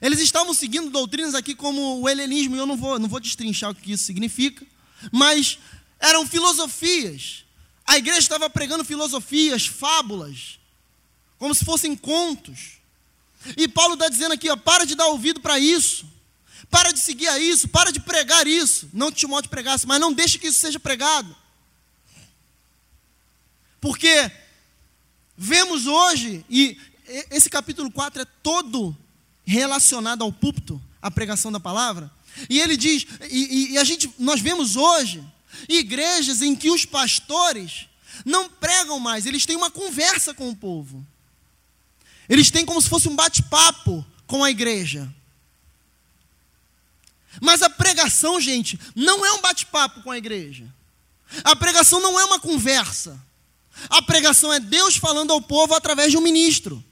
Eles 0.00 0.20
estavam 0.20 0.54
seguindo 0.54 0.88
doutrinas 0.88 1.34
aqui 1.34 1.54
como 1.54 2.00
o 2.00 2.08
helenismo, 2.08 2.56
e 2.56 2.58
eu 2.58 2.64
não 2.64 2.78
vou, 2.78 2.98
não 2.98 3.10
vou 3.10 3.20
destrinchar 3.20 3.72
o 3.72 3.74
que 3.74 3.92
isso 3.92 4.04
significa, 4.04 4.66
mas 5.12 5.58
eram 6.00 6.26
filosofias. 6.26 7.44
A 7.86 7.98
igreja 7.98 8.20
estava 8.20 8.48
pregando 8.48 8.86
filosofias, 8.86 9.66
fábulas, 9.66 10.58
como 11.38 11.54
se 11.54 11.62
fossem 11.62 11.94
contos. 11.94 12.78
E 13.54 13.68
Paulo 13.68 13.94
está 13.94 14.08
dizendo 14.08 14.32
aqui: 14.32 14.48
ó, 14.48 14.56
para 14.56 14.86
de 14.86 14.94
dar 14.94 15.08
ouvido 15.08 15.40
para 15.40 15.58
isso, 15.58 16.06
para 16.70 16.92
de 16.92 16.98
seguir 16.98 17.28
a 17.28 17.38
isso, 17.38 17.68
para 17.68 17.90
de 17.90 18.00
pregar 18.00 18.46
isso. 18.46 18.88
Não 18.92 19.10
que 19.10 19.18
Timóteo 19.18 19.50
pregasse, 19.50 19.86
mas 19.86 20.00
não 20.00 20.12
deixe 20.12 20.38
que 20.38 20.48
isso 20.48 20.60
seja 20.60 20.80
pregado. 20.80 21.34
Porque 23.80 24.30
vemos 25.36 25.86
hoje, 25.86 26.44
e 26.48 26.78
esse 27.30 27.50
capítulo 27.50 27.90
4 27.90 28.22
é 28.22 28.26
todo 28.42 28.96
relacionado 29.44 30.22
ao 30.22 30.32
púlpito, 30.32 30.80
à 31.02 31.10
pregação 31.10 31.52
da 31.52 31.60
palavra. 31.60 32.10
E 32.48 32.60
ele 32.60 32.76
diz, 32.76 33.06
e, 33.30 33.72
e, 33.72 33.78
a 33.78 33.84
gente, 33.84 34.12
nós 34.18 34.40
vemos 34.40 34.76
hoje 34.76 35.22
igrejas 35.68 36.42
em 36.42 36.56
que 36.56 36.70
os 36.70 36.84
pastores 36.84 37.86
não 38.24 38.48
pregam 38.48 38.98
mais, 38.98 39.26
eles 39.26 39.46
têm 39.46 39.56
uma 39.56 39.70
conversa 39.70 40.34
com 40.34 40.48
o 40.48 40.56
povo. 40.56 41.06
Eles 42.28 42.50
têm 42.50 42.64
como 42.64 42.80
se 42.80 42.88
fosse 42.88 43.08
um 43.08 43.14
bate-papo 43.14 44.04
com 44.26 44.42
a 44.42 44.50
igreja. 44.50 45.12
Mas 47.40 47.62
a 47.62 47.70
pregação, 47.70 48.40
gente, 48.40 48.78
não 48.94 49.24
é 49.24 49.32
um 49.32 49.40
bate-papo 49.40 50.02
com 50.02 50.10
a 50.10 50.18
igreja. 50.18 50.66
A 51.42 51.56
pregação 51.56 52.00
não 52.00 52.18
é 52.18 52.24
uma 52.24 52.38
conversa. 52.38 53.20
A 53.90 54.00
pregação 54.02 54.52
é 54.52 54.60
Deus 54.60 54.96
falando 54.96 55.32
ao 55.32 55.40
povo 55.40 55.74
através 55.74 56.10
de 56.10 56.16
um 56.16 56.20
ministro. 56.20 56.82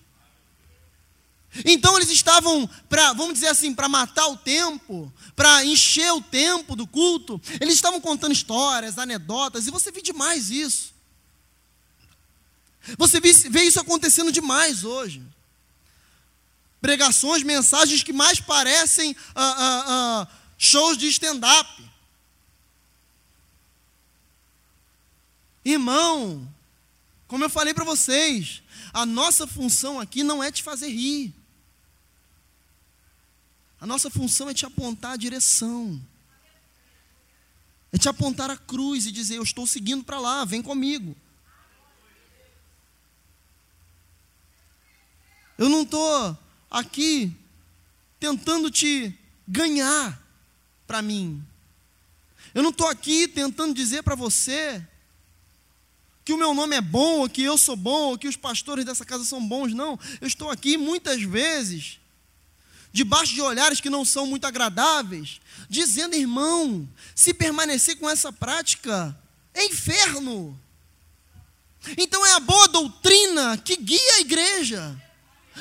Então 1.64 1.96
eles 1.96 2.10
estavam 2.10 2.68
para, 2.88 3.12
vamos 3.12 3.34
dizer 3.34 3.48
assim, 3.48 3.74
para 3.74 3.88
matar 3.88 4.26
o 4.28 4.36
tempo, 4.36 5.12
para 5.36 5.64
encher 5.64 6.10
o 6.12 6.22
tempo 6.22 6.74
do 6.74 6.86
culto, 6.86 7.40
eles 7.60 7.74
estavam 7.74 8.00
contando 8.00 8.32
histórias, 8.32 8.98
anedotas, 8.98 9.66
e 9.66 9.70
você 9.70 9.92
vê 9.92 10.00
demais 10.00 10.50
isso. 10.50 10.92
Você 12.96 13.20
vê 13.20 13.62
isso 13.62 13.78
acontecendo 13.78 14.32
demais 14.32 14.82
hoje. 14.82 15.22
Pregações, 16.82 17.44
mensagens 17.44 18.02
que 18.02 18.12
mais 18.12 18.40
parecem 18.40 19.14
ah, 19.36 19.54
ah, 19.56 19.84
ah, 19.86 20.28
shows 20.58 20.98
de 20.98 21.06
stand-up. 21.06 21.88
Irmão, 25.64 26.52
como 27.28 27.44
eu 27.44 27.48
falei 27.48 27.72
para 27.72 27.84
vocês, 27.84 28.64
a 28.92 29.06
nossa 29.06 29.46
função 29.46 30.00
aqui 30.00 30.24
não 30.24 30.42
é 30.42 30.50
te 30.50 30.60
fazer 30.60 30.88
rir. 30.88 31.32
A 33.80 33.86
nossa 33.86 34.10
função 34.10 34.50
é 34.50 34.54
te 34.54 34.66
apontar 34.66 35.12
a 35.12 35.16
direção. 35.16 36.04
É 37.92 37.96
te 37.98 38.08
apontar 38.08 38.50
a 38.50 38.56
cruz 38.56 39.06
e 39.06 39.12
dizer: 39.12 39.36
Eu 39.36 39.44
estou 39.44 39.68
seguindo 39.68 40.02
para 40.02 40.18
lá, 40.18 40.44
vem 40.44 40.60
comigo. 40.60 41.16
Eu 45.56 45.68
não 45.68 45.82
estou 45.82 46.36
aqui 46.72 47.30
tentando 48.18 48.70
te 48.70 49.14
ganhar 49.46 50.18
para 50.86 51.02
mim. 51.02 51.44
Eu 52.54 52.62
não 52.62 52.70
estou 52.70 52.88
aqui 52.88 53.28
tentando 53.28 53.74
dizer 53.74 54.02
para 54.02 54.14
você 54.14 54.84
que 56.24 56.32
o 56.32 56.38
meu 56.38 56.54
nome 56.54 56.76
é 56.76 56.80
bom, 56.80 57.20
ou 57.20 57.28
que 57.28 57.42
eu 57.42 57.58
sou 57.58 57.76
bom, 57.76 58.10
ou 58.10 58.18
que 58.18 58.28
os 58.28 58.36
pastores 58.36 58.84
dessa 58.84 59.04
casa 59.04 59.24
são 59.24 59.46
bons. 59.46 59.74
Não. 59.74 59.98
Eu 60.20 60.26
estou 60.26 60.50
aqui 60.50 60.76
muitas 60.76 61.22
vezes 61.22 61.98
debaixo 62.92 63.34
de 63.34 63.40
olhares 63.40 63.80
que 63.80 63.90
não 63.90 64.04
são 64.04 64.26
muito 64.26 64.46
agradáveis, 64.46 65.40
dizendo, 65.68 66.14
irmão, 66.14 66.88
se 67.14 67.32
permanecer 67.32 67.96
com 67.96 68.08
essa 68.08 68.32
prática, 68.32 69.16
é 69.54 69.64
inferno. 69.64 70.58
Então 71.96 72.24
é 72.24 72.34
a 72.34 72.40
boa 72.40 72.68
doutrina 72.68 73.58
que 73.58 73.76
guia 73.76 74.16
a 74.16 74.20
igreja. 74.20 75.02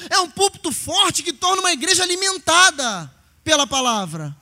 É 0.09 0.19
um 0.19 0.29
púlpito 0.29 0.71
forte 0.71 1.23
que 1.23 1.33
torna 1.33 1.61
uma 1.61 1.71
igreja 1.71 2.03
alimentada 2.03 3.11
pela 3.43 3.67
palavra. 3.67 4.35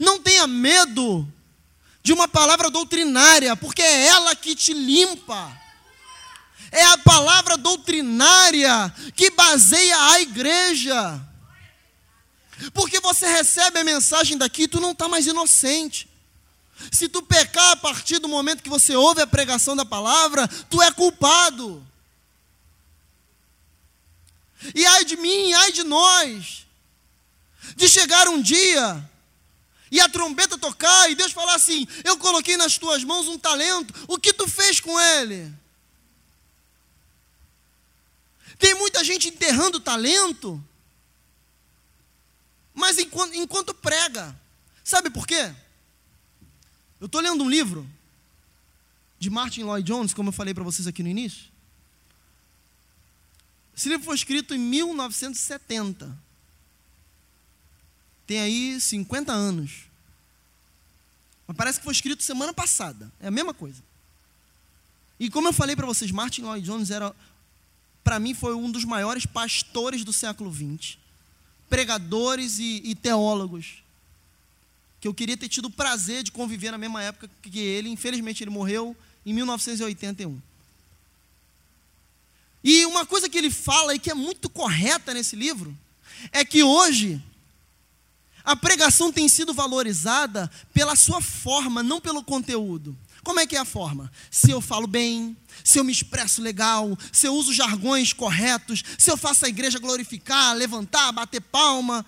Não 0.00 0.20
tenha 0.20 0.46
medo 0.46 1.26
de 2.02 2.12
uma 2.12 2.28
palavra 2.28 2.70
doutrinária, 2.70 3.56
porque 3.56 3.82
é 3.82 4.06
ela 4.06 4.34
que 4.34 4.54
te 4.54 4.72
limpa. 4.72 5.60
É 6.70 6.84
a 6.86 6.98
palavra 6.98 7.56
doutrinária 7.56 8.92
que 9.14 9.30
baseia 9.30 10.10
a 10.10 10.20
igreja. 10.20 11.20
Porque 12.72 13.00
você 13.00 13.26
recebe 13.26 13.80
a 13.80 13.84
mensagem 13.84 14.36
daqui, 14.36 14.68
tu 14.68 14.80
não 14.80 14.92
está 14.92 15.08
mais 15.08 15.26
inocente. 15.26 16.08
Se 16.90 17.08
tu 17.08 17.22
pecar 17.22 17.72
a 17.72 17.76
partir 17.76 18.18
do 18.18 18.28
momento 18.28 18.62
que 18.62 18.68
você 18.68 18.96
ouve 18.96 19.22
a 19.22 19.26
pregação 19.26 19.76
da 19.76 19.84
palavra, 19.84 20.48
tu 20.68 20.82
é 20.82 20.90
culpado. 20.90 21.84
E 24.74 24.86
ai 24.86 25.04
de 25.04 25.16
mim, 25.16 25.52
ai 25.52 25.72
de 25.72 25.82
nós, 25.82 26.66
de 27.76 27.88
chegar 27.88 28.28
um 28.28 28.40
dia 28.40 29.10
e 29.90 30.00
a 30.00 30.08
trombeta 30.08 30.56
tocar 30.58 31.10
e 31.10 31.14
Deus 31.14 31.32
falar 31.32 31.54
assim: 31.54 31.86
Eu 32.04 32.16
coloquei 32.18 32.56
nas 32.56 32.78
tuas 32.78 33.02
mãos 33.02 33.26
um 33.26 33.38
talento, 33.38 33.92
o 34.06 34.18
que 34.18 34.32
tu 34.32 34.46
fez 34.46 34.78
com 34.78 34.98
ele? 35.00 35.52
Tem 38.58 38.74
muita 38.74 39.02
gente 39.02 39.28
enterrando 39.28 39.80
talento 39.80 40.62
mas 42.74 42.98
enquanto, 42.98 43.34
enquanto 43.34 43.72
prega. 43.72 44.38
Sabe 44.82 45.08
por 45.08 45.26
quê? 45.26 45.54
Eu 47.00 47.06
estou 47.06 47.20
lendo 47.20 47.44
um 47.44 47.48
livro 47.48 47.88
de 49.18 49.30
Martin 49.30 49.62
Lloyd 49.62 49.86
Jones, 49.86 50.12
como 50.12 50.30
eu 50.30 50.32
falei 50.32 50.52
para 50.52 50.64
vocês 50.64 50.86
aqui 50.86 51.02
no 51.02 51.08
início. 51.08 51.53
Esse 53.76 53.88
livro 53.88 54.04
foi 54.04 54.14
escrito 54.14 54.54
em 54.54 54.58
1970. 54.58 56.16
Tem 58.26 58.40
aí 58.40 58.80
50 58.80 59.32
anos. 59.32 59.84
Mas 61.46 61.56
parece 61.56 61.78
que 61.78 61.84
foi 61.84 61.92
escrito 61.92 62.22
semana 62.22 62.54
passada. 62.54 63.12
É 63.20 63.28
a 63.28 63.30
mesma 63.30 63.52
coisa. 63.52 63.82
E 65.18 65.28
como 65.30 65.48
eu 65.48 65.52
falei 65.52 65.76
para 65.76 65.86
vocês, 65.86 66.10
Martin 66.10 66.42
Lloyd 66.42 66.64
Jones 66.64 66.90
era, 66.90 67.14
para 68.02 68.18
mim, 68.18 68.34
foi 68.34 68.54
um 68.54 68.70
dos 68.70 68.84
maiores 68.84 69.26
pastores 69.26 70.04
do 70.04 70.12
século 70.12 70.52
XX 70.52 70.98
pregadores 71.68 72.58
e, 72.58 72.82
e 72.84 72.94
teólogos 72.94 73.82
que 75.00 75.08
eu 75.08 75.14
queria 75.14 75.36
ter 75.36 75.48
tido 75.48 75.66
o 75.66 75.70
prazer 75.70 76.22
de 76.22 76.32
conviver 76.32 76.70
na 76.70 76.78
mesma 76.78 77.02
época 77.02 77.28
que 77.42 77.58
ele. 77.58 77.90
Infelizmente, 77.90 78.42
ele 78.42 78.50
morreu 78.50 78.96
em 79.26 79.34
1981. 79.34 80.40
E 82.64 82.86
uma 82.86 83.04
coisa 83.04 83.28
que 83.28 83.36
ele 83.36 83.50
fala 83.50 83.94
e 83.94 83.98
que 83.98 84.10
é 84.10 84.14
muito 84.14 84.48
correta 84.48 85.12
nesse 85.12 85.36
livro 85.36 85.76
é 86.32 86.42
que 86.42 86.62
hoje 86.62 87.22
a 88.42 88.56
pregação 88.56 89.12
tem 89.12 89.28
sido 89.28 89.52
valorizada 89.52 90.50
pela 90.72 90.96
sua 90.96 91.20
forma, 91.20 91.82
não 91.82 92.00
pelo 92.00 92.24
conteúdo. 92.24 92.96
Como 93.22 93.38
é 93.38 93.46
que 93.46 93.56
é 93.56 93.58
a 93.58 93.64
forma? 93.66 94.10
Se 94.30 94.50
eu 94.50 94.60
falo 94.60 94.86
bem, 94.86 95.36
se 95.62 95.78
eu 95.78 95.84
me 95.84 95.92
expresso 95.92 96.40
legal, 96.42 96.96
se 97.12 97.26
eu 97.26 97.34
uso 97.34 97.52
jargões 97.52 98.12
corretos, 98.12 98.82
se 98.98 99.10
eu 99.10 99.16
faço 99.16 99.44
a 99.44 99.48
igreja 99.48 99.78
glorificar, 99.78 100.54
levantar, 100.54 101.12
bater 101.12 101.40
palma, 101.40 102.04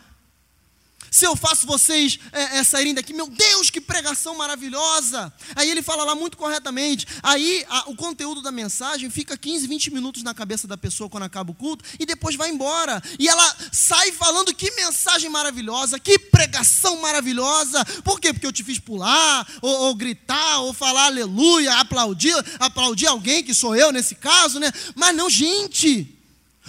se 1.17 1.25
eu 1.25 1.35
faço 1.35 1.67
vocês 1.67 2.19
é, 2.31 2.59
é, 2.59 2.63
saírem 2.63 2.93
daqui, 2.93 3.15
meu 3.15 3.27
Deus, 3.27 3.71
que 3.71 3.81
pregação 3.81 4.37
maravilhosa. 4.37 5.33
Aí 5.55 5.71
ele 5.71 5.81
fala 5.81 6.05
lá 6.05 6.15
muito 6.15 6.37
corretamente. 6.37 7.07
Aí 7.23 7.65
a, 7.71 7.89
o 7.89 7.97
conteúdo 7.97 8.43
da 8.43 8.53
mensagem 8.53 9.09
fica 9.09 9.35
15, 9.35 9.67
20 9.67 9.95
minutos 9.95 10.23
na 10.23 10.35
cabeça 10.35 10.69
da 10.69 10.77
pessoa 10.77 11.09
quando 11.09 11.23
acaba 11.23 11.51
o 11.51 11.55
culto 11.55 11.83
e 11.99 12.05
depois 12.05 12.37
vai 12.37 12.51
embora. 12.51 13.03
E 13.19 13.31
ela 13.31 13.57
sai 13.73 14.13
falando 14.13 14.55
que 14.55 14.71
mensagem 14.73 15.31
maravilhosa, 15.31 15.99
que 15.99 16.19
pregação 16.19 17.01
maravilhosa. 17.01 17.83
Por 18.05 18.21
quê? 18.21 18.35
Porque 18.35 18.47
eu 18.47 18.53
te 18.53 18.63
fiz 18.63 18.79
pular, 18.79 19.49
ou, 19.63 19.75
ou 19.85 19.95
gritar, 19.95 20.61
ou 20.61 20.75
falar 20.75 21.07
aleluia, 21.07 21.77
aplaudir, 21.77 22.37
aplaudir 22.61 23.07
alguém, 23.07 23.43
que 23.43 23.55
sou 23.55 23.75
eu 23.75 23.91
nesse 23.91 24.17
caso, 24.17 24.61
né? 24.61 24.71
Mas 24.95 25.17
não, 25.17 25.31
gente. 25.31 26.13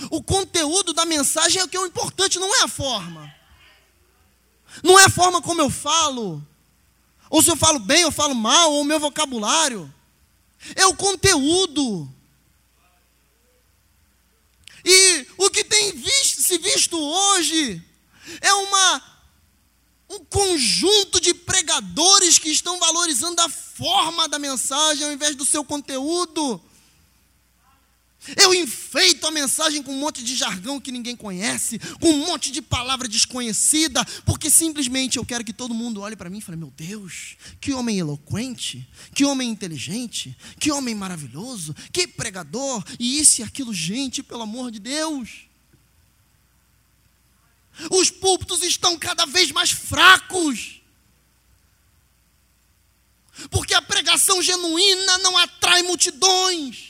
O 0.10 0.24
conteúdo 0.24 0.94
da 0.94 1.06
mensagem 1.06 1.60
é 1.60 1.66
o 1.66 1.68
que 1.68 1.76
é 1.76 1.80
o 1.82 1.86
importante, 1.86 2.40
não 2.40 2.62
é 2.62 2.64
a 2.64 2.68
forma. 2.70 3.36
Não 4.84 5.00
é 5.00 5.06
a 5.06 5.10
forma 5.10 5.42
como 5.42 5.62
eu 5.62 5.70
falo, 5.70 6.46
ou 7.30 7.42
se 7.42 7.50
eu 7.50 7.56
falo 7.56 7.80
bem 7.80 8.06
ou 8.06 8.12
falo 8.12 8.36
mal, 8.36 8.72
ou 8.72 8.82
o 8.82 8.86
meu 8.86 9.00
vocabulário. 9.00 9.94
É 10.76 10.86
o 10.86 10.96
conteúdo. 10.96 12.12
E 14.84 15.28
o 15.38 15.50
que 15.50 15.64
tem 15.64 15.92
visto, 15.94 16.42
se 16.42 16.58
visto 16.58 16.98
hoje 16.98 17.84
é 18.42 18.54
uma 18.54 19.18
um 20.10 20.24
conjunto 20.24 21.20
de 21.20 21.34
pregadores 21.34 22.40
que 22.40 22.50
estão 22.50 22.80
valorizando 22.80 23.42
a 23.42 23.50
forma 23.50 24.28
da 24.30 24.40
mensagem 24.40 25.06
ao 25.06 25.12
invés 25.12 25.36
do 25.36 25.44
seu 25.44 25.66
conteúdo. 25.66 26.62
Eu 28.36 28.54
enfeito 28.54 29.26
a 29.26 29.32
mensagem 29.32 29.82
com 29.82 29.94
um 29.94 30.00
monte 30.00 30.24
de 30.24 30.36
jargão 30.36 30.80
que 30.80 30.92
ninguém 30.92 31.16
conhece, 31.16 31.80
com 32.00 32.10
um 32.10 32.26
monte 32.26 32.52
de 32.52 32.62
palavra 32.62 33.08
desconhecida, 33.08 34.04
porque 34.26 34.50
simplesmente 34.50 35.18
eu 35.18 35.26
quero 35.26 35.44
que 35.44 35.54
todo 35.54 35.74
mundo 35.74 36.02
olhe 36.02 36.16
para 36.16 36.30
mim 36.30 36.40
e 36.40 36.42
fale: 36.42 36.58
Meu 36.58 36.72
Deus, 36.76 37.38
que 37.62 37.74
homem 37.74 38.00
eloquente, 38.00 38.88
que 39.14 39.24
homem 39.24 39.50
inteligente, 39.50 40.36
que 40.60 40.72
homem 40.72 40.96
maravilhoso, 40.96 41.76
que 41.92 42.08
pregador, 42.08 42.84
e 43.00 43.20
isso 43.20 43.42
e 43.42 43.44
aquilo, 43.44 43.74
gente, 43.74 44.22
pelo 44.24 44.42
amor 44.42 44.72
de 44.72 44.80
Deus. 44.80 45.48
Os 47.92 48.10
púlpitos 48.10 48.64
estão 48.64 48.98
cada 48.98 49.26
vez 49.26 49.52
mais 49.52 49.72
fracos. 49.72 50.82
Porque 53.52 53.74
a 53.76 53.82
pregação 53.82 54.42
genuína 54.42 55.20
não 55.20 55.38
atrai 55.38 55.84
multidões. 55.84 56.87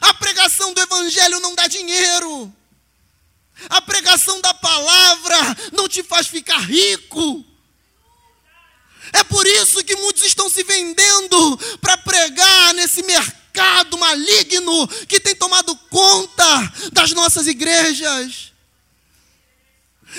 A 0.00 0.14
pregação 0.14 0.72
do 0.72 0.80
Evangelho 0.80 1.40
não 1.40 1.54
dá 1.54 1.66
dinheiro. 1.66 2.52
A 3.70 3.80
pregação 3.80 4.40
da 4.40 4.52
palavra 4.52 5.36
não 5.72 5.88
te 5.88 6.02
faz 6.02 6.26
ficar 6.26 6.58
rico. 6.58 7.44
É 9.12 9.22
por 9.24 9.46
isso 9.46 9.84
que 9.84 9.96
muitos 9.96 10.24
estão 10.24 10.48
se 10.48 10.62
vendendo 10.64 11.58
para 11.80 11.96
pregar 11.98 12.74
nesse 12.74 13.02
mercado 13.02 13.96
maligno 13.98 14.88
que 15.08 15.20
tem 15.20 15.34
tomado 15.34 15.74
conta 15.90 16.72
das 16.92 17.12
nossas 17.12 17.46
igrejas. 17.46 18.52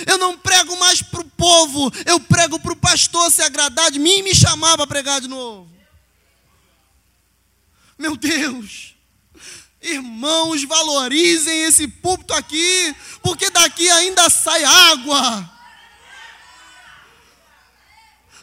Eu 0.05 0.17
não 0.17 0.37
prego 0.37 0.75
mais 0.77 1.01
para 1.01 1.21
o 1.21 1.29
povo, 1.31 1.91
eu 2.05 2.19
prego 2.19 2.59
para 2.59 2.73
o 2.73 2.77
pastor 2.77 3.31
se 3.31 3.41
agradar 3.41 3.91
de 3.91 3.99
mim 3.99 4.17
e 4.17 4.23
me 4.23 4.35
chamar 4.35 4.77
para 4.77 4.87
pregar 4.87 5.21
de 5.21 5.27
novo. 5.27 5.67
Meu 7.97 8.15
Deus, 8.15 8.95
Irmãos, 9.87 10.63
valorizem 10.65 11.63
esse 11.63 11.87
púlpito 11.87 12.33
aqui, 12.33 12.95
porque 13.23 13.49
daqui 13.49 13.89
ainda 13.89 14.29
sai 14.29 14.63
água. 14.63 15.49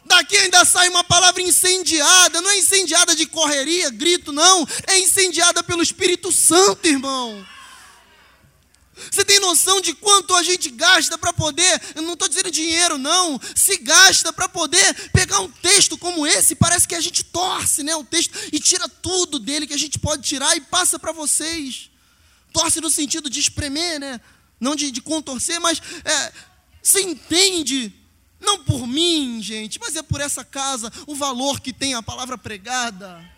Daqui 0.07 0.37
ainda 0.39 0.65
sai 0.65 0.89
uma 0.89 1.05
palavra 1.05 1.43
incendiada, 1.43 2.41
não 2.41 2.51
é 2.51 2.59
incendiada 2.59 3.15
de 3.15 3.27
correria, 3.27 3.91
grito, 3.91 4.33
não, 4.33 4.67
é 4.87 4.99
incendiada 4.99 5.63
pelo 5.63 5.83
Espírito 5.83 6.33
Santo, 6.33 6.87
irmão. 6.87 7.47
Você 9.11 9.25
tem 9.25 9.41
noção 9.41 9.81
de 9.81 9.95
quanto 9.95 10.35
a 10.35 10.43
gente 10.43 10.71
gasta 10.71 11.19
para 11.19 11.33
poder, 11.33 11.81
eu 11.95 12.03
não 12.03 12.15
estou 12.15 12.29
dizendo 12.29 12.51
dinheiro, 12.51 12.97
não, 12.97 13.41
se 13.55 13.77
gasta 13.79 14.33
para 14.33 14.49
poder 14.49 15.11
pegar 15.11 15.41
um 15.41 15.51
texto 15.51 15.99
como 15.99 16.27
esse, 16.27 16.55
parece 16.55 16.87
que 16.87 16.95
a 16.95 17.01
gente 17.01 17.25
torce 17.25 17.83
né, 17.83 17.95
o 17.97 18.05
texto 18.05 18.33
e 18.53 18.61
tira 18.61 18.89
tudo 18.89 19.39
dele 19.39 19.67
que 19.67 19.75
a 19.75 19.79
gente 19.79 19.99
pode 19.99 20.23
tirar 20.23 20.57
e 20.57 20.61
passa 20.61 20.99
para 20.99 21.13
vocês. 21.13 21.91
Torce 22.53 22.81
no 22.81 22.91
sentido 22.91 23.29
de 23.29 23.41
espremer, 23.41 23.99
né? 23.99 24.21
não 24.61 24.75
de, 24.75 24.91
de 24.91 25.01
contorcer, 25.01 25.61
mas 25.61 25.81
é, 26.05 26.33
você 26.83 27.01
entende, 27.01 27.93
não 28.41 28.65
por 28.65 28.87
mim, 28.87 29.41
gente, 29.43 29.79
mas 29.79 29.97
é 29.97 30.03
por 30.03 30.21
essa 30.21 30.45
casa, 30.45 30.93
o 31.07 31.15
valor 31.15 31.61
que 31.61 31.73
tem 31.73 31.95
a 31.95 32.03
palavra 32.03 32.39
pregada. 32.39 33.34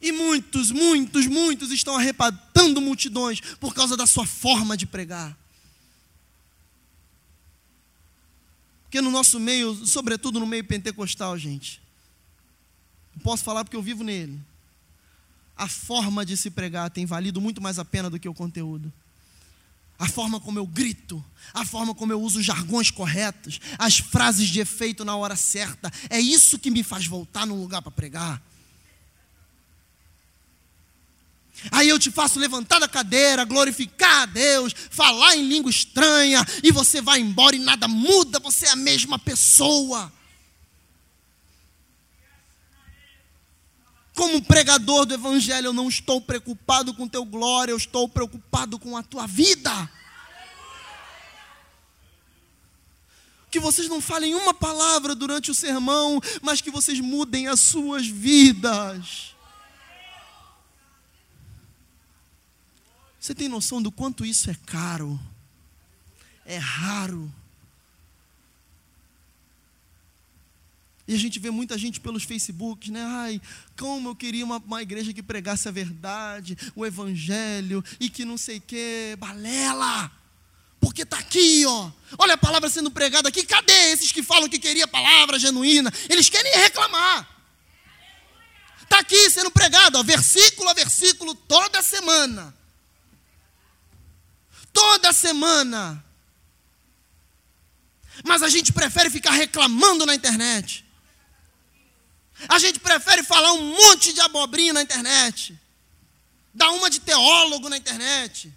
E 0.00 0.12
muitos, 0.12 0.70
muitos, 0.70 1.26
muitos 1.26 1.72
estão 1.72 1.96
arrebatando 1.96 2.80
multidões 2.80 3.40
por 3.58 3.74
causa 3.74 3.96
da 3.96 4.06
sua 4.06 4.26
forma 4.26 4.76
de 4.76 4.86
pregar. 4.86 5.36
Porque 8.84 9.00
no 9.00 9.10
nosso 9.10 9.38
meio, 9.38 9.74
sobretudo 9.86 10.40
no 10.40 10.46
meio 10.46 10.64
pentecostal, 10.64 11.36
gente, 11.36 11.80
posso 13.22 13.44
falar 13.44 13.64
porque 13.64 13.76
eu 13.76 13.82
vivo 13.82 14.02
nele. 14.04 14.40
A 15.56 15.68
forma 15.68 16.24
de 16.24 16.36
se 16.36 16.50
pregar 16.50 16.88
tem 16.90 17.04
valido 17.04 17.40
muito 17.40 17.60
mais 17.60 17.78
a 17.78 17.84
pena 17.84 18.08
do 18.08 18.18
que 18.18 18.28
o 18.28 18.34
conteúdo. 18.34 18.92
A 19.98 20.08
forma 20.08 20.38
como 20.38 20.60
eu 20.60 20.66
grito, 20.66 21.22
a 21.52 21.66
forma 21.66 21.92
como 21.92 22.12
eu 22.12 22.22
uso 22.22 22.40
jargões 22.40 22.88
corretos, 22.88 23.60
as 23.76 23.98
frases 23.98 24.48
de 24.48 24.60
efeito 24.60 25.04
na 25.04 25.16
hora 25.16 25.34
certa, 25.34 25.92
é 26.08 26.20
isso 26.20 26.58
que 26.58 26.70
me 26.70 26.84
faz 26.84 27.04
voltar 27.04 27.44
no 27.44 27.60
lugar 27.60 27.82
para 27.82 27.90
pregar. 27.90 28.40
Aí 31.72 31.88
eu 31.88 31.98
te 31.98 32.10
faço 32.10 32.38
levantar 32.38 32.78
da 32.78 32.88
cadeira, 32.88 33.44
glorificar 33.44 34.22
a 34.22 34.26
Deus, 34.26 34.72
falar 34.90 35.36
em 35.36 35.48
língua 35.48 35.70
estranha, 35.70 36.44
e 36.62 36.70
você 36.70 37.00
vai 37.00 37.20
embora 37.20 37.56
e 37.56 37.58
nada 37.58 37.88
muda, 37.88 38.38
você 38.38 38.66
é 38.66 38.70
a 38.70 38.76
mesma 38.76 39.18
pessoa. 39.18 40.12
Como 44.14 44.42
pregador 44.42 45.06
do 45.06 45.14
Evangelho, 45.14 45.66
eu 45.66 45.72
não 45.72 45.88
estou 45.88 46.20
preocupado 46.20 46.92
com 46.94 47.08
teu 47.08 47.24
glória, 47.24 47.72
eu 47.72 47.76
estou 47.76 48.08
preocupado 48.08 48.78
com 48.78 48.96
a 48.96 49.02
tua 49.02 49.26
vida. 49.26 49.90
Que 53.50 53.58
vocês 53.58 53.88
não 53.88 54.00
falem 54.00 54.34
uma 54.34 54.52
palavra 54.52 55.14
durante 55.14 55.50
o 55.50 55.54
sermão, 55.54 56.20
mas 56.42 56.60
que 56.60 56.70
vocês 56.70 57.00
mudem 57.00 57.48
as 57.48 57.60
suas 57.60 58.06
vidas. 58.06 59.37
Você 63.28 63.34
tem 63.34 63.46
noção 63.46 63.82
do 63.82 63.92
quanto 63.92 64.24
isso 64.24 64.50
é 64.50 64.56
caro? 64.64 65.20
É 66.46 66.56
raro. 66.56 67.30
E 71.06 71.14
a 71.14 71.18
gente 71.18 71.38
vê 71.38 71.50
muita 71.50 71.76
gente 71.76 72.00
pelos 72.00 72.24
Facebooks, 72.24 72.88
né? 72.88 73.04
Ai, 73.04 73.38
como 73.78 74.08
eu 74.08 74.16
queria 74.16 74.46
uma, 74.46 74.56
uma 74.56 74.80
igreja 74.80 75.12
que 75.12 75.22
pregasse 75.22 75.68
a 75.68 75.70
verdade, 75.70 76.56
o 76.74 76.86
evangelho 76.86 77.84
e 78.00 78.08
que 78.08 78.24
não 78.24 78.38
sei 78.38 78.56
o 78.56 78.62
quê. 78.62 79.14
Balela! 79.18 80.10
Porque 80.80 81.02
está 81.02 81.18
aqui, 81.18 81.66
ó. 81.66 81.90
Olha 82.16 82.32
a 82.32 82.38
palavra 82.38 82.70
sendo 82.70 82.90
pregada 82.90 83.28
aqui. 83.28 83.42
Cadê 83.42 83.92
esses 83.92 84.10
que 84.10 84.22
falam 84.22 84.48
que 84.48 84.58
queria 84.58 84.88
palavra 84.88 85.38
genuína? 85.38 85.92
Eles 86.08 86.30
querem 86.30 86.62
reclamar. 86.62 87.28
Está 88.84 89.00
aqui 89.00 89.28
sendo 89.28 89.50
pregado, 89.50 89.98
ó, 89.98 90.02
versículo 90.02 90.70
a 90.70 90.72
versículo, 90.72 91.34
toda 91.34 91.82
semana 91.82 92.56
toda 94.72 95.12
semana. 95.12 96.04
Mas 98.24 98.42
a 98.42 98.48
gente 98.48 98.72
prefere 98.72 99.10
ficar 99.10 99.32
reclamando 99.32 100.04
na 100.04 100.14
internet. 100.14 100.84
A 102.48 102.58
gente 102.58 102.78
prefere 102.78 103.22
falar 103.24 103.52
um 103.52 103.74
monte 103.74 104.12
de 104.12 104.20
abobrinha 104.20 104.72
na 104.72 104.82
internet. 104.82 105.58
Dar 106.54 106.70
uma 106.70 106.90
de 106.90 107.00
teólogo 107.00 107.68
na 107.68 107.76
internet. 107.76 108.52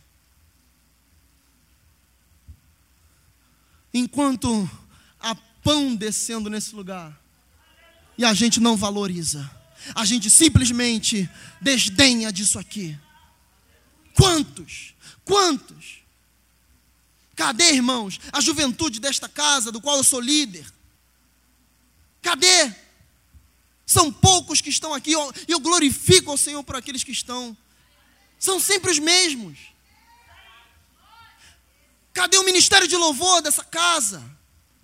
Enquanto 3.93 4.69
há 5.19 5.35
pão 5.63 5.95
descendo 5.95 6.49
nesse 6.49 6.75
lugar. 6.75 7.19
E 8.17 8.25
a 8.25 8.33
gente 8.33 8.59
não 8.59 8.75
valoriza. 8.75 9.49
A 9.95 10.05
gente 10.05 10.29
simplesmente 10.29 11.29
desdenha 11.59 12.31
disso 12.31 12.59
aqui. 12.59 12.97
Quantos? 14.15 14.93
Quantos? 15.25 16.00
Cadê, 17.35 17.71
irmãos, 17.71 18.19
a 18.31 18.41
juventude 18.41 18.99
desta 18.99 19.27
casa, 19.27 19.71
do 19.71 19.81
qual 19.81 19.97
eu 19.97 20.03
sou 20.03 20.19
líder? 20.19 20.65
Cadê? 22.21 22.73
São 23.85 24.11
poucos 24.11 24.61
que 24.61 24.69
estão 24.69 24.93
aqui, 24.93 25.11
e 25.47 25.51
eu 25.51 25.59
glorifico 25.59 26.31
ao 26.31 26.37
Senhor 26.37 26.63
por 26.63 26.75
aqueles 26.75 27.03
que 27.03 27.11
estão. 27.11 27.57
São 28.39 28.59
sempre 28.59 28.91
os 28.91 28.99
mesmos. 28.99 29.57
Cadê 32.13 32.37
o 32.37 32.43
ministério 32.43 32.87
de 32.87 32.95
louvor 32.95 33.41
dessa 33.41 33.63
casa? 33.63 34.23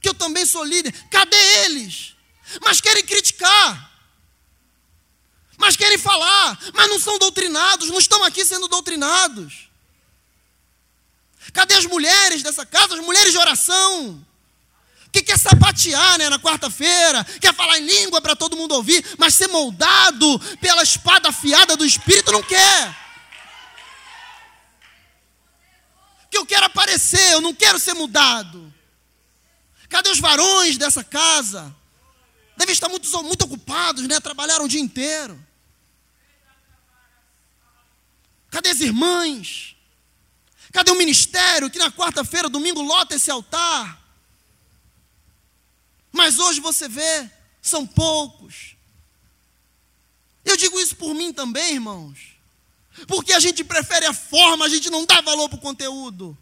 Que 0.01 0.09
eu 0.09 0.13
também 0.13 0.45
sou 0.45 0.63
líder. 0.63 0.91
Cadê 1.09 1.37
eles? 1.65 2.15
Mas 2.61 2.79
querem 2.79 3.03
criticar. 3.03 3.91
Mas 5.57 5.75
querem 5.75 5.97
falar. 5.97 6.57
Mas 6.73 6.89
não 6.89 6.99
são 6.99 7.17
doutrinados. 7.17 7.89
Não 7.89 7.99
estão 7.99 8.23
aqui 8.23 8.45
sendo 8.45 8.67
doutrinados. 8.67 9.66
Cadê 11.53 11.75
as 11.75 11.85
mulheres 11.85 12.43
dessa 12.43 12.65
casa, 12.65 12.95
as 12.95 13.01
mulheres 13.01 13.31
de 13.31 13.37
oração? 13.37 14.25
que 15.11 15.23
quer 15.23 15.39
sapatear 15.39 16.17
né, 16.17 16.29
na 16.29 16.39
quarta-feira, 16.39 17.23
quer 17.41 17.53
falar 17.53 17.79
em 17.79 17.85
língua 17.85 18.21
para 18.21 18.35
todo 18.35 18.57
mundo 18.57 18.75
ouvir, 18.75 19.03
mas 19.17 19.33
ser 19.33 19.47
moldado 19.47 20.39
pela 20.59 20.83
espada 20.83 21.29
afiada 21.29 21.75
do 21.75 21.85
Espírito 21.85 22.31
não 22.31 22.43
quer. 22.43 22.95
Que 26.29 26.37
eu 26.37 26.45
quero 26.45 26.65
aparecer, 26.65 27.31
eu 27.31 27.41
não 27.41 27.53
quero 27.53 27.79
ser 27.79 27.93
mudado. 27.93 28.71
Cadê 29.89 30.09
os 30.09 30.19
varões 30.19 30.77
dessa 30.77 31.03
casa? 31.03 31.73
Devem 32.57 32.73
estar 32.73 32.89
muito, 32.89 33.23
muito 33.23 33.45
ocupados, 33.45 34.03
né? 34.07 34.19
Trabalharam 34.19 34.65
o 34.65 34.69
dia 34.69 34.81
inteiro. 34.81 35.41
Cadê 38.49 38.69
as 38.69 38.81
irmãs? 38.81 39.76
Cadê 40.77 40.91
o 40.91 40.95
ministério 40.95 41.71
que 41.71 41.79
na 41.79 41.91
quarta-feira, 41.91 42.47
domingo, 42.47 42.83
lota 42.83 43.15
esse 43.15 43.31
altar? 43.31 43.99
Mas 46.11 46.37
hoje 46.37 46.59
você 46.59 46.87
vê, 46.87 47.27
são 47.59 47.83
poucos. 47.83 48.75
Eu 50.45 50.55
digo 50.55 50.79
isso 50.79 50.95
por 50.95 51.15
mim 51.15 51.33
também, 51.33 51.73
irmãos. 51.73 52.19
Porque 53.07 53.33
a 53.33 53.39
gente 53.39 53.63
prefere 53.63 54.05
a 54.05 54.13
forma, 54.13 54.65
a 54.65 54.69
gente 54.69 54.91
não 54.91 55.03
dá 55.03 55.19
valor 55.19 55.49
para 55.49 55.57
o 55.57 55.61
conteúdo. 55.61 56.37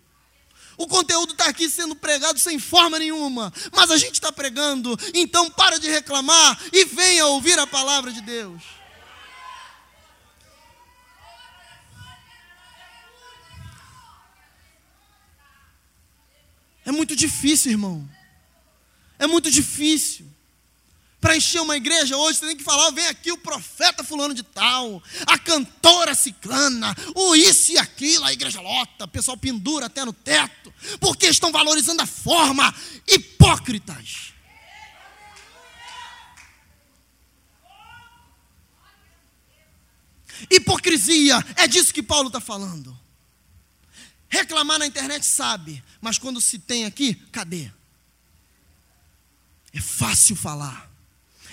O 0.76 0.86
conteúdo 0.86 1.32
está 1.32 1.46
aqui 1.46 1.70
sendo 1.70 1.96
pregado 1.96 2.38
sem 2.38 2.60
forma 2.60 3.00
nenhuma, 3.00 3.54
mas 3.72 3.90
a 3.90 3.96
gente 3.96 4.16
está 4.16 4.34
pregando, 4.34 5.00
então 5.14 5.50
para 5.50 5.80
de 5.80 5.90
reclamar 5.90 6.60
e 6.74 6.84
venha 6.84 7.26
ouvir 7.28 7.58
a 7.58 7.66
palavra 7.66 8.12
de 8.12 8.20
Deus. 8.20 8.62
É 16.86 16.92
muito 16.92 17.16
difícil, 17.16 17.72
irmão. 17.72 18.08
É 19.18 19.26
muito 19.26 19.50
difícil. 19.50 20.32
Para 21.20 21.36
encher 21.36 21.60
uma 21.60 21.76
igreja 21.76 22.16
hoje, 22.16 22.38
você 22.38 22.46
tem 22.46 22.56
que 22.56 22.64
falar: 22.64 22.92
vem 22.92 23.08
aqui 23.08 23.32
o 23.32 23.38
profeta 23.38 24.04
fulano 24.04 24.34
de 24.34 24.44
tal, 24.44 25.02
a 25.26 25.40
cantora 25.40 26.14
ciclana, 26.14 26.96
o 27.16 27.36
isso 27.36 27.72
e 27.72 27.80
aquilo, 27.80 28.26
a 28.26 28.32
igreja 28.32 28.62
lota, 28.62 29.06
o 29.06 29.08
pessoal 29.08 29.36
pendura 29.36 29.88
até 29.88 30.06
no 30.06 30.14
teto, 30.14 30.72
porque 31.00 31.26
estão 31.26 31.52
valorizando 31.52 32.04
a 32.04 32.06
forma, 32.06 32.72
hipócritas. 33.08 34.34
Hipocrisia, 40.52 41.44
é 41.56 41.68
disso 41.68 41.94
que 41.94 42.04
Paulo 42.04 42.28
está 42.28 42.40
falando. 42.40 43.05
Reclamar 44.36 44.78
na 44.78 44.86
internet 44.86 45.26
sabe, 45.26 45.82
mas 46.02 46.18
quando 46.18 46.42
se 46.42 46.60
tem 46.60 46.84
aqui, 46.84 47.16
cadê? 47.32 47.72
É 49.72 49.80
fácil 49.80 50.36
falar. 50.36 50.92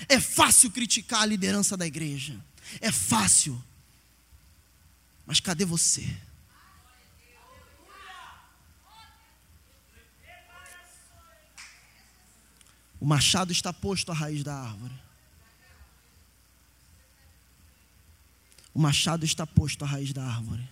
É 0.09 0.19
fácil 0.19 0.69
criticar 0.69 1.23
a 1.23 1.27
liderança 1.27 1.77
da 1.77 1.87
igreja. 1.87 2.45
É 2.81 2.91
fácil. 2.91 3.63
Mas 5.25 5.39
cadê 5.39 5.65
você? 5.65 6.05
O 12.99 13.07
machado 13.07 13.53
está 13.53 13.73
posto 13.73 14.11
à 14.11 14.15
raiz 14.15 14.43
da 14.43 14.57
árvore. 14.57 14.95
O 18.75 18.81
machado 18.81 19.25
está 19.25 19.47
posto 19.47 19.85
à 19.85 19.87
raiz 19.87 20.13
da 20.13 20.25
árvore. 20.25 20.69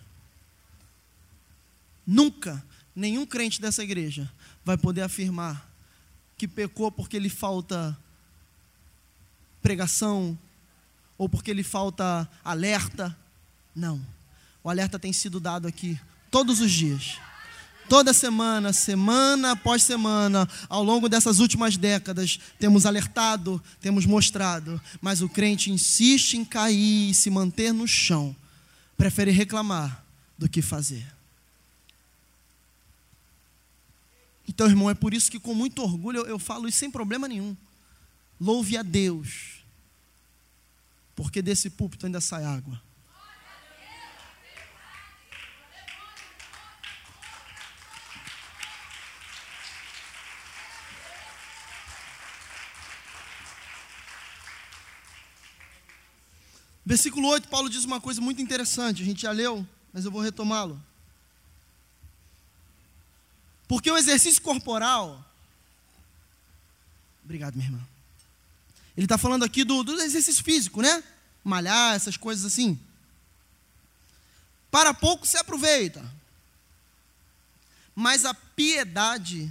Nunca 2.05 2.63
nenhum 2.95 3.25
crente 3.25 3.61
dessa 3.61 3.83
igreja 3.83 4.31
vai 4.63 4.77
poder 4.77 5.01
afirmar 5.01 5.69
que 6.37 6.47
pecou 6.47 6.91
porque 6.91 7.19
lhe 7.19 7.29
falta 7.29 7.97
pregação 9.61 10.37
ou 11.17 11.29
porque 11.29 11.53
lhe 11.53 11.63
falta 11.63 12.27
alerta. 12.43 13.15
Não. 13.75 14.01
O 14.63 14.69
alerta 14.69 14.97
tem 14.97 15.13
sido 15.13 15.39
dado 15.39 15.67
aqui 15.67 15.99
todos 16.31 16.59
os 16.61 16.71
dias. 16.71 17.19
Toda 17.87 18.13
semana, 18.13 18.71
semana 18.71 19.51
após 19.51 19.83
semana, 19.83 20.47
ao 20.69 20.81
longo 20.81 21.09
dessas 21.09 21.39
últimas 21.39 21.75
décadas, 21.75 22.39
temos 22.57 22.85
alertado, 22.85 23.61
temos 23.81 24.05
mostrado, 24.05 24.81
mas 25.01 25.21
o 25.21 25.27
crente 25.27 25.69
insiste 25.69 26.35
em 26.35 26.45
cair 26.45 27.09
e 27.09 27.13
se 27.13 27.29
manter 27.29 27.73
no 27.73 27.87
chão, 27.87 28.35
prefere 28.95 29.31
reclamar 29.31 30.05
do 30.37 30.47
que 30.47 30.61
fazer. 30.61 31.05
Então, 34.51 34.67
irmão, 34.67 34.89
é 34.89 34.93
por 34.93 35.13
isso 35.13 35.31
que 35.31 35.39
com 35.39 35.55
muito 35.55 35.81
orgulho 35.81 36.17
eu, 36.17 36.25
eu 36.25 36.37
falo 36.37 36.67
isso 36.67 36.77
sem 36.77 36.91
problema 36.91 37.25
nenhum. 37.25 37.55
Louve 38.37 38.75
a 38.75 38.83
Deus, 38.83 39.63
porque 41.15 41.41
desse 41.41 41.69
púlpito 41.69 42.05
ainda 42.05 42.19
sai 42.19 42.43
água. 42.43 42.81
Versículo 56.85 57.29
8, 57.29 57.47
Paulo 57.47 57.69
diz 57.69 57.85
uma 57.85 58.01
coisa 58.01 58.19
muito 58.19 58.41
interessante, 58.41 59.01
a 59.01 59.05
gente 59.05 59.21
já 59.21 59.31
leu, 59.31 59.65
mas 59.93 60.03
eu 60.03 60.11
vou 60.11 60.19
retomá-lo. 60.21 60.90
Porque 63.71 63.89
o 63.89 63.97
exercício 63.97 64.41
corporal. 64.41 65.25
Obrigado, 67.23 67.55
minha 67.55 67.67
irmã. 67.69 67.79
Ele 68.97 69.05
está 69.05 69.17
falando 69.17 69.45
aqui 69.45 69.63
do, 69.63 69.81
do 69.81 69.93
exercício 70.01 70.43
físico, 70.43 70.81
né? 70.81 71.01
Malhar, 71.41 71.95
essas 71.95 72.17
coisas 72.17 72.43
assim. 72.43 72.77
Para 74.69 74.93
pouco 74.93 75.25
se 75.25 75.37
aproveita. 75.37 76.03
Mas 77.95 78.25
a 78.25 78.33
piedade 78.33 79.49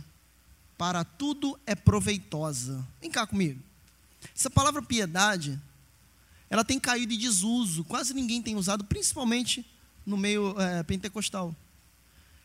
para 0.76 1.02
tudo 1.02 1.58
é 1.64 1.74
proveitosa. 1.74 2.86
Vem 3.00 3.10
cá 3.10 3.26
comigo. 3.26 3.62
Essa 4.36 4.50
palavra 4.50 4.82
piedade, 4.82 5.58
ela 6.50 6.62
tem 6.62 6.78
caído 6.78 7.14
em 7.14 7.18
desuso. 7.18 7.84
Quase 7.84 8.12
ninguém 8.12 8.42
tem 8.42 8.54
usado, 8.54 8.84
principalmente 8.84 9.64
no 10.04 10.18
meio 10.18 10.60
é, 10.60 10.82
pentecostal. 10.82 11.56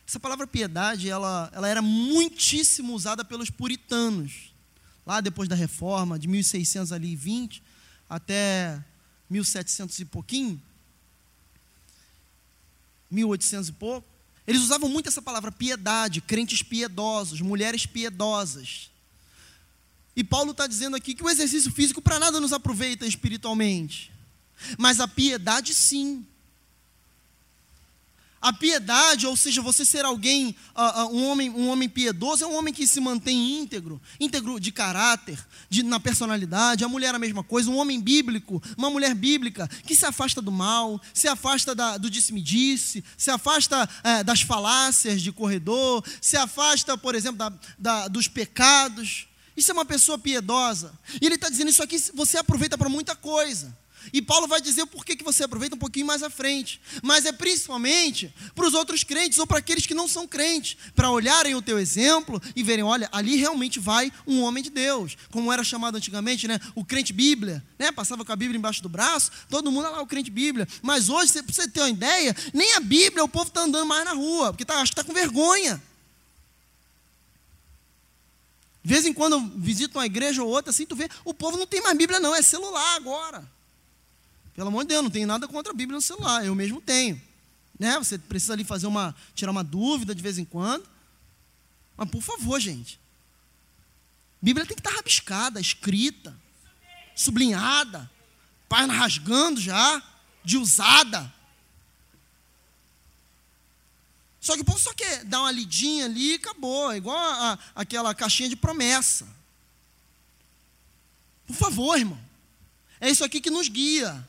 Essa 0.07 0.19
palavra 0.19 0.45
piedade, 0.45 1.09
ela, 1.09 1.49
ela 1.53 1.67
era 1.67 1.81
muitíssimo 1.81 2.93
usada 2.93 3.25
pelos 3.25 3.49
puritanos. 3.49 4.53
Lá 5.05 5.21
depois 5.21 5.49
da 5.49 5.55
reforma, 5.55 6.17
de 6.17 6.27
1600 6.27 6.91
ali 6.91 7.15
20 7.15 7.61
até 8.09 8.83
1700 9.29 9.99
e 9.99 10.05
pouquinho, 10.05 10.61
1800 13.09 13.69
e 13.69 13.71
pouco, 13.71 14.07
eles 14.47 14.61
usavam 14.61 14.87
muito 14.87 15.09
essa 15.09 15.21
palavra 15.21 15.51
piedade, 15.51 16.21
crentes 16.21 16.61
piedosos, 16.61 17.41
mulheres 17.41 17.85
piedosas. 17.85 18.91
E 20.15 20.23
Paulo 20.23 20.51
está 20.51 20.67
dizendo 20.67 20.95
aqui 20.95 21.13
que 21.13 21.23
o 21.23 21.29
exercício 21.29 21.71
físico 21.71 22.01
para 22.01 22.19
nada 22.19 22.39
nos 22.39 22.53
aproveita 22.53 23.05
espiritualmente, 23.05 24.11
mas 24.77 24.99
a 24.99 25.07
piedade 25.07 25.73
sim. 25.73 26.25
A 28.45 28.53
piedade, 28.53 29.25
ou 29.25 29.35
seja, 29.35 29.59
você 29.59 29.83
ser 29.83 30.05
alguém, 30.05 30.55
uh, 30.75 31.01
uh, 31.01 31.17
um, 31.17 31.25
homem, 31.25 31.49
um 31.49 31.67
homem 31.67 31.89
piedoso, 31.89 32.43
é 32.43 32.47
um 32.47 32.55
homem 32.55 32.71
que 32.71 32.85
se 32.85 32.99
mantém 32.99 33.57
íntegro, 33.59 33.99
íntegro 34.19 34.59
de 34.59 34.71
caráter, 34.71 35.43
de, 35.67 35.81
na 35.81 35.99
personalidade. 35.99 36.83
A 36.83 36.87
mulher 36.87 37.15
a 37.15 37.17
mesma 37.17 37.43
coisa, 37.43 37.71
um 37.71 37.77
homem 37.77 37.99
bíblico, 37.99 38.61
uma 38.77 38.91
mulher 38.91 39.15
bíblica, 39.15 39.67
que 39.67 39.95
se 39.95 40.05
afasta 40.05 40.43
do 40.43 40.51
mal, 40.51 41.01
se 41.11 41.27
afasta 41.27 41.73
da, 41.73 41.97
do 41.97 42.07
disse-me-disse, 42.07 43.03
se 43.17 43.31
afasta 43.31 43.83
uh, 43.83 44.23
das 44.23 44.41
falácias 44.41 45.23
de 45.23 45.31
corredor, 45.31 46.03
se 46.21 46.37
afasta, 46.37 46.95
por 46.95 47.15
exemplo, 47.15 47.39
da, 47.39 47.51
da, 47.79 48.07
dos 48.07 48.27
pecados. 48.27 49.27
Isso 49.57 49.71
é 49.71 49.73
uma 49.73 49.85
pessoa 49.85 50.19
piedosa. 50.19 50.93
E 51.19 51.25
ele 51.25 51.33
está 51.33 51.49
dizendo 51.49 51.71
isso 51.71 51.81
aqui, 51.81 51.97
você 52.13 52.37
aproveita 52.37 52.77
para 52.77 52.89
muita 52.89 53.15
coisa. 53.15 53.75
E 54.13 54.21
Paulo 54.21 54.47
vai 54.47 54.61
dizer 54.61 54.83
o 54.83 54.87
porquê 54.87 55.15
que 55.15 55.23
você 55.23 55.43
aproveita 55.43 55.75
um 55.75 55.79
pouquinho 55.79 56.05
mais 56.05 56.23
à 56.23 56.29
frente. 56.29 56.81
Mas 57.01 57.25
é 57.25 57.31
principalmente 57.31 58.33
para 58.53 58.65
os 58.65 58.73
outros 58.73 59.03
crentes 59.03 59.39
ou 59.39 59.47
para 59.47 59.59
aqueles 59.59 59.85
que 59.85 59.93
não 59.93 60.07
são 60.07 60.27
crentes, 60.27 60.77
para 60.95 61.09
olharem 61.09 61.55
o 61.55 61.61
teu 61.61 61.79
exemplo 61.79 62.41
e 62.55 62.63
verem, 62.63 62.83
olha, 62.83 63.09
ali 63.11 63.35
realmente 63.35 63.79
vai 63.79 64.11
um 64.25 64.41
homem 64.41 64.63
de 64.63 64.69
Deus, 64.69 65.17
como 65.31 65.51
era 65.51 65.63
chamado 65.63 65.95
antigamente, 65.95 66.47
né? 66.47 66.59
O 66.73 66.83
crente 66.83 67.13
Bíblia, 67.13 67.63
né? 67.77 67.91
Passava 67.91 68.23
com 68.25 68.31
a 68.31 68.35
Bíblia 68.35 68.57
embaixo 68.57 68.81
do 68.81 68.89
braço, 68.89 69.31
todo 69.49 69.71
mundo 69.71 69.89
lá 69.91 70.01
o 70.01 70.07
crente 70.07 70.31
Bíblia. 70.31 70.67
Mas 70.81 71.09
hoje, 71.09 71.33
para 71.33 71.53
você 71.53 71.67
ter 71.67 71.81
uma 71.81 71.89
ideia, 71.89 72.35
nem 72.53 72.73
a 72.75 72.79
Bíblia 72.79 73.23
o 73.23 73.29
povo 73.29 73.47
está 73.47 73.61
andando 73.61 73.85
mais 73.85 74.05
na 74.05 74.13
rua, 74.13 74.51
porque 74.51 74.65
tá, 74.65 74.75
acho 74.75 74.91
que 74.91 74.99
está 74.99 75.03
com 75.03 75.13
vergonha. 75.13 75.81
De 78.85 78.93
vez 78.93 79.03
em 79.03 79.13
quando 79.13 79.39
visita 79.57 79.97
uma 79.97 80.05
igreja 80.05 80.43
ou 80.43 80.49
outra, 80.49 80.69
assim, 80.69 80.85
tu 80.85 80.95
vê, 80.95 81.09
o 81.23 81.33
povo 81.33 81.57
não 81.57 81.65
tem 81.65 81.81
mais 81.81 81.97
Bíblia, 81.97 82.19
não, 82.19 82.35
é 82.35 82.41
celular 82.43 82.95
agora. 82.95 83.43
Pelo 84.55 84.69
amor 84.69 84.83
de 84.83 84.89
Deus, 84.89 85.03
não 85.03 85.09
tenho 85.09 85.27
nada 85.27 85.47
contra 85.47 85.73
a 85.73 85.75
Bíblia 85.75 85.97
no 85.97 86.01
celular, 86.01 86.45
eu 86.45 86.55
mesmo 86.55 86.79
tenho. 86.79 87.21
Né? 87.77 87.97
Você 87.97 88.17
precisa 88.17 88.53
ali 88.53 88.63
fazer 88.63 88.87
uma, 88.87 89.13
tirar 89.33 89.51
uma 89.51 89.63
dúvida 89.63 90.15
de 90.15 90.21
vez 90.21 90.37
em 90.37 90.45
quando. 90.45 90.87
Mas 91.97 92.09
por 92.09 92.21
favor, 92.21 92.59
gente. 92.59 92.99
Bíblia 94.41 94.65
tem 94.65 94.75
que 94.75 94.79
estar 94.79 94.95
rabiscada, 94.95 95.59
escrita, 95.59 96.35
sublinhada, 97.15 98.09
página 98.69 98.93
rasgando 98.93 99.59
já, 99.59 100.01
de 100.43 100.57
usada. 100.57 101.33
Só 104.39 104.53
que 104.53 104.61
o 104.61 104.65
povo 104.65 104.79
só 104.79 104.93
quer 104.93 105.25
dar 105.25 105.39
uma 105.41 105.51
lidinha 105.51 106.05
ali 106.05 106.33
e 106.33 106.35
acabou, 106.35 106.91
é 106.91 106.97
igual 106.97 107.17
a, 107.17 107.53
a, 107.53 107.59
aquela 107.73 108.13
caixinha 108.13 108.47
de 108.47 108.55
promessa. 108.55 109.27
Por 111.47 111.55
favor, 111.55 111.97
irmão. 111.97 112.19
É 113.01 113.09
isso 113.09 113.23
aqui 113.23 113.41
que 113.41 113.49
nos 113.49 113.67
guia. 113.67 114.27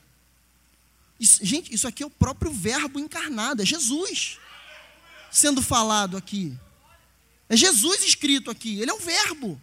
Isso, 1.18 1.44
gente, 1.44 1.74
isso 1.74 1.88
aqui 1.88 2.02
é 2.02 2.06
o 2.06 2.10
próprio 2.10 2.52
Verbo 2.52 2.98
encarnado, 2.98 3.62
é 3.62 3.66
Jesus 3.66 4.38
sendo 5.30 5.62
falado 5.62 6.16
aqui. 6.16 6.56
É 7.48 7.56
Jesus 7.56 8.02
escrito 8.04 8.50
aqui, 8.50 8.80
ele 8.80 8.90
é 8.90 8.94
o 8.94 8.98
Verbo. 8.98 9.60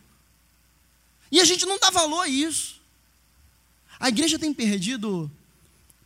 E 1.32 1.40
a 1.40 1.46
gente 1.46 1.66
não 1.66 1.80
dá 1.80 1.90
valor 1.90 2.22
a 2.22 2.28
isso. 2.28 2.82
A 4.00 4.10
igreja 4.10 4.38
tem 4.38 4.54
perdido 4.54 5.32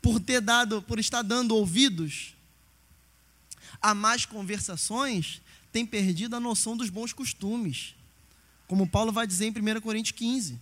por 0.01 0.19
ter 0.19 0.39
dado, 0.39 0.81
por 0.81 0.99
estar 0.99 1.21
dando 1.21 1.55
ouvidos 1.55 2.33
a 3.81 3.93
mais 3.93 4.25
conversações, 4.25 5.41
tem 5.71 5.85
perdido 5.85 6.35
a 6.35 6.39
noção 6.39 6.75
dos 6.75 6.89
bons 6.89 7.13
costumes. 7.13 7.95
Como 8.67 8.87
Paulo 8.87 9.11
vai 9.11 9.27
dizer 9.27 9.45
em 9.45 9.77
1 9.77 9.81
Coríntios 9.81 10.17
15. 10.17 10.59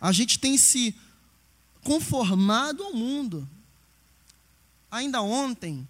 A 0.00 0.12
gente 0.12 0.38
tem 0.38 0.56
se 0.56 0.94
conformado 1.82 2.82
ao 2.82 2.94
mundo. 2.94 3.48
Ainda 4.96 5.20
ontem, 5.20 5.86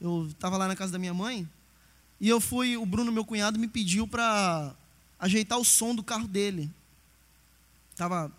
eu 0.00 0.28
estava 0.28 0.56
lá 0.56 0.68
na 0.68 0.76
casa 0.76 0.92
da 0.92 0.98
minha 0.98 1.12
mãe, 1.12 1.48
e 2.20 2.28
eu 2.28 2.40
fui, 2.40 2.76
o 2.76 2.86
Bruno, 2.86 3.10
meu 3.10 3.24
cunhado, 3.24 3.58
me 3.58 3.66
pediu 3.66 4.06
para 4.06 4.74
ajeitar 5.18 5.58
o 5.58 5.64
som 5.64 5.94
do 5.94 6.04
carro 6.04 6.28
dele. 6.28 6.70
Tava, 7.96 8.32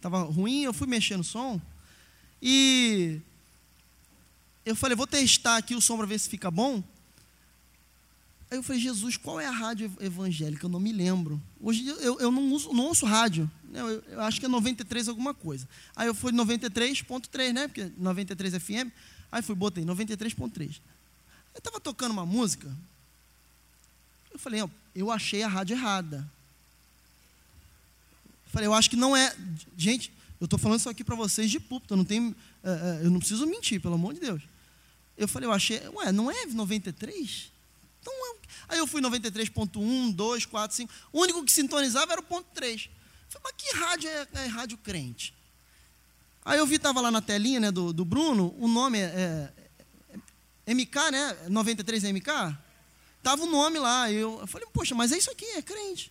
tava 0.00 0.22
ruim, 0.22 0.62
eu 0.62 0.72
fui 0.72 0.86
mexer 0.86 1.16
no 1.18 1.24
som, 1.24 1.60
e 2.40 3.20
eu 4.64 4.74
falei, 4.74 4.96
vou 4.96 5.06
testar 5.06 5.58
aqui 5.58 5.74
o 5.74 5.82
som 5.82 5.98
para 5.98 6.06
ver 6.06 6.18
se 6.18 6.30
fica 6.30 6.50
bom. 6.50 6.82
Aí 8.50 8.58
eu 8.58 8.62
falei, 8.62 8.80
Jesus, 8.80 9.16
qual 9.16 9.40
é 9.40 9.46
a 9.46 9.50
rádio 9.50 9.90
evangélica? 10.00 10.66
Eu 10.66 10.70
não 10.70 10.80
me 10.80 10.92
lembro. 10.92 11.40
Hoje 11.60 11.86
eu, 11.86 12.20
eu 12.20 12.30
não, 12.30 12.52
uso, 12.52 12.72
não 12.72 12.84
ouço 12.84 13.06
rádio. 13.06 13.50
Eu, 13.72 13.88
eu, 13.88 14.20
acho 14.20 14.38
que 14.38 14.46
é 14.46 14.48
93 14.48 15.08
alguma 15.08 15.32
coisa. 15.32 15.68
Aí 15.96 16.06
eu 16.06 16.14
fui 16.14 16.32
93.3, 16.32 17.52
né? 17.52 17.68
Porque 17.68 17.90
93 17.96 18.54
FM. 18.54 18.92
Aí 19.32 19.40
fui, 19.40 19.54
botei 19.54 19.82
93.3. 19.82 20.68
Aí 20.68 20.78
estava 21.56 21.80
tocando 21.80 22.12
uma 22.12 22.26
música. 22.26 22.70
Eu 24.30 24.38
falei, 24.38 24.62
eu 24.94 25.10
achei 25.10 25.42
a 25.42 25.48
rádio 25.48 25.74
errada. 25.74 26.30
Eu 28.44 28.50
falei, 28.52 28.68
eu 28.68 28.74
acho 28.74 28.90
que 28.90 28.96
não 28.96 29.16
é. 29.16 29.34
Gente, 29.76 30.12
eu 30.38 30.44
estou 30.44 30.58
falando 30.58 30.80
isso 30.80 30.90
aqui 30.90 31.02
para 31.02 31.16
vocês 31.16 31.50
de 31.50 31.58
púlpito. 31.58 31.94
Eu 31.94 31.96
não, 31.96 32.04
tenho, 32.04 32.36
é, 32.62 32.70
é, 32.70 33.06
eu 33.06 33.10
não 33.10 33.18
preciso 33.18 33.46
mentir, 33.46 33.80
pelo 33.80 33.94
amor 33.94 34.12
de 34.12 34.20
Deus. 34.20 34.42
Eu 35.16 35.26
falei, 35.26 35.48
eu 35.48 35.52
achei. 35.52 35.80
Ué, 35.88 36.12
não 36.12 36.30
é 36.30 36.44
93? 36.46 37.50
Então, 38.00 38.12
eu, 38.12 38.40
aí 38.68 38.78
eu 38.78 38.86
fui 38.86 39.00
93.1, 39.00 40.14
2, 40.14 40.46
4, 40.46 40.76
5. 40.76 40.92
O 41.10 41.20
único 41.22 41.42
que 41.44 41.52
sintonizava 41.52 42.12
era 42.12 42.20
o 42.20 42.24
ponto 42.24 42.46
3. 42.54 42.84
Eu 42.84 43.40
falei, 43.40 43.42
mas 43.44 43.54
que 43.56 43.76
rádio 43.78 44.10
é, 44.10 44.28
é 44.44 44.46
rádio 44.46 44.76
crente? 44.76 45.32
Aí 46.44 46.58
eu 46.58 46.66
vi, 46.66 46.76
estava 46.76 47.00
lá 47.00 47.10
na 47.10 47.22
telinha 47.22 47.60
né, 47.60 47.70
do, 47.70 47.92
do 47.92 48.04
Bruno, 48.04 48.54
o 48.58 48.66
nome 48.66 48.98
é, 48.98 49.04
é, 49.04 49.52
é 50.66 50.74
MK, 50.74 51.10
né? 51.12 51.36
93 51.48 52.02
MK? 52.04 52.58
Tava 53.22 53.44
o 53.44 53.46
nome 53.46 53.78
lá. 53.78 54.10
Eu, 54.10 54.40
eu 54.40 54.46
falei, 54.46 54.66
poxa, 54.72 54.94
mas 54.94 55.12
é 55.12 55.18
isso 55.18 55.30
aqui, 55.30 55.44
é 55.44 55.62
crente. 55.62 56.10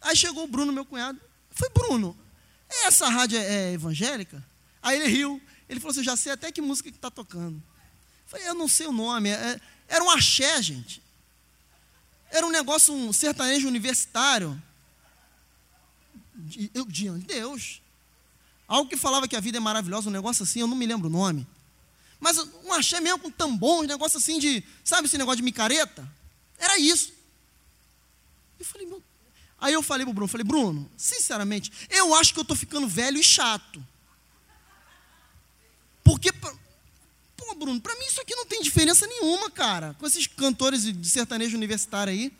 Aí 0.00 0.16
chegou 0.16 0.44
o 0.44 0.48
Bruno, 0.48 0.72
meu 0.72 0.84
cunhado. 0.84 1.20
Foi 1.50 1.68
Bruno, 1.70 2.16
essa 2.84 3.08
rádio 3.08 3.38
é, 3.38 3.70
é 3.70 3.72
evangélica? 3.72 4.42
Aí 4.82 4.98
ele 4.98 5.08
riu. 5.08 5.42
Ele 5.68 5.80
falou 5.80 5.92
assim, 5.92 6.02
já 6.02 6.16
sei 6.16 6.32
até 6.32 6.50
que 6.50 6.62
música 6.62 6.90
que 6.90 6.96
está 6.96 7.10
tocando. 7.10 7.56
Eu 7.56 8.28
falei, 8.28 8.48
eu 8.48 8.54
não 8.54 8.68
sei 8.68 8.86
o 8.86 8.92
nome. 8.92 9.28
É, 9.28 9.60
era 9.86 10.02
um 10.02 10.10
axé, 10.10 10.62
gente. 10.62 11.02
Era 12.30 12.46
um 12.46 12.50
negócio, 12.50 12.94
um 12.94 13.12
sertanejo 13.12 13.68
universitário. 13.68 14.60
De, 16.34 16.70
eu, 16.72 16.86
diante 16.86 17.26
de 17.26 17.34
Deus. 17.34 17.82
Algo 18.68 18.88
que 18.88 18.96
falava 18.96 19.26
que 19.26 19.34
a 19.34 19.40
vida 19.40 19.56
é 19.56 19.60
maravilhosa, 19.60 20.08
um 20.08 20.12
negócio 20.12 20.42
assim, 20.42 20.60
eu 20.60 20.66
não 20.66 20.76
me 20.76 20.86
lembro 20.86 21.08
o 21.08 21.10
nome. 21.10 21.46
Mas 22.20 22.38
um 22.38 22.72
axé 22.72 23.00
mesmo 23.00 23.18
com 23.18 23.30
tambor, 23.30 23.82
um 23.82 23.86
negócio 23.86 24.18
assim 24.18 24.38
de, 24.38 24.62
sabe 24.84 25.08
esse 25.08 25.16
negócio 25.16 25.38
de 25.38 25.42
micareta? 25.42 26.06
Era 26.58 26.78
isso. 26.78 27.12
Eu 28.60 28.66
falei, 28.66 28.86
meu. 28.86 29.02
Aí 29.60 29.72
eu 29.72 29.82
falei 29.82 30.04
pro 30.04 30.12
Bruno, 30.12 30.28
falei, 30.28 30.44
Bruno, 30.44 30.90
sinceramente, 30.96 31.72
eu 31.88 32.14
acho 32.14 32.32
que 32.32 32.38
eu 32.38 32.42
estou 32.42 32.56
ficando 32.56 32.86
velho 32.86 33.18
e 33.18 33.24
chato. 33.24 33.84
Porque 36.04 36.30
Pô, 37.38 37.54
Bruno, 37.54 37.80
para 37.80 37.94
mim 37.94 38.04
isso 38.04 38.20
aqui 38.20 38.34
não 38.34 38.44
tem 38.44 38.60
diferença 38.60 39.06
nenhuma, 39.06 39.50
cara. 39.50 39.96
Com 39.98 40.06
esses 40.06 40.26
cantores 40.26 40.82
de 40.82 41.08
sertanejo 41.08 41.56
universitário 41.56 42.12
aí. 42.12 42.30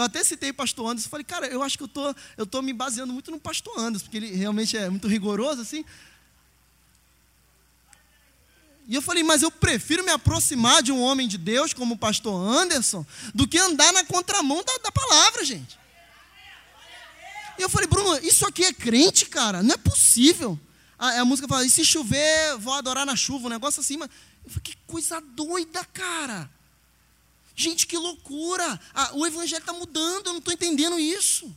Eu 0.00 0.04
até 0.04 0.24
citei 0.24 0.50
pastor 0.50 0.90
Anderson, 0.90 1.10
falei, 1.10 1.24
cara, 1.24 1.46
eu 1.46 1.62
acho 1.62 1.76
que 1.76 1.84
eu 1.84 1.88
tô, 1.88 2.14
eu 2.38 2.46
tô 2.46 2.62
me 2.62 2.72
baseando 2.72 3.12
muito 3.12 3.30
no 3.30 3.38
pastor 3.38 3.78
Anderson, 3.78 4.06
porque 4.06 4.16
ele 4.16 4.34
realmente 4.34 4.74
é 4.74 4.88
muito 4.88 5.06
rigoroso, 5.06 5.60
assim. 5.60 5.84
E 8.88 8.94
eu 8.94 9.02
falei, 9.02 9.22
mas 9.22 9.42
eu 9.42 9.50
prefiro 9.50 10.02
me 10.02 10.10
aproximar 10.10 10.82
de 10.82 10.90
um 10.90 10.98
homem 11.02 11.28
de 11.28 11.36
Deus 11.36 11.74
como 11.74 11.96
o 11.96 11.98
pastor 11.98 12.34
Anderson 12.34 13.04
do 13.34 13.46
que 13.46 13.58
andar 13.58 13.92
na 13.92 14.02
contramão 14.02 14.64
da, 14.64 14.78
da 14.78 14.90
palavra, 14.90 15.44
gente. 15.44 15.78
E 17.58 17.62
eu 17.62 17.68
falei, 17.68 17.86
Bruno, 17.86 18.16
isso 18.26 18.46
aqui 18.46 18.64
é 18.64 18.72
crente, 18.72 19.26
cara? 19.26 19.62
Não 19.62 19.74
é 19.74 19.76
possível. 19.76 20.58
A, 20.98 21.20
a 21.20 21.24
música 21.26 21.46
fala, 21.46 21.66
e 21.66 21.68
se 21.68 21.84
chover, 21.84 22.56
vou 22.56 22.72
adorar 22.72 23.04
na 23.04 23.14
chuva, 23.14 23.48
um 23.48 23.50
negócio 23.50 23.80
assim. 23.80 23.98
Mas 23.98 24.08
eu 24.46 24.50
falei, 24.50 24.62
que 24.62 24.76
coisa 24.86 25.20
doida, 25.20 25.84
cara. 25.92 26.50
Gente, 27.60 27.86
que 27.86 27.98
loucura. 27.98 28.80
Ah, 28.94 29.10
o 29.12 29.26
evangelho 29.26 29.60
está 29.60 29.74
mudando, 29.74 30.28
eu 30.28 30.32
não 30.32 30.38
estou 30.38 30.54
entendendo 30.54 30.98
isso. 30.98 31.54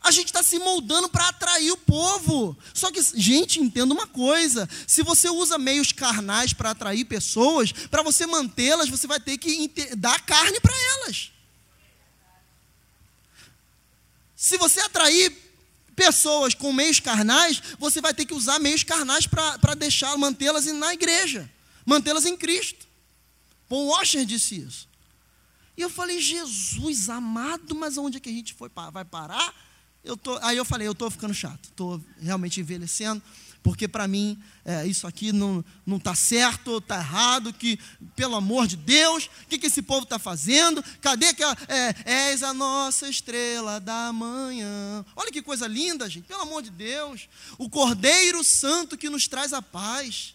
A 0.00 0.10
gente 0.10 0.28
está 0.28 0.42
se 0.42 0.58
moldando 0.58 1.06
para 1.10 1.28
atrair 1.28 1.70
o 1.70 1.76
povo. 1.76 2.56
Só 2.72 2.90
que, 2.90 2.98
gente, 3.14 3.60
entenda 3.60 3.92
uma 3.92 4.06
coisa: 4.06 4.66
se 4.86 5.02
você 5.02 5.28
usa 5.28 5.58
meios 5.58 5.92
carnais 5.92 6.54
para 6.54 6.70
atrair 6.70 7.04
pessoas, 7.04 7.70
para 7.70 8.02
você 8.02 8.26
mantê-las, 8.26 8.88
você 8.88 9.06
vai 9.06 9.20
ter 9.20 9.36
que 9.36 9.70
dar 9.96 10.18
carne 10.22 10.58
para 10.60 10.74
elas. 10.74 11.30
Se 14.34 14.56
você 14.56 14.80
atrair 14.80 15.30
pessoas 15.94 16.54
com 16.54 16.72
meios 16.72 17.00
carnais, 17.00 17.60
você 17.78 18.00
vai 18.00 18.14
ter 18.14 18.24
que 18.24 18.32
usar 18.32 18.58
meios 18.58 18.82
carnais 18.82 19.26
para 19.26 19.74
deixar, 19.74 20.16
mantê-las 20.16 20.64
na 20.64 20.94
igreja, 20.94 21.50
mantê-las 21.84 22.24
em 22.24 22.34
Cristo. 22.34 22.87
Paul 23.68 23.88
Washer 23.88 24.24
disse 24.24 24.56
isso. 24.56 24.88
E 25.76 25.82
eu 25.82 25.90
falei, 25.90 26.20
Jesus 26.20 27.08
amado, 27.08 27.74
mas 27.74 27.96
onde 27.96 28.16
é 28.16 28.20
que 28.20 28.28
a 28.28 28.32
gente 28.32 28.54
foi, 28.54 28.70
vai 28.92 29.04
parar? 29.04 29.54
Eu 30.02 30.16
tô, 30.16 30.36
aí 30.38 30.56
eu 30.56 30.64
falei, 30.64 30.86
eu 30.86 30.92
estou 30.92 31.10
ficando 31.10 31.34
chato, 31.34 31.66
estou 31.66 32.02
realmente 32.20 32.60
envelhecendo 32.60 33.22
porque 33.62 33.88
para 33.88 34.08
mim 34.08 34.42
é, 34.64 34.86
isso 34.86 35.06
aqui 35.06 35.32
não 35.32 35.62
está 35.86 36.14
certo, 36.14 36.78
está 36.78 36.96
errado, 36.96 37.52
que, 37.52 37.78
pelo 38.14 38.36
amor 38.36 38.66
de 38.66 38.76
Deus, 38.76 39.26
o 39.26 39.46
que, 39.48 39.58
que 39.58 39.66
esse 39.66 39.82
povo 39.82 40.04
está 40.04 40.18
fazendo? 40.18 40.82
Cadê 41.00 41.34
que 41.34 41.42
é, 41.44 41.94
és 42.04 42.42
a 42.42 42.54
nossa 42.54 43.08
estrela 43.08 43.80
da 43.80 44.12
manhã? 44.12 45.04
Olha 45.16 45.30
que 45.30 45.42
coisa 45.42 45.66
linda, 45.66 46.08
gente, 46.08 46.24
pelo 46.24 46.42
amor 46.42 46.62
de 46.62 46.70
Deus. 46.70 47.28
O 47.58 47.68
Cordeiro 47.68 48.42
Santo 48.42 48.96
que 48.96 49.10
nos 49.10 49.28
traz 49.28 49.52
a 49.52 49.60
paz. 49.60 50.34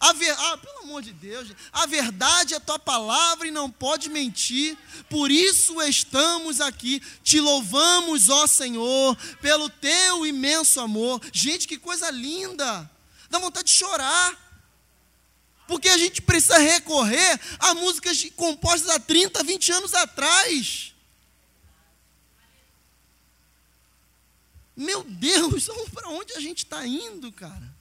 A 0.00 0.12
ver, 0.12 0.34
ah, 0.38 0.56
pelo 0.58 0.78
amor 0.80 1.02
de 1.02 1.12
Deus, 1.12 1.48
a 1.72 1.86
verdade 1.86 2.54
é 2.54 2.60
tua 2.60 2.78
palavra 2.78 3.46
e 3.46 3.50
não 3.50 3.70
pode 3.70 4.08
mentir, 4.08 4.76
por 5.08 5.30
isso 5.30 5.80
estamos 5.82 6.60
aqui, 6.60 7.00
te 7.22 7.40
louvamos, 7.40 8.28
ó 8.28 8.46
Senhor, 8.46 9.16
pelo 9.40 9.68
teu 9.68 10.26
imenso 10.26 10.80
amor. 10.80 11.20
Gente, 11.32 11.68
que 11.68 11.78
coisa 11.78 12.10
linda, 12.10 12.90
dá 13.30 13.38
vontade 13.38 13.68
de 13.68 13.74
chorar, 13.74 14.44
porque 15.66 15.88
a 15.88 15.96
gente 15.98 16.20
precisa 16.20 16.58
recorrer 16.58 17.40
a 17.58 17.74
músicas 17.74 18.24
compostas 18.36 18.90
há 18.90 19.00
30, 19.00 19.42
20 19.42 19.72
anos 19.72 19.94
atrás. 19.94 20.94
Meu 24.76 25.04
Deus, 25.04 25.68
para 25.92 26.08
onde 26.08 26.32
a 26.34 26.40
gente 26.40 26.64
está 26.64 26.86
indo, 26.86 27.30
cara? 27.32 27.73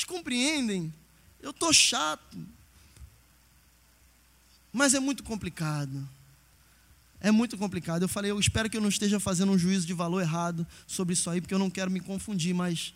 Vocês 0.00 0.04
compreendem? 0.04 0.92
Eu 1.42 1.50
estou 1.50 1.72
chato. 1.74 2.38
Mas 4.72 4.94
é 4.94 5.00
muito 5.00 5.22
complicado. 5.22 6.08
É 7.20 7.30
muito 7.30 7.58
complicado. 7.58 8.02
Eu 8.02 8.08
falei, 8.08 8.30
eu 8.30 8.40
espero 8.40 8.70
que 8.70 8.78
eu 8.78 8.80
não 8.80 8.88
esteja 8.88 9.20
fazendo 9.20 9.52
um 9.52 9.58
juízo 9.58 9.86
de 9.86 9.92
valor 9.92 10.22
errado 10.22 10.66
sobre 10.86 11.12
isso 11.12 11.28
aí, 11.28 11.40
porque 11.40 11.52
eu 11.52 11.58
não 11.58 11.68
quero 11.68 11.90
me 11.90 12.00
confundir, 12.00 12.54
mas, 12.54 12.94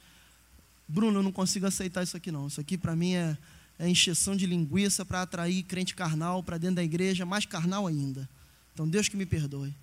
Bruno, 0.89 1.19
eu 1.19 1.23
não 1.23 1.33
consigo 1.33 1.67
aceitar 1.67 2.03
isso 2.03 2.17
aqui 2.17 2.33
não. 2.33 2.47
Isso 2.47 2.61
aqui 2.61 2.79
para 2.79 2.97
mim 2.97 3.13
é, 3.13 3.37
é 3.79 3.87
encheção 3.87 4.35
de 4.35 4.47
linguiça 4.47 5.05
para 5.05 5.21
atrair 5.21 5.63
crente 5.65 5.95
carnal 5.95 6.43
para 6.43 6.57
dentro 6.57 6.77
da 6.77 6.85
igreja, 6.85 7.27
mais 7.27 7.45
carnal 7.45 7.87
ainda. 7.87 8.27
Então, 8.73 8.89
Deus 8.89 9.11
que 9.11 9.17
me 9.17 9.27
perdoe. 9.27 9.75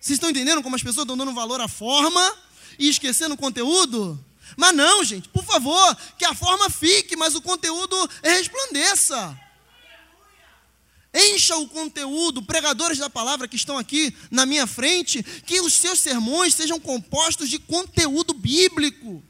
Vocês 0.00 0.16
estão 0.16 0.30
entendendo 0.30 0.60
como 0.60 0.74
as 0.74 0.82
pessoas 0.82 1.04
estão 1.04 1.16
dando 1.16 1.32
valor 1.32 1.60
à 1.60 1.68
forma 1.68 2.36
e 2.80 2.88
esquecendo 2.88 3.34
o 3.34 3.38
conteúdo? 3.38 4.18
Mas 4.56 4.74
não, 4.74 5.04
gente, 5.04 5.28
por 5.28 5.44
favor, 5.44 5.96
que 6.18 6.24
a 6.24 6.34
forma 6.34 6.68
fique, 6.70 7.16
mas 7.16 7.34
o 7.34 7.42
conteúdo 7.42 7.96
resplandeça. 8.22 9.38
Encha 11.12 11.56
o 11.56 11.68
conteúdo, 11.68 12.42
pregadores 12.42 12.98
da 12.98 13.10
palavra 13.10 13.48
que 13.48 13.56
estão 13.56 13.76
aqui 13.76 14.16
na 14.30 14.46
minha 14.46 14.66
frente, 14.66 15.22
que 15.22 15.60
os 15.60 15.74
seus 15.74 15.98
sermões 15.98 16.54
sejam 16.54 16.78
compostos 16.78 17.48
de 17.48 17.58
conteúdo 17.58 18.32
bíblico. 18.32 19.22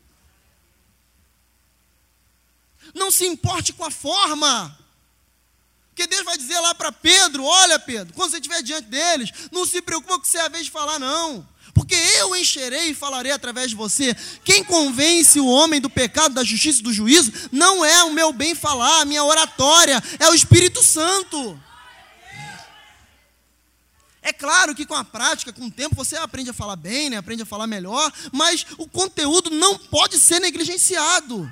Não 2.95 3.11
se 3.11 3.25
importe 3.27 3.73
com 3.73 3.85
a 3.85 3.91
forma. 3.91 4.79
Porque 5.89 6.07
Deus 6.07 6.25
vai 6.25 6.37
dizer 6.37 6.59
lá 6.61 6.75
para 6.75 6.93
Pedro: 6.93 7.45
Olha, 7.45 7.79
Pedro, 7.79 8.13
quando 8.15 8.31
você 8.31 8.37
estiver 8.37 8.63
diante 8.63 8.89
deles, 8.89 9.31
não 9.51 9.65
se 9.65 9.81
preocupe 9.81 10.09
com 10.09 10.19
o 10.19 10.21
que 10.21 10.29
você 10.29 10.39
é 10.39 10.43
a 10.43 10.49
vez 10.49 10.65
de 10.65 10.71
falar, 10.71 10.99
não. 10.99 11.47
Porque 11.81 11.95
eu 11.95 12.37
encherei 12.37 12.91
e 12.91 12.95
falarei 12.95 13.33
através 13.33 13.71
de 13.71 13.75
você. 13.75 14.15
Quem 14.45 14.63
convence 14.63 15.41
o 15.41 15.47
homem 15.47 15.81
do 15.81 15.89
pecado, 15.89 16.35
da 16.35 16.45
justiça 16.45 16.81
e 16.81 16.83
do 16.83 16.93
juízo, 16.93 17.33
não 17.51 17.83
é 17.83 18.05
o 18.05 18.13
meu 18.13 18.35
bem 18.35 18.55
falar, 18.55 19.01
a 19.01 19.05
minha 19.07 19.25
oratória, 19.25 20.03
é 20.19 20.29
o 20.29 20.35
Espírito 20.35 20.83
Santo. 20.83 21.59
É 24.21 24.31
claro 24.31 24.75
que 24.75 24.85
com 24.85 24.95
a 24.95 25.03
prática, 25.03 25.55
com 25.55 25.69
o 25.69 25.71
tempo, 25.71 25.97
você 25.97 26.17
aprende 26.17 26.51
a 26.51 26.53
falar 26.53 26.77
bem, 26.77 27.09
né? 27.09 27.17
aprende 27.17 27.45
a 27.45 27.47
falar 27.47 27.67
melhor, 27.67 28.13
mas 28.31 28.67
o 28.77 28.87
conteúdo 28.87 29.49
não 29.49 29.79
pode 29.79 30.19
ser 30.19 30.39
negligenciado. 30.39 31.51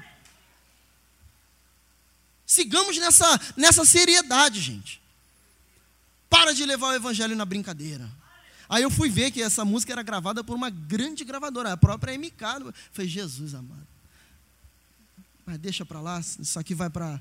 Sigamos 2.47 2.99
nessa, 2.99 3.41
nessa 3.57 3.83
seriedade, 3.87 4.61
gente. 4.61 5.01
Para 6.29 6.53
de 6.53 6.67
levar 6.67 6.89
o 6.89 6.95
evangelho 6.95 7.35
na 7.35 7.47
brincadeira. 7.47 8.18
Aí 8.69 8.83
eu 8.83 8.91
fui 8.91 9.09
ver 9.09 9.31
que 9.31 9.43
essa 9.43 9.65
música 9.65 9.93
era 9.93 10.03
gravada 10.03 10.45
por 10.45 10.55
uma 10.55 10.69
grande 10.69 11.25
gravadora, 11.25 11.73
a 11.73 11.77
própria 11.77 12.17
MK. 12.19 12.73
falei, 12.93 13.09
Jesus 13.09 13.55
amado. 13.55 13.87
Mas 15.47 15.59
deixa 15.59 15.87
para 15.87 16.01
lá, 16.01 16.21
isso 16.21 16.59
aqui 16.59 16.75
vai 16.75 16.91
para 16.91 17.21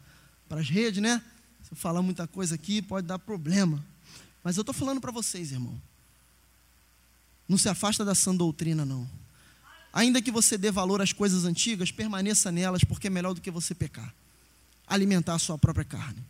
as 0.50 0.70
redes, 0.70 1.02
né? 1.02 1.22
Se 1.64 1.72
eu 1.72 1.78
falar 1.78 2.02
muita 2.02 2.28
coisa 2.28 2.56
aqui, 2.56 2.82
pode 2.82 3.08
dar 3.08 3.18
problema. 3.18 3.84
Mas 4.44 4.58
eu 4.58 4.62
estou 4.62 4.74
falando 4.74 5.00
para 5.00 5.12
vocês, 5.12 5.52
irmão. 5.52 5.80
Não 7.48 7.58
se 7.58 7.70
afasta 7.70 8.04
da 8.04 8.14
sã 8.14 8.36
doutrina, 8.36 8.86
não. 8.86 9.08
Ainda 9.94 10.22
que 10.22 10.32
você 10.32 10.58
dê 10.58 10.70
valor 10.70 11.02
às 11.02 11.14
coisas 11.14 11.46
antigas, 11.46 11.92
permaneça 11.92 12.52
nelas, 12.52 12.84
porque 12.84 13.08
é 13.08 13.10
melhor 13.10 13.34
do 13.34 13.42
que 13.42 13.50
você 13.50 13.74
pecar 13.74 14.14
alimentar 14.88 15.36
a 15.36 15.40
sua 15.40 15.58
própria 15.58 15.84
carne. 15.84 16.24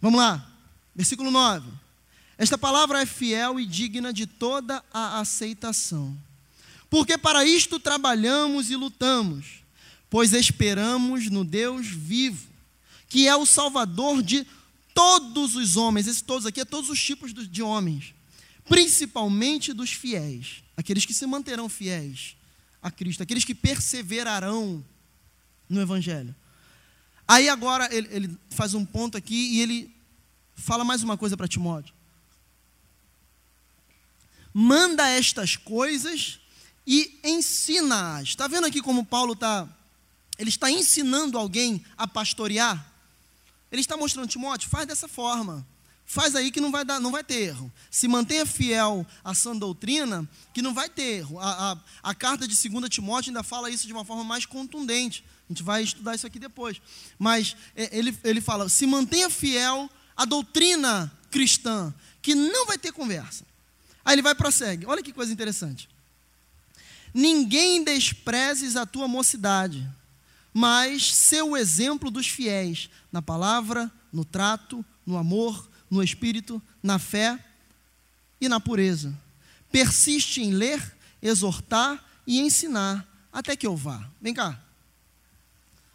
Vamos 0.00 0.20
lá, 0.20 0.48
versículo 0.94 1.30
9. 1.30 1.68
Esta 2.40 2.56
palavra 2.56 3.02
é 3.02 3.04
fiel 3.04 3.60
e 3.60 3.66
digna 3.66 4.14
de 4.14 4.26
toda 4.26 4.82
a 4.90 5.20
aceitação. 5.20 6.16
Porque 6.88 7.18
para 7.18 7.44
isto 7.44 7.78
trabalhamos 7.78 8.70
e 8.70 8.76
lutamos, 8.76 9.62
pois 10.08 10.32
esperamos 10.32 11.28
no 11.28 11.44
Deus 11.44 11.88
vivo, 11.88 12.48
que 13.10 13.28
é 13.28 13.36
o 13.36 13.44
Salvador 13.44 14.22
de 14.22 14.46
todos 14.94 15.54
os 15.54 15.76
homens. 15.76 16.06
Esse 16.06 16.24
todos 16.24 16.46
aqui 16.46 16.62
é 16.62 16.64
todos 16.64 16.88
os 16.88 16.98
tipos 16.98 17.34
de 17.34 17.62
homens, 17.62 18.14
principalmente 18.66 19.74
dos 19.74 19.92
fiéis, 19.92 20.64
aqueles 20.78 21.04
que 21.04 21.12
se 21.12 21.26
manterão 21.26 21.68
fiéis 21.68 22.36
a 22.80 22.90
Cristo, 22.90 23.22
aqueles 23.22 23.44
que 23.44 23.54
perseverarão 23.54 24.82
no 25.68 25.78
Evangelho. 25.78 26.34
Aí 27.28 27.50
agora 27.50 27.94
ele, 27.94 28.08
ele 28.10 28.38
faz 28.48 28.72
um 28.72 28.86
ponto 28.86 29.18
aqui 29.18 29.56
e 29.56 29.60
ele 29.60 29.94
fala 30.56 30.84
mais 30.86 31.02
uma 31.02 31.18
coisa 31.18 31.36
para 31.36 31.46
Timóteo. 31.46 31.99
Manda 34.52 35.08
estas 35.08 35.56
coisas 35.56 36.40
e 36.86 37.18
ensina-as. 37.22 38.28
Está 38.28 38.48
vendo 38.48 38.66
aqui 38.66 38.80
como 38.80 39.04
Paulo 39.04 39.34
está? 39.34 39.68
Ele 40.38 40.48
está 40.48 40.70
ensinando 40.70 41.38
alguém 41.38 41.84
a 41.96 42.06
pastorear. 42.06 42.90
Ele 43.70 43.80
está 43.80 43.96
mostrando, 43.96 44.28
Timóteo, 44.28 44.68
faz 44.68 44.86
dessa 44.86 45.06
forma. 45.06 45.66
Faz 46.04 46.34
aí 46.34 46.50
que 46.50 46.60
não 46.60 46.72
vai, 46.72 46.84
dar, 46.84 46.98
não 46.98 47.12
vai 47.12 47.22
ter 47.22 47.40
erro. 47.42 47.72
Se 47.88 48.08
mantenha 48.08 48.44
fiel 48.44 49.06
à 49.22 49.32
sã 49.32 49.54
doutrina, 49.54 50.28
que 50.52 50.60
não 50.60 50.74
vai 50.74 50.88
ter 50.88 51.18
erro. 51.18 51.38
A, 51.38 51.72
a, 51.72 51.78
a 52.02 52.14
carta 52.14 52.48
de 52.48 52.68
2 52.68 52.88
Timóteo 52.88 53.30
ainda 53.30 53.44
fala 53.44 53.70
isso 53.70 53.86
de 53.86 53.92
uma 53.92 54.04
forma 54.04 54.24
mais 54.24 54.44
contundente. 54.44 55.24
A 55.48 55.52
gente 55.52 55.62
vai 55.62 55.84
estudar 55.84 56.16
isso 56.16 56.26
aqui 56.26 56.40
depois. 56.40 56.82
Mas 57.16 57.54
é, 57.76 57.96
ele, 57.96 58.18
ele 58.24 58.40
fala: 58.40 58.68
se 58.68 58.86
mantenha 58.86 59.30
fiel 59.30 59.88
à 60.16 60.24
doutrina 60.24 61.12
cristã, 61.30 61.94
que 62.20 62.34
não 62.34 62.66
vai 62.66 62.76
ter 62.76 62.90
conversa. 62.90 63.44
Aí 64.04 64.14
ele 64.14 64.22
vai 64.22 64.34
prossegue. 64.34 64.86
Olha 64.86 65.02
que 65.02 65.12
coisa 65.12 65.32
interessante. 65.32 65.88
Ninguém 67.12 67.82
desprezes 67.82 68.76
a 68.76 68.86
tua 68.86 69.08
mocidade, 69.08 69.88
mas 70.52 71.14
seu 71.14 71.56
exemplo 71.56 72.10
dos 72.10 72.28
fiéis, 72.28 72.88
na 73.10 73.20
palavra, 73.20 73.90
no 74.12 74.24
trato, 74.24 74.84
no 75.04 75.16
amor, 75.16 75.68
no 75.90 76.02
espírito, 76.02 76.62
na 76.82 76.98
fé 76.98 77.38
e 78.40 78.48
na 78.48 78.60
pureza. 78.60 79.16
Persiste 79.72 80.40
em 80.40 80.52
ler, 80.52 80.96
exortar 81.20 82.02
e 82.26 82.40
ensinar 82.40 83.06
até 83.32 83.56
que 83.56 83.66
eu 83.66 83.76
vá. 83.76 84.08
Vem 84.20 84.34
cá. 84.34 84.58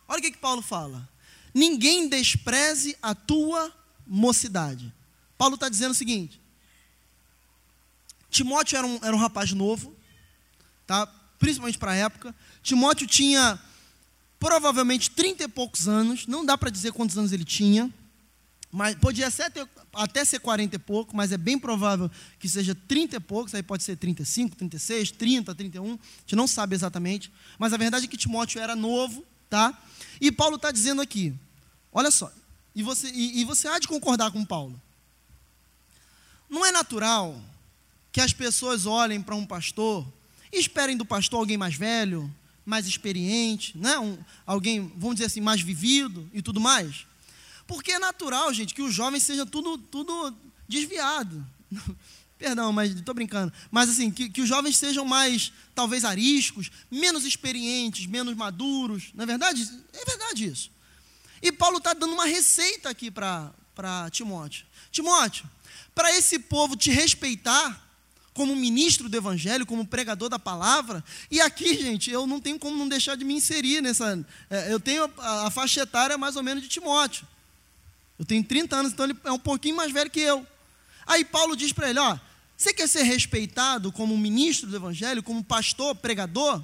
Olha 0.08 0.20
o 0.20 0.22
que, 0.22 0.32
que 0.32 0.38
Paulo 0.38 0.62
fala. 0.62 1.08
Ninguém 1.53 2.10
despreze 2.10 2.97
a 3.01 3.16
tua 3.16 3.74
mocidade. 4.06 4.93
Paulo 5.38 5.56
está 5.56 5.70
dizendo 5.70 5.91
o 5.91 5.95
seguinte: 5.95 6.39
Timóteo 8.36 8.77
era 8.77 8.86
um, 8.86 8.99
era 9.01 9.15
um 9.15 9.19
rapaz 9.19 9.53
novo, 9.53 9.95
tá? 10.86 11.07
principalmente 11.39 11.77
para 11.77 11.91
a 11.91 11.95
época. 11.95 12.36
Timóteo 12.61 13.07
tinha 13.07 13.57
provavelmente 14.38 15.09
30 15.09 15.45
e 15.45 15.47
poucos 15.47 15.88
anos, 15.88 16.27
não 16.27 16.45
dá 16.45 16.57
para 16.57 16.69
dizer 16.69 16.91
quantos 16.91 17.17
anos 17.17 17.31
ele 17.31 17.45
tinha, 17.45 17.89
mas 18.69 18.93
podia 18.95 19.27
até, 19.27 19.49
ter, 19.49 19.65
até 19.93 20.25
ser 20.25 20.39
40 20.39 20.75
e 20.75 20.79
pouco, 20.79 21.15
mas 21.15 21.31
é 21.31 21.38
bem 21.38 21.57
provável 21.57 22.11
que 22.38 22.49
seja 22.49 22.75
30 22.75 23.15
e 23.15 23.19
poucos, 23.21 23.55
aí 23.55 23.63
pode 23.63 23.83
ser 23.83 23.95
35, 23.95 24.57
36, 24.57 25.11
30, 25.11 25.55
31, 25.55 25.93
a 25.93 25.97
gente 26.19 26.36
não 26.36 26.45
sabe 26.45 26.75
exatamente, 26.75 27.31
mas 27.57 27.71
a 27.71 27.77
verdade 27.77 28.03
é 28.03 28.07
que 28.09 28.17
Timóteo 28.17 28.59
era 28.59 28.75
novo, 28.75 29.23
tá? 29.49 29.81
E 30.19 30.29
Paulo 30.29 30.57
está 30.57 30.71
dizendo 30.71 31.01
aqui, 31.01 31.33
olha 31.89 32.11
só, 32.11 32.29
e 32.75 32.83
você, 32.83 33.07
e, 33.07 33.39
e 33.39 33.45
você 33.45 33.69
há 33.69 33.79
de 33.79 33.88
concordar 33.88 34.29
com 34.29 34.43
Paulo. 34.43 34.79
Não 36.49 36.65
é 36.65 36.71
natural 36.73 37.41
que 38.16 38.22
as 38.22 38.32
pessoas 38.32 38.86
olhem 38.86 39.22
para 39.22 39.36
um 39.36 39.45
pastor 39.45 40.07
e 40.49 40.57
esperem 40.57 40.95
do 40.95 41.03
pastor 41.03 41.41
alguém 41.41 41.57
mais 41.57 41.76
velho, 41.76 42.34
mais 42.66 42.88
experiente, 42.88 43.78
né? 43.78 43.99
Um, 43.99 44.18
alguém, 44.45 44.89
vamos 44.95 45.16
dizer 45.16 45.25
assim, 45.25 45.42
mais 45.42 45.59
vivido 45.59 46.25
e 46.33 46.42
tudo 46.42 46.62
mais. 46.62 47.05
Porque 47.67 47.92
é 47.92 48.00
natural, 48.00 48.54
gente, 48.54 48.74
que 48.74 48.82
os 48.82 48.93
jovens 48.93 49.24
sejam 49.24 49.46
tudo, 49.46 49.78
tudo 49.78 50.33
desviado. 50.66 51.46
Perdão, 52.39 52.71
mas 52.71 52.96
estou 52.96 53.13
brincando. 53.13 53.51
Mas 53.70 53.89
assim, 53.89 54.09
que, 54.09 54.29
que 54.29 54.39
os 54.39 54.47
jovens 54.47 54.78
sejam 54.78 55.04
mais, 55.04 55.51
talvez, 55.75 56.05
ariscos, 56.05 56.71
menos 56.89 57.25
experientes, 57.25 58.05
menos 58.05 58.33
maduros. 58.33 59.09
Não 59.13 59.24
é 59.24 59.28
verdade? 59.28 59.70
É 59.92 60.05
verdade 60.05 60.46
isso. 60.46 60.71
E 61.42 61.51
Paulo 61.51 61.79
está 61.79 61.92
dando 61.92 62.13
uma 62.13 62.25
receita 62.25 62.87
aqui 62.87 63.12
para 63.12 63.51
Timóteo. 64.09 64.66
Timóteo, 64.89 65.43
para 65.93 66.16
esse 66.16 66.39
povo 66.39 66.78
te 66.78 66.89
respeitar 66.92 67.84
como 68.36 68.53
ministro 68.53 69.07
do 69.07 69.16
evangelho, 69.16 69.66
como 69.66 69.87
pregador 69.87 70.28
da 70.28 70.37
palavra, 70.37 71.01
e 71.32 71.39
aqui, 71.39 71.74
gente, 71.82 72.12
eu 72.12 72.28
não 72.28 72.41
tenho 72.41 72.59
como 72.59 72.78
não 72.78 72.87
deixar 72.87 73.16
de 73.16 73.24
me 73.24 73.33
inserir 73.33 73.82
nessa. 73.82 74.24
É, 74.49 74.74
eu 74.74 74.79
tenho 74.79 75.09
a, 75.17 75.49
faixa 75.49 75.82
etária 75.82 76.17
mais 76.17 76.36
ou 76.36 76.43
menos 76.43 76.62
de 76.62 76.67
Timóteo. 76.67 77.25
Eu 78.20 78.25
tenho 78.25 78.43
30 78.43 78.75
anos, 78.75 78.91
então 78.91 79.05
ele 79.05 79.17
é 79.24 79.32
um 79.32 79.39
pouquinho 79.39 79.78
mais 79.78 79.89
velho 79.89 80.12
que 80.12 80.20
eu. 80.20 80.45
Aí 81.07 81.24
Paulo 81.24 81.55
diz 81.55 81.71
para 81.71 81.89
ele: 81.89 81.97
ó, 81.97 82.20
você 82.57 82.74
quer 82.74 82.89
ser 82.89 83.03
respeitado 83.03 83.89
como 83.89 84.17
ministro 84.17 84.70
do 84.70 84.75
Evangelho, 84.75 85.24
como 85.24 85.41
pastor, 85.41 85.95
pregador? 85.95 86.62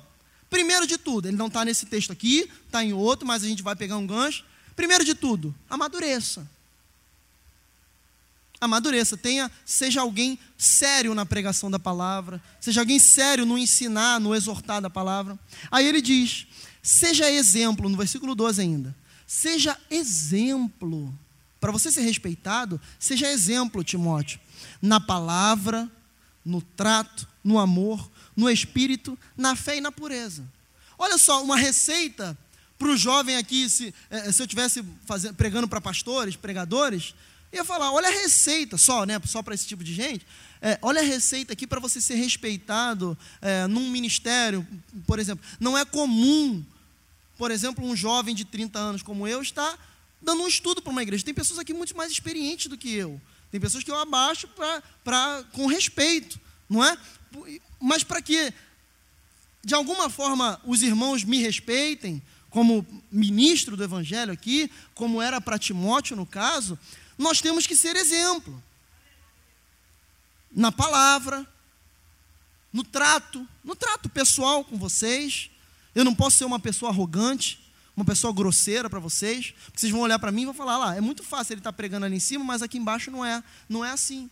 Primeiro 0.49 0.85
de 0.85 0.97
tudo, 0.97 1.29
ele 1.29 1.37
não 1.37 1.47
está 1.47 1.63
nesse 1.63 1.85
texto 1.85 2.11
aqui, 2.11 2.51
está 2.65 2.83
em 2.83 2.91
outro, 2.91 3.25
mas 3.25 3.45
a 3.45 3.47
gente 3.47 3.63
vai 3.63 3.77
pegar 3.77 3.95
um 3.95 4.05
gancho. 4.05 4.43
Primeiro 4.75 5.05
de 5.05 5.15
tudo, 5.15 5.55
amadureça. 5.69 6.45
Amadureça, 8.61 9.17
tenha, 9.17 9.49
seja 9.65 10.01
alguém 10.01 10.37
sério 10.55 11.15
na 11.15 11.25
pregação 11.25 11.71
da 11.71 11.79
palavra, 11.79 12.39
seja 12.59 12.81
alguém 12.81 12.99
sério 12.99 13.43
no 13.43 13.57
ensinar, 13.57 14.19
no 14.19 14.35
exortar 14.35 14.79
da 14.79 14.89
palavra. 14.89 15.37
Aí 15.71 15.87
ele 15.87 15.99
diz: 15.99 16.45
seja 16.83 17.27
exemplo, 17.29 17.89
no 17.89 17.97
versículo 17.97 18.35
12 18.35 18.61
ainda. 18.61 18.95
Seja 19.25 19.75
exemplo 19.89 21.11
para 21.59 21.71
você 21.71 21.91
ser 21.91 22.01
respeitado, 22.01 22.79
seja 22.99 23.31
exemplo, 23.31 23.83
Timóteo, 23.83 24.39
na 24.79 24.99
palavra, 24.99 25.89
no 26.45 26.61
trato, 26.61 27.27
no 27.43 27.57
amor, 27.57 28.11
no 28.35 28.47
espírito, 28.47 29.17
na 29.35 29.55
fé 29.55 29.77
e 29.77 29.81
na 29.81 29.91
pureza. 29.91 30.43
Olha 30.99 31.17
só, 31.17 31.43
uma 31.43 31.57
receita 31.57 32.37
para 32.77 32.89
o 32.89 32.97
jovem 32.97 33.37
aqui, 33.37 33.69
se, 33.69 33.93
eh, 34.09 34.31
se 34.31 34.41
eu 34.41 34.45
estivesse 34.45 34.83
pregando 35.37 35.67
para 35.67 35.79
pastores, 35.79 36.35
pregadores, 36.35 37.15
ia 37.51 37.65
falar: 37.65 37.91
olha 37.91 38.07
a 38.07 38.11
receita, 38.11 38.77
só, 38.77 39.05
né? 39.05 39.19
Só 39.25 39.41
para 39.41 39.53
esse 39.53 39.67
tipo 39.67 39.83
de 39.83 39.93
gente. 39.93 40.25
É, 40.61 40.77
olha 40.81 41.01
a 41.01 41.03
receita 41.03 41.53
aqui 41.53 41.65
para 41.65 41.79
você 41.79 41.99
ser 41.99 42.15
respeitado 42.15 43.17
é, 43.41 43.67
num 43.67 43.89
ministério, 43.89 44.65
por 45.07 45.19
exemplo. 45.19 45.43
Não 45.59 45.77
é 45.77 45.83
comum, 45.83 46.63
por 47.37 47.51
exemplo, 47.51 47.85
um 47.85 47.95
jovem 47.95 48.35
de 48.35 48.45
30 48.45 48.77
anos 48.77 49.01
como 49.01 49.27
eu 49.27 49.41
estar 49.41 49.77
dando 50.21 50.43
um 50.43 50.47
estudo 50.47 50.81
para 50.81 50.91
uma 50.91 51.01
igreja. 51.01 51.25
Tem 51.25 51.33
pessoas 51.33 51.59
aqui 51.59 51.73
muito 51.73 51.97
mais 51.97 52.11
experientes 52.11 52.67
do 52.67 52.77
que 52.77 52.93
eu. 52.93 53.19
Tem 53.51 53.59
pessoas 53.59 53.83
que 53.83 53.91
eu 53.91 53.97
abaixo 53.97 54.47
pra, 54.49 54.83
pra, 55.03 55.43
com 55.51 55.65
respeito, 55.65 56.39
não 56.69 56.83
é? 56.83 56.97
Mas 57.79 58.03
para 58.03 58.21
que, 58.21 58.53
de 59.63 59.73
alguma 59.73 60.09
forma, 60.09 60.61
os 60.65 60.81
irmãos 60.83 61.23
me 61.23 61.41
respeitem, 61.41 62.21
como 62.49 62.85
ministro 63.11 63.75
do 63.75 63.83
Evangelho 63.83 64.31
aqui, 64.31 64.69
como 64.93 65.21
era 65.21 65.41
para 65.41 65.57
Timóteo 65.57 66.15
no 66.15 66.25
caso, 66.25 66.77
nós 67.21 67.39
temos 67.39 67.67
que 67.67 67.75
ser 67.75 67.95
exemplo. 67.95 68.61
Na 70.51 70.71
palavra, 70.71 71.47
no 72.73 72.83
trato, 72.83 73.47
no 73.63 73.75
trato 73.75 74.09
pessoal 74.09 74.63
com 74.65 74.77
vocês. 74.77 75.49
Eu 75.93 76.03
não 76.03 76.15
posso 76.15 76.37
ser 76.37 76.45
uma 76.45 76.59
pessoa 76.59 76.91
arrogante, 76.91 77.59
uma 77.95 78.05
pessoa 78.05 78.33
grosseira 78.33 78.89
para 78.89 78.99
vocês, 78.99 79.53
porque 79.65 79.79
vocês 79.79 79.91
vão 79.91 80.01
olhar 80.01 80.17
para 80.17 80.31
mim 80.31 80.43
e 80.43 80.45
vão 80.45 80.53
falar 80.53 80.77
lá, 80.77 80.95
é 80.95 81.01
muito 81.01 81.23
fácil 81.23 81.53
ele 81.53 81.59
estar 81.59 81.71
tá 81.71 81.75
pregando 81.75 82.05
ali 82.05 82.15
em 82.15 82.19
cima, 82.19 82.43
mas 82.43 82.61
aqui 82.61 82.77
embaixo 82.77 83.11
não 83.11 83.23
é, 83.23 83.43
não 83.67 83.83
é 83.83 83.91
assim. 83.91 84.29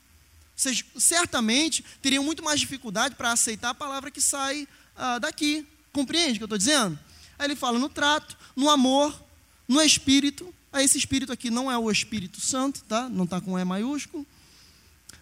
Vocês 0.55 0.83
certamente 0.97 1.83
teriam 2.01 2.23
muito 2.23 2.43
mais 2.43 2.59
dificuldade 2.59 3.15
para 3.15 3.31
aceitar 3.31 3.69
a 3.69 3.73
palavra 3.73 4.09
que 4.09 4.21
sai 4.21 4.67
ah, 4.95 5.19
daqui. 5.19 5.65
Compreende 5.91 6.33
o 6.33 6.35
que 6.35 6.43
eu 6.43 6.45
estou 6.45 6.57
dizendo? 6.57 6.99
Aí 7.37 7.47
ele 7.47 7.55
fala 7.55 7.77
no 7.79 7.87
trato, 7.87 8.37
no 8.55 8.69
amor, 8.69 9.17
no 9.67 9.81
espírito. 9.81 10.53
Aí 10.71 10.85
esse 10.85 10.97
espírito 10.97 11.31
aqui 11.31 11.49
não 11.49 11.71
é 11.71 11.77
o 11.77 11.89
Espírito 11.89 12.39
Santo, 12.39 12.83
tá? 12.83 13.09
Não 13.09 13.23
está 13.23 13.41
com 13.41 13.57
E 13.57 13.63
maiúsculo. 13.63 14.25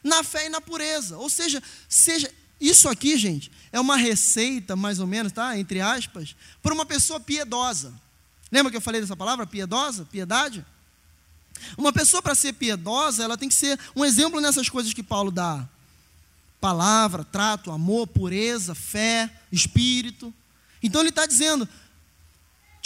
Na 0.03 0.23
fé 0.23 0.47
e 0.47 0.49
na 0.49 0.59
pureza. 0.59 1.17
Ou 1.17 1.29
seja, 1.29 1.63
seja 1.87 2.31
isso 2.59 2.89
aqui, 2.89 3.17
gente, 3.17 3.51
é 3.71 3.79
uma 3.79 3.95
receita, 3.95 4.75
mais 4.75 4.99
ou 4.99 5.07
menos, 5.07 5.31
tá? 5.31 5.57
Entre 5.57 5.79
aspas, 5.79 6.35
para 6.61 6.73
uma 6.73 6.85
pessoa 6.85 7.19
piedosa. 7.19 7.93
Lembra 8.51 8.71
que 8.71 8.77
eu 8.77 8.81
falei 8.81 8.99
dessa 8.99 9.15
palavra, 9.15 9.45
piedosa, 9.45 10.05
piedade? 10.05 10.65
Uma 11.77 11.93
pessoa 11.93 12.21
para 12.21 12.35
ser 12.35 12.53
piedosa, 12.53 13.23
ela 13.23 13.37
tem 13.37 13.49
que 13.49 13.55
ser 13.55 13.79
um 13.95 14.03
exemplo 14.03 14.41
nessas 14.41 14.69
coisas 14.69 14.93
que 14.93 15.03
Paulo 15.03 15.31
dá: 15.31 15.67
palavra, 16.59 17.23
trato, 17.23 17.71
amor, 17.71 18.07
pureza, 18.07 18.73
fé, 18.73 19.29
espírito. 19.51 20.33
Então 20.81 21.01
ele 21.01 21.09
está 21.09 21.25
dizendo, 21.25 21.67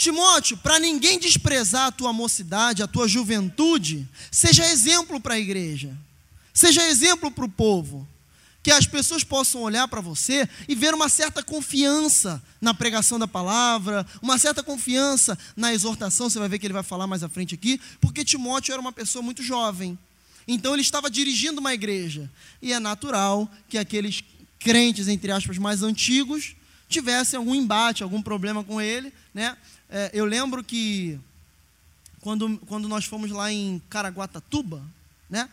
Timóteo, 0.02 0.56
para 0.56 0.80
ninguém 0.80 1.16
desprezar 1.16 1.86
a 1.86 1.92
tua 1.92 2.12
mocidade, 2.12 2.82
a 2.82 2.88
tua 2.88 3.06
juventude, 3.06 4.04
seja 4.32 4.66
exemplo 4.66 5.20
para 5.20 5.34
a 5.34 5.38
igreja, 5.38 5.96
seja 6.52 6.82
exemplo 6.88 7.30
para 7.30 7.44
o 7.44 7.48
povo 7.48 8.04
que 8.64 8.72
as 8.72 8.84
pessoas 8.84 9.22
possam 9.22 9.62
olhar 9.62 9.86
para 9.86 10.00
você 10.00 10.48
e 10.68 10.74
ver 10.74 10.92
uma 10.92 11.08
certa 11.08 11.40
confiança 11.40 12.42
na 12.60 12.74
pregação 12.74 13.16
da 13.16 13.28
palavra, 13.28 14.04
uma 14.20 14.38
certa 14.38 14.60
confiança 14.60 15.38
na 15.56 15.72
exortação, 15.72 16.28
você 16.28 16.38
vai 16.40 16.48
ver 16.48 16.58
que 16.58 16.66
ele 16.66 16.74
vai 16.74 16.82
falar 16.82 17.06
mais 17.06 17.22
à 17.22 17.28
frente 17.28 17.54
aqui, 17.54 17.80
porque 18.00 18.24
Timóteo 18.24 18.72
era 18.72 18.80
uma 18.80 18.92
pessoa 18.92 19.22
muito 19.22 19.40
jovem. 19.40 19.96
Então 20.48 20.72
ele 20.72 20.82
estava 20.82 21.08
dirigindo 21.08 21.60
uma 21.60 21.74
igreja, 21.74 22.28
e 22.60 22.72
é 22.72 22.80
natural 22.80 23.48
que 23.68 23.78
aqueles 23.78 24.24
crentes 24.58 25.06
entre 25.06 25.30
aspas 25.30 25.58
mais 25.58 25.84
antigos 25.84 26.56
tivessem 26.88 27.36
algum 27.36 27.54
embate, 27.54 28.02
algum 28.02 28.20
problema 28.20 28.62
com 28.62 28.80
ele, 28.80 29.12
né? 29.32 29.56
É, 29.94 30.10
eu 30.14 30.24
lembro 30.24 30.64
que 30.64 31.20
quando, 32.22 32.58
quando 32.60 32.88
nós 32.88 33.04
fomos 33.04 33.30
lá 33.30 33.52
em 33.52 33.78
Caraguatatuba, 33.90 34.82
né, 35.28 35.50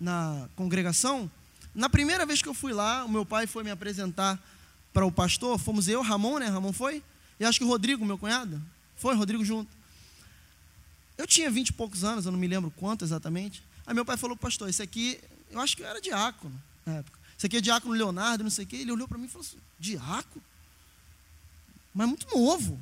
na 0.00 0.48
congregação, 0.56 1.30
na 1.74 1.90
primeira 1.90 2.24
vez 2.24 2.40
que 2.40 2.48
eu 2.48 2.54
fui 2.54 2.72
lá, 2.72 3.04
o 3.04 3.08
meu 3.08 3.26
pai 3.26 3.46
foi 3.46 3.62
me 3.62 3.70
apresentar 3.70 4.42
para 4.94 5.04
o 5.04 5.12
pastor, 5.12 5.58
fomos 5.58 5.88
eu, 5.88 6.00
Ramon, 6.00 6.38
né? 6.38 6.46
Ramon 6.46 6.72
foi? 6.72 7.02
E 7.38 7.44
acho 7.44 7.58
que 7.58 7.66
o 7.66 7.68
Rodrigo, 7.68 8.02
meu 8.02 8.16
cunhado, 8.16 8.62
foi, 8.96 9.14
Rodrigo 9.14 9.44
junto. 9.44 9.70
Eu 11.18 11.26
tinha 11.26 11.50
vinte 11.50 11.68
e 11.68 11.72
poucos 11.74 12.02
anos, 12.02 12.24
eu 12.24 12.32
não 12.32 12.38
me 12.38 12.48
lembro 12.48 12.70
quanto 12.70 13.04
exatamente. 13.04 13.62
Aí 13.86 13.92
meu 13.92 14.06
pai 14.06 14.16
falou, 14.16 14.38
pastor, 14.38 14.70
esse 14.70 14.80
aqui, 14.80 15.20
eu 15.50 15.60
acho 15.60 15.76
que 15.76 15.82
eu 15.82 15.86
era 15.86 16.00
diácono 16.00 16.58
na 16.86 16.94
época. 16.94 17.18
Esse 17.36 17.46
aqui 17.46 17.58
é 17.58 17.60
diácono 17.60 17.92
Leonardo, 17.92 18.42
não 18.42 18.50
sei 18.50 18.64
o 18.64 18.68
quê. 18.68 18.76
Ele 18.76 18.92
olhou 18.92 19.06
para 19.06 19.18
mim 19.18 19.26
e 19.26 19.28
falou 19.28 19.46
assim, 19.46 19.58
diácono? 19.78 20.42
Mas 21.92 22.08
muito 22.08 22.26
novo. 22.34 22.80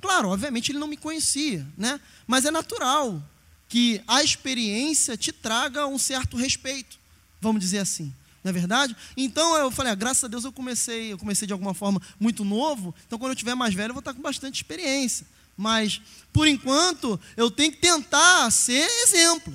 Claro, 0.00 0.28
obviamente 0.28 0.72
ele 0.72 0.78
não 0.78 0.86
me 0.86 0.96
conhecia, 0.96 1.66
né? 1.76 2.00
Mas 2.26 2.44
é 2.44 2.50
natural 2.50 3.22
que 3.68 4.00
a 4.06 4.22
experiência 4.22 5.16
te 5.16 5.32
traga 5.32 5.86
um 5.86 5.98
certo 5.98 6.36
respeito 6.36 6.98
vamos 7.40 7.60
dizer 7.60 7.78
assim. 7.78 8.12
Não 8.42 8.50
é 8.50 8.52
verdade? 8.52 8.96
Então 9.16 9.56
eu 9.56 9.70
falei, 9.70 9.92
ah, 9.92 9.96
graças 9.96 10.24
a 10.24 10.28
Deus 10.28 10.44
eu 10.44 10.52
comecei, 10.52 11.12
eu 11.12 11.18
comecei 11.18 11.46
de 11.46 11.52
alguma 11.52 11.74
forma 11.74 12.00
muito 12.18 12.44
novo, 12.44 12.94
então 13.06 13.18
quando 13.18 13.32
eu 13.32 13.36
tiver 13.36 13.54
mais 13.54 13.74
velho 13.74 13.90
eu 13.90 13.94
vou 13.94 14.00
estar 14.00 14.14
com 14.14 14.22
bastante 14.22 14.56
experiência. 14.56 15.26
Mas, 15.56 16.00
por 16.32 16.46
enquanto, 16.46 17.18
eu 17.36 17.50
tenho 17.50 17.72
que 17.72 17.78
tentar 17.78 18.48
ser 18.52 18.88
exemplo. 19.02 19.52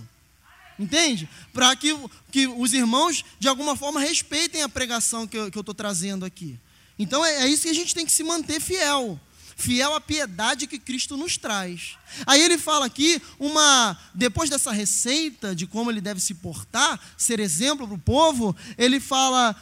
Entende? 0.78 1.30
Para 1.53 1.74
que, 1.78 1.98
que 2.30 2.45
os 2.45 2.74
irmãos, 2.74 3.24
de 3.40 3.48
alguma 3.48 3.74
forma, 3.74 4.02
respeitem 4.02 4.64
a 4.64 4.68
pregação 4.68 5.26
que 5.26 5.38
eu 5.38 5.48
estou 5.48 5.74
trazendo 5.74 6.26
aqui. 6.26 6.60
Então 6.99 7.24
é, 7.24 7.44
é 7.44 7.48
isso 7.48 7.64
que 7.64 7.70
a 7.70 7.74
gente 7.74 7.95
tem 7.95 8.06
que 8.06 8.11
se 8.11 8.24
manter 8.24 8.60
fiel 8.60 9.20
fiel 9.56 9.94
à 9.94 10.02
piedade 10.02 10.68
que 10.68 10.80
Cristo 10.80 11.18
nos 11.18 11.38
traz. 11.38 11.98
Aí 12.26 12.42
ele 12.42 12.58
fala 12.58 12.86
aqui 12.86 13.22
uma 13.40 13.98
depois 14.14 14.50
dessa 14.50 14.72
receita 14.72 15.56
de 15.56 15.66
como 15.66 15.90
ele 15.90 16.02
deve 16.02 16.20
se 16.20 16.34
portar, 16.36 17.00
ser 17.18 17.40
exemplo 17.40 17.88
para 17.88 17.96
o 17.96 18.00
povo, 18.00 18.56
ele 18.78 19.00
fala 19.00 19.56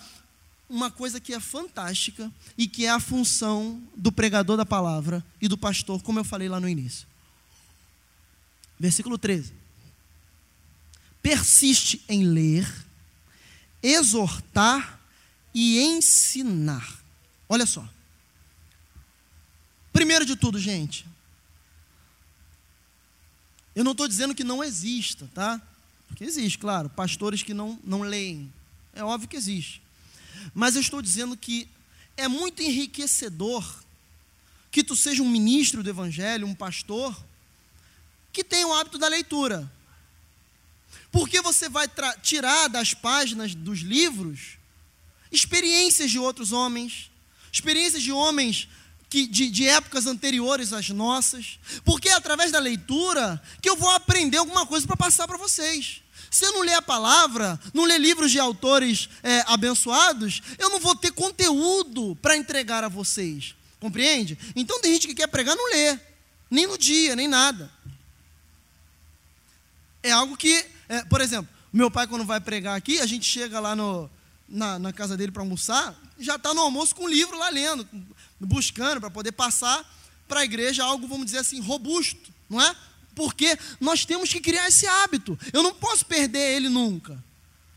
uma 0.70 0.90
coisa 0.90 1.20
que 1.20 1.34
é 1.34 1.40
fantástica 1.40 2.32
e 2.58 2.68
que 2.68 2.86
é 2.86 2.90
a 2.90 3.00
função 3.00 3.82
do 3.96 4.12
pregador 4.12 4.56
da 4.56 4.66
palavra 4.66 5.24
e 5.42 5.48
do 5.48 5.58
pastor, 5.58 6.02
como 6.02 6.20
eu 6.20 6.24
falei 6.24 6.48
lá 6.48 6.60
no 6.60 6.70
início. 6.70 7.06
Versículo 8.80 9.18
13. 9.18 9.54
Persiste 11.22 12.02
em 12.08 12.24
ler, 12.24 12.68
exortar 13.84 15.00
e 15.54 15.80
ensinar. 15.80 17.00
Olha 17.48 17.66
só. 17.66 17.88
Primeiro 19.92 20.26
de 20.26 20.36
tudo, 20.36 20.60
gente, 20.60 21.06
eu 23.76 23.84
não 23.84 23.92
estou 23.92 24.08
dizendo 24.08 24.36
que 24.36 24.44
não 24.44 24.64
exista, 24.64 25.30
tá? 25.34 25.62
Porque 26.08 26.24
existe, 26.24 26.58
claro, 26.58 26.90
pastores 26.90 27.42
que 27.42 27.54
não, 27.54 27.80
não 27.84 28.02
leem. 28.02 28.52
É 28.94 29.04
óbvio 29.04 29.30
que 29.30 29.38
existe. 29.38 29.82
Mas 30.54 30.76
eu 30.76 30.82
estou 30.82 31.02
dizendo 31.02 31.38
que 31.38 31.68
é 32.18 32.28
muito 32.28 32.62
enriquecedor 32.62 33.82
que 34.70 34.84
tu 34.84 34.96
seja 34.96 35.24
um 35.24 35.30
ministro 35.30 35.84
do 35.84 35.90
Evangelho, 35.90 36.48
um 36.48 36.56
pastor, 36.56 37.18
que 38.32 38.44
tenha 38.44 38.68
o 38.68 38.74
hábito 38.74 38.98
da 38.98 39.08
leitura. 39.08 39.72
Porque 41.12 41.42
você 41.42 41.68
vai 41.68 41.90
tirar 42.22 42.68
das 42.68 42.94
páginas 42.94 43.54
dos 43.54 43.80
livros 43.80 44.58
experiências 45.32 46.12
de 46.12 46.20
outros 46.20 46.52
homens, 46.52 47.10
experiências 47.52 48.04
de 48.04 48.12
homens 48.12 48.68
que, 49.12 49.28
de, 49.28 49.52
de 49.52 49.68
épocas 49.68 50.08
anteriores 50.08 50.72
às 50.72 50.90
nossas, 50.90 51.60
porque 51.84 52.08
é 52.08 52.14
através 52.14 52.50
da 52.50 52.60
leitura 52.60 53.42
que 53.62 53.70
eu 53.70 53.76
vou 53.76 53.90
aprender 53.90 54.38
alguma 54.38 54.66
coisa 54.66 54.88
para 54.88 54.96
passar 54.96 55.28
para 55.28 55.38
vocês. 55.38 56.02
Se 56.32 56.46
eu 56.46 56.54
não 56.54 56.62
ler 56.62 56.76
a 56.76 56.82
palavra, 56.82 57.60
não 57.74 57.84
ler 57.84 58.00
livros 58.00 58.32
de 58.32 58.40
autores 58.40 59.10
é, 59.22 59.44
abençoados, 59.48 60.42
eu 60.58 60.70
não 60.70 60.80
vou 60.80 60.96
ter 60.96 61.12
conteúdo 61.12 62.18
para 62.22 62.38
entregar 62.38 62.86
a 62.86 62.88
vocês. 62.88 63.54
Compreende? 63.82 64.38
Então 64.56 64.80
tem 64.80 64.94
gente 64.94 65.08
que 65.08 65.16
quer 65.16 65.28
pregar, 65.28 65.58
não 65.58 65.70
lê, 65.72 66.00
nem 66.50 66.66
no 66.66 66.78
dia, 66.78 67.14
nem 67.14 67.28
nada. 67.28 67.70
É 70.02 70.12
algo 70.12 70.38
que, 70.38 70.66
é, 70.88 71.04
por 71.04 71.20
exemplo, 71.20 71.54
meu 71.74 71.92
pai, 71.92 72.08
quando 72.08 72.24
vai 72.24 72.40
pregar 72.40 72.78
aqui, 72.78 73.02
a 73.02 73.06
gente 73.06 73.26
chega 73.26 73.60
lá 73.60 73.76
no, 73.76 74.10
na, 74.48 74.80
na 74.80 74.94
casa 74.94 75.18
dele 75.18 75.34
para 75.34 75.42
almoçar, 75.42 75.94
já 76.20 76.36
está 76.36 76.54
no 76.54 76.62
almoço 76.62 76.96
com 76.96 77.06
um 77.06 77.10
livro 77.10 77.38
lá 77.38 77.50
lendo, 77.50 77.88
buscando 78.48 79.00
para 79.00 79.10
poder 79.10 79.32
passar 79.32 79.86
para 80.28 80.42
a 80.42 80.46
igreja 80.46 80.84
algo, 80.84 81.08
vamos 81.08 81.26
dizer 81.26 81.40
assim, 81.40 81.60
robusto, 81.60 82.32
não 82.50 82.62
é? 82.62 82.76
Porque 83.14 83.58
nós 83.80 84.06
temos 84.06 84.32
que 84.32 84.40
criar 84.40 84.68
esse 84.68 84.88
hábito. 84.88 85.38
Eu 85.52 85.62
não 85.62 85.74
posso 85.74 86.06
perder 86.06 86.56
ele 86.56 86.70
nunca. 86.70 87.22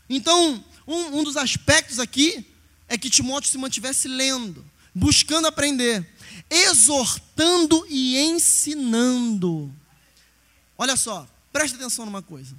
Então, 0.09 0.63
um, 0.87 1.19
um 1.19 1.23
dos 1.23 1.35
aspectos 1.35 1.99
aqui 1.99 2.45
é 2.87 2.97
que 2.97 3.09
Timóteo 3.09 3.51
se 3.51 3.57
mantivesse 3.57 4.07
lendo, 4.07 4.65
buscando 4.93 5.47
aprender, 5.47 6.07
exortando 6.49 7.85
e 7.89 8.17
ensinando. 8.17 9.73
Olha 10.77 10.95
só, 10.95 11.27
preste 11.51 11.75
atenção 11.75 12.05
numa 12.05 12.21
coisa. 12.21 12.55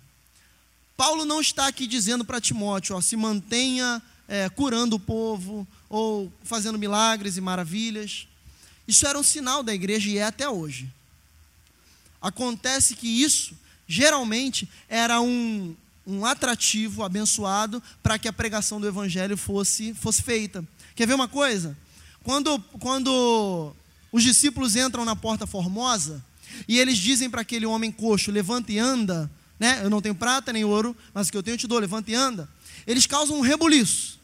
Paulo 0.96 1.24
não 1.24 1.40
está 1.40 1.66
aqui 1.66 1.86
dizendo 1.86 2.24
para 2.24 2.40
Timóteo, 2.40 2.96
ó, 2.96 3.00
se 3.00 3.16
mantenha 3.16 4.02
é, 4.26 4.48
curando 4.48 4.96
o 4.96 5.00
povo, 5.00 5.66
ou 5.88 6.32
fazendo 6.42 6.78
milagres 6.78 7.36
e 7.36 7.40
maravilhas. 7.40 8.26
Isso 8.86 9.06
era 9.06 9.18
um 9.18 9.22
sinal 9.22 9.62
da 9.62 9.74
igreja 9.74 10.08
e 10.10 10.18
é 10.18 10.24
até 10.24 10.48
hoje. 10.48 10.88
Acontece 12.20 12.94
que 12.94 13.06
isso, 13.22 13.56
geralmente, 13.86 14.68
era 14.88 15.20
um, 15.20 15.74
um 16.06 16.24
atrativo 16.24 17.02
abençoado 17.02 17.82
para 18.02 18.18
que 18.18 18.28
a 18.28 18.32
pregação 18.32 18.80
do 18.80 18.86
evangelho 18.86 19.36
fosse, 19.36 19.94
fosse 19.94 20.22
feita. 20.22 20.64
Quer 20.94 21.06
ver 21.06 21.14
uma 21.14 21.28
coisa? 21.28 21.76
Quando, 22.22 22.58
quando 22.80 23.74
os 24.10 24.22
discípulos 24.22 24.76
entram 24.76 25.04
na 25.04 25.14
porta 25.14 25.46
formosa 25.46 26.24
e 26.66 26.78
eles 26.78 26.98
dizem 26.98 27.28
para 27.28 27.42
aquele 27.42 27.66
homem 27.66 27.92
coxo: 27.92 28.30
levanta 28.30 28.72
e 28.72 28.78
anda, 28.78 29.30
né? 29.58 29.80
Eu 29.82 29.90
não 29.90 30.00
tenho 30.00 30.14
prata 30.14 30.52
nem 30.52 30.64
ouro, 30.64 30.96
mas 31.12 31.28
o 31.28 31.30
que 31.30 31.36
eu 31.36 31.42
tenho 31.42 31.54
eu 31.54 31.58
te 31.58 31.66
dou, 31.66 31.78
levanta 31.78 32.10
e 32.10 32.14
anda. 32.14 32.48
Eles 32.86 33.06
causam 33.06 33.38
um 33.38 33.42
rebuliço. 33.42 34.15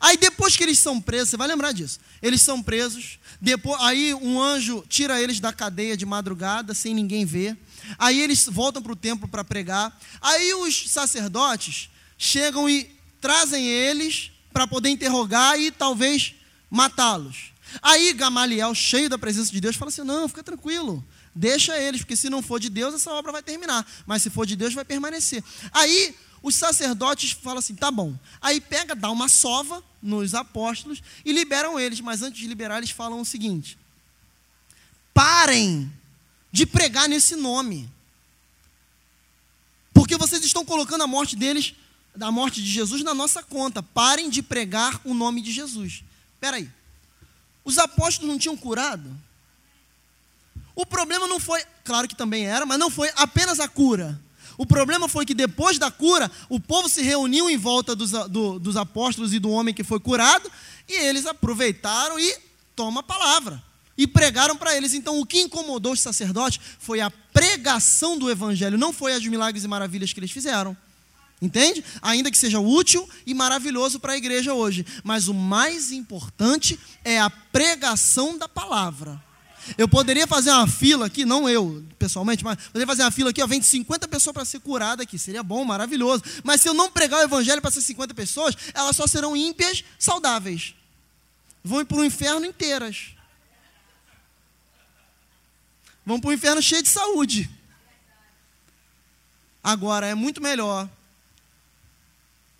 Aí 0.00 0.16
depois 0.16 0.56
que 0.56 0.62
eles 0.62 0.78
são 0.78 0.98
presos, 0.98 1.28
você 1.28 1.36
vai 1.36 1.46
lembrar 1.46 1.72
disso. 1.72 2.00
Eles 2.22 2.40
são 2.40 2.62
presos, 2.62 3.18
depois, 3.38 3.80
aí 3.82 4.14
um 4.14 4.40
anjo 4.40 4.82
tira 4.88 5.20
eles 5.20 5.38
da 5.38 5.52
cadeia 5.52 5.96
de 5.96 6.06
madrugada, 6.06 6.72
sem 6.72 6.94
ninguém 6.94 7.26
ver. 7.26 7.56
Aí 7.98 8.20
eles 8.20 8.46
voltam 8.46 8.82
para 8.82 8.92
o 8.92 8.96
templo 8.96 9.28
para 9.28 9.44
pregar. 9.44 9.98
Aí 10.22 10.54
os 10.54 10.90
sacerdotes 10.90 11.90
chegam 12.16 12.68
e 12.68 12.90
trazem 13.20 13.66
eles 13.66 14.32
para 14.52 14.66
poder 14.66 14.88
interrogar 14.88 15.60
e 15.60 15.70
talvez 15.70 16.34
matá-los. 16.70 17.52
Aí 17.82 18.12
Gamaliel, 18.12 18.74
cheio 18.74 19.08
da 19.08 19.18
presença 19.18 19.52
de 19.52 19.60
Deus, 19.60 19.76
fala 19.76 19.90
assim: 19.90 20.02
não, 20.02 20.28
fica 20.28 20.42
tranquilo, 20.42 21.04
deixa 21.34 21.78
eles, 21.78 22.00
porque 22.00 22.16
se 22.16 22.28
não 22.28 22.42
for 22.42 22.58
de 22.58 22.68
Deus, 22.68 22.94
essa 22.94 23.12
obra 23.12 23.30
vai 23.30 23.42
terminar, 23.42 23.86
mas 24.06 24.22
se 24.22 24.30
for 24.30 24.46
de 24.46 24.56
Deus, 24.56 24.74
vai 24.74 24.84
permanecer. 24.84 25.44
Aí 25.72 26.14
os 26.42 26.54
sacerdotes 26.54 27.32
falam 27.32 27.58
assim: 27.58 27.74
tá 27.74 27.90
bom. 27.90 28.16
Aí 28.40 28.60
pega, 28.60 28.94
dá 28.94 29.10
uma 29.10 29.28
sova 29.28 29.82
nos 30.02 30.34
apóstolos 30.34 31.02
e 31.24 31.32
liberam 31.32 31.78
eles, 31.78 32.00
mas 32.00 32.22
antes 32.22 32.40
de 32.40 32.46
liberar, 32.46 32.78
eles 32.78 32.90
falam 32.90 33.20
o 33.20 33.24
seguinte: 33.24 33.78
parem 35.12 35.92
de 36.50 36.66
pregar 36.66 37.08
nesse 37.08 37.36
nome. 37.36 37.90
Porque 39.92 40.16
vocês 40.16 40.42
estão 40.44 40.64
colocando 40.64 41.02
a 41.02 41.06
morte 41.06 41.36
deles, 41.36 41.74
a 42.18 42.30
morte 42.32 42.62
de 42.62 42.70
Jesus, 42.70 43.02
na 43.02 43.14
nossa 43.14 43.42
conta. 43.42 43.82
Parem 43.82 44.30
de 44.30 44.42
pregar 44.42 45.00
o 45.04 45.12
nome 45.12 45.42
de 45.42 45.52
Jesus. 45.52 46.02
Espera 46.34 46.56
aí. 46.56 46.70
Os 47.64 47.76
apóstolos 47.76 48.30
não 48.30 48.38
tinham 48.38 48.56
curado? 48.56 49.14
O 50.74 50.86
problema 50.86 51.28
não 51.28 51.38
foi, 51.38 51.62
claro 51.84 52.08
que 52.08 52.16
também 52.16 52.46
era, 52.46 52.64
mas 52.64 52.78
não 52.78 52.88
foi 52.88 53.10
apenas 53.16 53.60
a 53.60 53.68
cura. 53.68 54.18
O 54.60 54.66
problema 54.66 55.08
foi 55.08 55.24
que 55.24 55.32
depois 55.32 55.78
da 55.78 55.90
cura, 55.90 56.30
o 56.46 56.60
povo 56.60 56.86
se 56.86 57.00
reuniu 57.00 57.48
em 57.48 57.56
volta 57.56 57.96
dos, 57.96 58.10
do, 58.10 58.58
dos 58.58 58.76
apóstolos 58.76 59.32
e 59.32 59.38
do 59.38 59.48
homem 59.48 59.72
que 59.74 59.82
foi 59.82 59.98
curado, 59.98 60.52
e 60.86 60.92
eles 60.92 61.24
aproveitaram 61.24 62.20
e 62.20 62.36
toma 62.76 63.00
a 63.00 63.02
palavra 63.02 63.62
e 63.96 64.06
pregaram 64.06 64.54
para 64.54 64.76
eles. 64.76 64.92
Então, 64.92 65.18
o 65.18 65.24
que 65.24 65.40
incomodou 65.40 65.92
os 65.92 66.00
sacerdotes 66.00 66.60
foi 66.78 67.00
a 67.00 67.10
pregação 67.10 68.18
do 68.18 68.30
evangelho, 68.30 68.76
não 68.76 68.92
foi 68.92 69.14
as 69.14 69.24
milagres 69.24 69.64
e 69.64 69.68
maravilhas 69.68 70.12
que 70.12 70.20
eles 70.20 70.30
fizeram. 70.30 70.76
Entende? 71.40 71.82
Ainda 72.02 72.30
que 72.30 72.36
seja 72.36 72.60
útil 72.60 73.08
e 73.24 73.32
maravilhoso 73.32 73.98
para 73.98 74.12
a 74.12 74.18
igreja 74.18 74.52
hoje, 74.52 74.84
mas 75.02 75.26
o 75.26 75.32
mais 75.32 75.90
importante 75.90 76.78
é 77.02 77.18
a 77.18 77.30
pregação 77.30 78.36
da 78.36 78.46
palavra. 78.46 79.18
Eu 79.76 79.88
poderia 79.88 80.26
fazer 80.26 80.50
uma 80.50 80.66
fila 80.66 81.06
aqui, 81.06 81.24
não 81.24 81.48
eu 81.48 81.84
pessoalmente, 81.98 82.42
mas 82.44 82.56
poderia 82.66 82.86
fazer 82.86 83.02
uma 83.02 83.10
fila 83.10 83.30
aqui, 83.30 83.42
ó, 83.42 83.46
vem 83.46 83.60
50 83.60 84.08
pessoas 84.08 84.34
para 84.34 84.44
ser 84.44 84.60
curada 84.60 85.02
aqui, 85.02 85.18
seria 85.18 85.42
bom, 85.42 85.64
maravilhoso. 85.64 86.22
Mas 86.42 86.60
se 86.60 86.68
eu 86.68 86.74
não 86.74 86.90
pregar 86.90 87.20
o 87.20 87.24
evangelho 87.24 87.60
para 87.60 87.70
essas 87.70 87.84
50 87.84 88.14
pessoas, 88.14 88.56
elas 88.74 88.96
só 88.96 89.06
serão 89.06 89.36
ímpias 89.36 89.84
saudáveis. 89.98 90.74
Vão 91.62 91.84
para 91.84 91.98
o 91.98 92.04
inferno 92.04 92.46
inteiras 92.46 93.14
vão 96.10 96.20
para 96.20 96.30
o 96.30 96.32
inferno 96.32 96.60
cheio 96.60 96.82
de 96.82 96.88
saúde. 96.88 97.48
Agora, 99.62 100.06
é 100.06 100.14
muito 100.14 100.40
melhor 100.40 100.88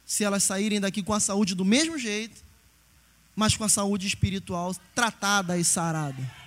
se 0.04 0.22
elas 0.22 0.42
saírem 0.42 0.80
daqui 0.80 1.02
com 1.02 1.12
a 1.12 1.20
saúde 1.20 1.54
do 1.54 1.64
mesmo 1.64 1.98
jeito, 1.98 2.42
mas 3.34 3.56
com 3.56 3.64
a 3.64 3.68
saúde 3.68 4.06
espiritual 4.06 4.74
tratada 4.94 5.58
e 5.58 5.64
sarada. 5.64 6.39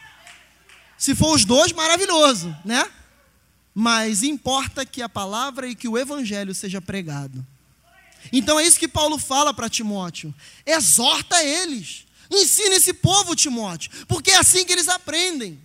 Se 1.04 1.14
for 1.14 1.36
os 1.36 1.44
dois, 1.44 1.74
maravilhoso, 1.74 2.56
né? 2.64 2.90
Mas 3.76 4.24
importa 4.24 4.86
que 4.86 5.02
a 5.02 5.10
palavra 5.10 5.68
e 5.68 5.76
que 5.76 5.86
o 5.86 5.98
evangelho 5.98 6.56
seja 6.56 6.80
pregado. 6.80 7.46
Então 8.32 8.58
é 8.58 8.66
isso 8.66 8.80
que 8.80 8.88
Paulo 8.88 9.20
fala 9.20 9.54
para 9.54 9.70
Timóteo. 9.70 10.34
Exorta 10.66 11.44
eles. 11.44 12.06
Ensina 12.32 12.76
esse 12.76 12.94
povo, 12.94 13.36
Timóteo, 13.36 13.92
porque 14.08 14.32
é 14.32 14.38
assim 14.38 14.64
que 14.64 14.72
eles 14.72 14.88
aprendem. 14.88 15.60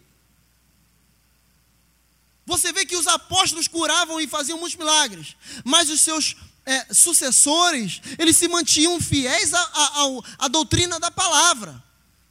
Você 2.44 2.72
vê 2.72 2.84
que 2.84 2.96
os 2.96 3.06
apóstolos 3.06 3.68
curavam 3.68 4.20
e 4.20 4.26
faziam 4.26 4.58
muitos 4.58 4.76
milagres, 4.76 5.36
mas 5.64 5.88
os 5.88 6.00
seus 6.00 6.34
é, 6.66 6.92
sucessores, 6.92 8.02
eles 8.18 8.36
se 8.36 8.48
mantinham 8.48 9.00
fiéis 9.00 9.52
à, 9.54 10.48
doutrina 10.48 10.98
da 10.98 11.12
palavra. 11.12 11.80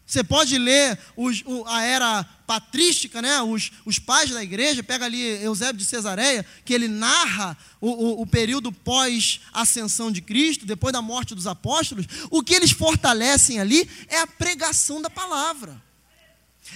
Você 0.08 0.24
pode 0.24 0.58
ler 0.58 0.98
os, 1.18 1.44
o, 1.46 1.66
a 1.68 1.84
era 1.84 2.24
patrística, 2.24 3.22
né? 3.22 3.42
Os, 3.42 3.74
os, 3.86 4.00
pais 4.00 4.30
da 4.30 4.42
igreja, 4.42 4.82
pega 4.82 5.04
ali 5.04 5.22
Eusébio 5.44 5.76
de 5.76 5.84
Cesareia, 5.84 6.46
que 6.64 6.74
ele 6.74 6.88
narra 6.88 7.58
o, 7.82 7.90
o, 7.90 8.22
o 8.22 8.26
período 8.26 8.72
pós-ascensão 8.72 10.10
de 10.10 10.22
Cristo, 10.22 10.66
depois 10.66 10.94
da 10.94 11.02
morte 11.02 11.36
dos 11.36 11.46
apóstolos. 11.46 12.06
O 12.32 12.42
que 12.42 12.56
eles 12.56 12.72
fortalecem 12.72 13.60
ali 13.60 13.90
é 14.08 14.22
a 14.22 14.28
pregação 14.28 15.02
da 15.02 15.10
palavra. 15.10 15.84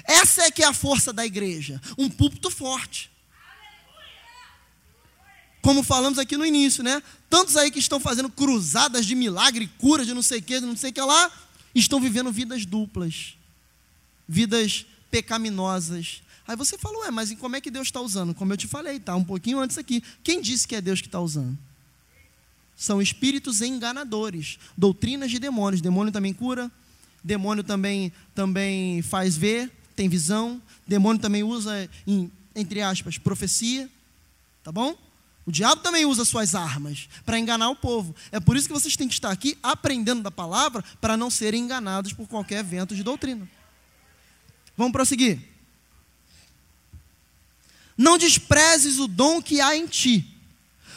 Essa 0.04 0.44
é 0.44 0.52
que 0.52 0.62
é 0.62 0.68
a 0.68 0.74
força 0.74 1.14
da 1.14 1.26
igreja, 1.26 1.82
um 1.98 2.10
púlpito 2.10 2.52
forte 2.52 3.10
como 5.62 5.84
falamos 5.84 6.18
aqui 6.18 6.36
no 6.36 6.46
início, 6.46 6.84
né? 6.84 7.04
Tantos 7.30 7.56
aí 7.56 7.70
que 7.70 7.78
estão 7.80 8.00
fazendo 8.00 8.30
cruzadas 8.30 9.06
de 9.06 9.14
milagre, 9.14 9.70
cura 9.78 10.04
de 10.04 10.14
não 10.14 10.24
sei 10.24 10.40
o 10.40 10.42
que, 10.42 10.60
de 10.60 10.66
não 10.66 10.76
sei 10.76 10.90
o 10.90 10.94
que 10.94 11.02
lá, 11.02 11.32
estão 11.74 12.00
vivendo 12.00 12.32
vidas 12.32 12.66
duplas, 12.66 13.36
vidas 14.28 14.86
pecaminosas. 15.10 16.22
Aí 16.48 16.56
você 16.56 16.78
falou, 16.78 17.06
é, 17.06 17.12
mas 17.12 17.34
como 17.36 17.56
é 17.56 17.62
que 17.62 17.72
Deus 17.72 17.88
está 17.88 18.02
usando? 18.02 18.34
Como 18.34 18.52
eu 18.52 18.58
te 18.58 18.68
falei, 18.68 19.00
tá 19.00 19.16
um 19.16 19.24
pouquinho 19.24 19.60
antes 19.60 19.78
aqui. 19.78 20.04
Quem 20.24 20.42
disse 20.42 20.68
que 20.68 20.76
é 20.76 20.82
Deus 20.82 21.02
que 21.02 21.08
está 21.08 21.20
usando? 21.20 21.58
São 22.76 23.02
espíritos 23.02 23.62
enganadores, 23.62 24.58
doutrinas 24.76 25.30
de 25.30 25.40
demônios. 25.40 25.82
Demônio 25.82 26.12
também 26.12 26.34
cura, 26.34 26.72
demônio 27.24 27.64
também, 27.64 28.12
também 28.34 29.02
faz 29.02 29.38
ver, 29.38 29.72
tem 29.96 30.10
visão, 30.10 30.62
demônio 30.88 31.22
também 31.22 31.44
usa, 31.44 31.90
em, 32.08 32.32
entre 32.56 32.82
aspas, 32.82 33.18
profecia. 33.18 33.90
Tá 34.64 34.72
bom? 34.72 34.98
O 35.46 35.52
diabo 35.52 35.82
também 35.82 36.06
usa 36.06 36.24
suas 36.24 36.54
armas 36.54 37.10
para 37.26 37.40
enganar 37.40 37.70
o 37.70 37.76
povo. 37.76 38.16
É 38.32 38.40
por 38.40 38.56
isso 38.56 38.68
que 38.68 38.74
vocês 38.74 38.96
têm 38.96 39.08
que 39.08 39.14
estar 39.14 39.32
aqui 39.32 39.58
aprendendo 39.64 40.22
da 40.22 40.32
palavra 40.32 40.84
para 41.00 41.18
não 41.18 41.32
serem 41.32 41.64
enganados 41.64 42.14
por 42.14 42.28
qualquer 42.28 42.64
vento 42.64 42.96
de 42.96 43.04
doutrina. 43.04 43.50
Vamos 44.78 44.92
prosseguir. 44.94 45.40
Não 47.98 48.18
desprezes 48.18 49.00
o 49.00 49.08
dom 49.08 49.42
que 49.42 49.62
há 49.62 49.76
em 49.76 49.88
ti, 49.88 50.26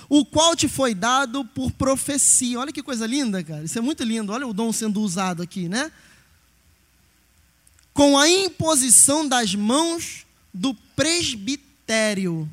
o 0.09 0.25
qual 0.25 0.55
te 0.55 0.69
foi 0.69 0.95
dado 0.95 1.45
por 1.45 1.73
profecia. 1.73 2.61
Olha 2.61 2.73
que 2.73 2.83
coisa 2.83 3.07
linda, 3.07 3.43
cara. 3.43 3.65
Isso 3.65 3.79
é 3.79 3.83
muito 3.83 4.03
lindo. 4.05 4.33
Olha 4.33 4.47
o 4.47 4.55
dom 4.55 4.73
sendo 4.73 5.01
usado 5.01 5.43
aqui, 5.43 5.69
né? 5.69 5.91
Com 7.93 8.19
a 8.19 8.29
imposição 8.29 9.27
das 9.27 9.55
mãos 9.55 10.25
do 10.53 10.75
presbitério. 10.95 12.49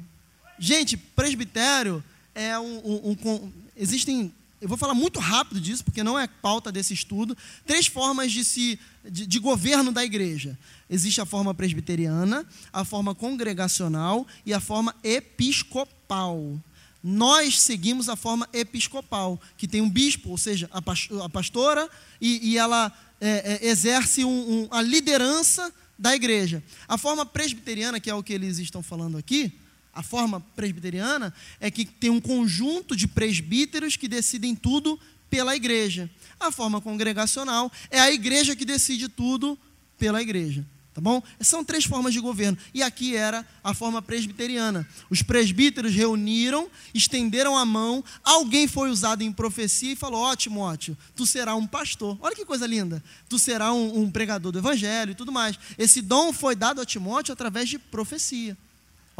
Gente, 0.63 0.95
presbitério 0.95 2.03
é 2.35 2.57
um, 2.59 2.77
um, 2.85 3.17
um, 3.25 3.51
Existem. 3.75 4.31
Eu 4.61 4.69
vou 4.69 4.77
falar 4.77 4.93
muito 4.93 5.19
rápido 5.19 5.59
disso, 5.59 5.83
porque 5.83 6.03
não 6.03 6.19
é 6.19 6.27
pauta 6.27 6.71
desse 6.71 6.93
estudo. 6.93 7.35
Três 7.65 7.87
formas 7.87 8.31
de, 8.31 8.45
se, 8.45 8.79
de, 9.03 9.25
de 9.25 9.39
governo 9.39 9.91
da 9.91 10.05
igreja. 10.05 10.55
Existe 10.87 11.19
a 11.19 11.25
forma 11.25 11.51
presbiteriana, 11.51 12.45
a 12.71 12.85
forma 12.85 13.15
congregacional 13.15 14.27
e 14.45 14.53
a 14.53 14.59
forma 14.59 14.95
episcopal. 15.03 16.59
Nós 17.03 17.59
seguimos 17.59 18.07
a 18.07 18.15
forma 18.15 18.47
episcopal, 18.53 19.41
que 19.57 19.67
tem 19.67 19.81
um 19.81 19.89
bispo, 19.89 20.29
ou 20.29 20.37
seja, 20.37 20.69
a 20.71 21.27
pastora, 21.27 21.89
e, 22.21 22.51
e 22.51 22.57
ela 22.59 22.95
é, 23.19 23.59
é, 23.63 23.67
exerce 23.67 24.23
um, 24.23 24.29
um, 24.29 24.67
a 24.69 24.83
liderança 24.83 25.73
da 25.97 26.13
igreja. 26.13 26.63
A 26.87 26.99
forma 26.99 27.25
presbiteriana, 27.25 27.99
que 27.99 28.11
é 28.11 28.13
o 28.13 28.21
que 28.21 28.33
eles 28.33 28.59
estão 28.59 28.83
falando 28.83 29.17
aqui, 29.17 29.51
a 29.93 30.01
forma 30.01 30.39
presbiteriana 30.55 31.33
é 31.59 31.69
que 31.69 31.85
tem 31.85 32.09
um 32.09 32.21
conjunto 32.21 32.95
de 32.95 33.07
presbíteros 33.07 33.95
que 33.95 34.07
decidem 34.07 34.55
tudo 34.55 34.99
pela 35.29 35.55
igreja. 35.55 36.09
A 36.39 36.51
forma 36.51 36.81
congregacional 36.81 37.71
é 37.89 37.99
a 37.99 38.11
igreja 38.11 38.55
que 38.55 38.65
decide 38.65 39.07
tudo 39.07 39.57
pela 39.97 40.21
igreja. 40.21 40.65
Tá 40.93 40.99
bom? 40.99 41.23
São 41.39 41.63
três 41.63 41.85
formas 41.85 42.13
de 42.13 42.19
governo. 42.19 42.57
E 42.73 42.83
aqui 42.83 43.15
era 43.15 43.47
a 43.63 43.73
forma 43.73 44.01
presbiteriana. 44.01 44.85
Os 45.09 45.21
presbíteros 45.21 45.93
reuniram, 45.93 46.69
estenderam 46.93 47.57
a 47.57 47.65
mão, 47.65 48.03
alguém 48.21 48.67
foi 48.67 48.89
usado 48.89 49.21
em 49.21 49.31
profecia 49.31 49.93
e 49.93 49.95
falou: 49.95 50.21
Ó, 50.21 50.31
oh, 50.31 50.35
Timóteo, 50.35 50.97
tu 51.15 51.25
será 51.25 51.55
um 51.55 51.65
pastor. 51.65 52.17
Olha 52.19 52.35
que 52.35 52.43
coisa 52.43 52.67
linda. 52.67 53.01
Tu 53.29 53.39
será 53.39 53.71
um, 53.71 54.01
um 54.01 54.11
pregador 54.11 54.51
do 54.51 54.59
evangelho 54.59 55.11
e 55.11 55.15
tudo 55.15 55.31
mais. 55.31 55.57
Esse 55.77 56.01
dom 56.01 56.33
foi 56.33 56.55
dado 56.55 56.81
a 56.81 56.85
Timóteo 56.85 57.31
através 57.31 57.69
de 57.69 57.79
profecia. 57.79 58.57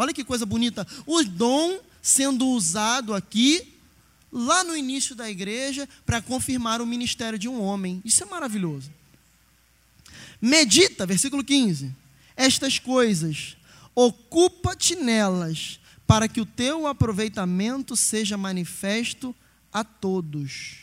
Olha 0.02 0.16
que 0.16 0.24
coisa 0.24 0.48
bonita. 0.48 0.88
O 1.06 1.24
dom 1.24 1.80
sendo 2.02 2.48
usado 2.48 3.14
aqui 3.14 3.72
lá 4.32 4.64
no 4.64 4.76
início 4.76 5.14
da 5.16 5.30
igreja 5.30 5.88
para 6.08 6.20
confirmar 6.20 6.82
o 6.82 6.88
ministério 6.88 7.38
de 7.38 7.48
um 7.48 7.62
homem. 7.62 8.02
Isso 8.04 8.24
é 8.24 8.26
maravilhoso. 8.26 8.90
Medita, 10.42 11.06
versículo 11.06 11.44
15, 11.44 11.96
estas 12.36 12.80
coisas, 12.80 13.56
ocupa-te 13.94 14.96
nelas, 14.96 15.80
para 16.08 16.28
que 16.28 16.42
o 16.42 16.48
teu 16.48 16.88
aproveitamento 16.88 17.96
seja 17.96 18.36
manifesto 18.36 19.36
a 19.72 19.84
todos. 19.84 20.80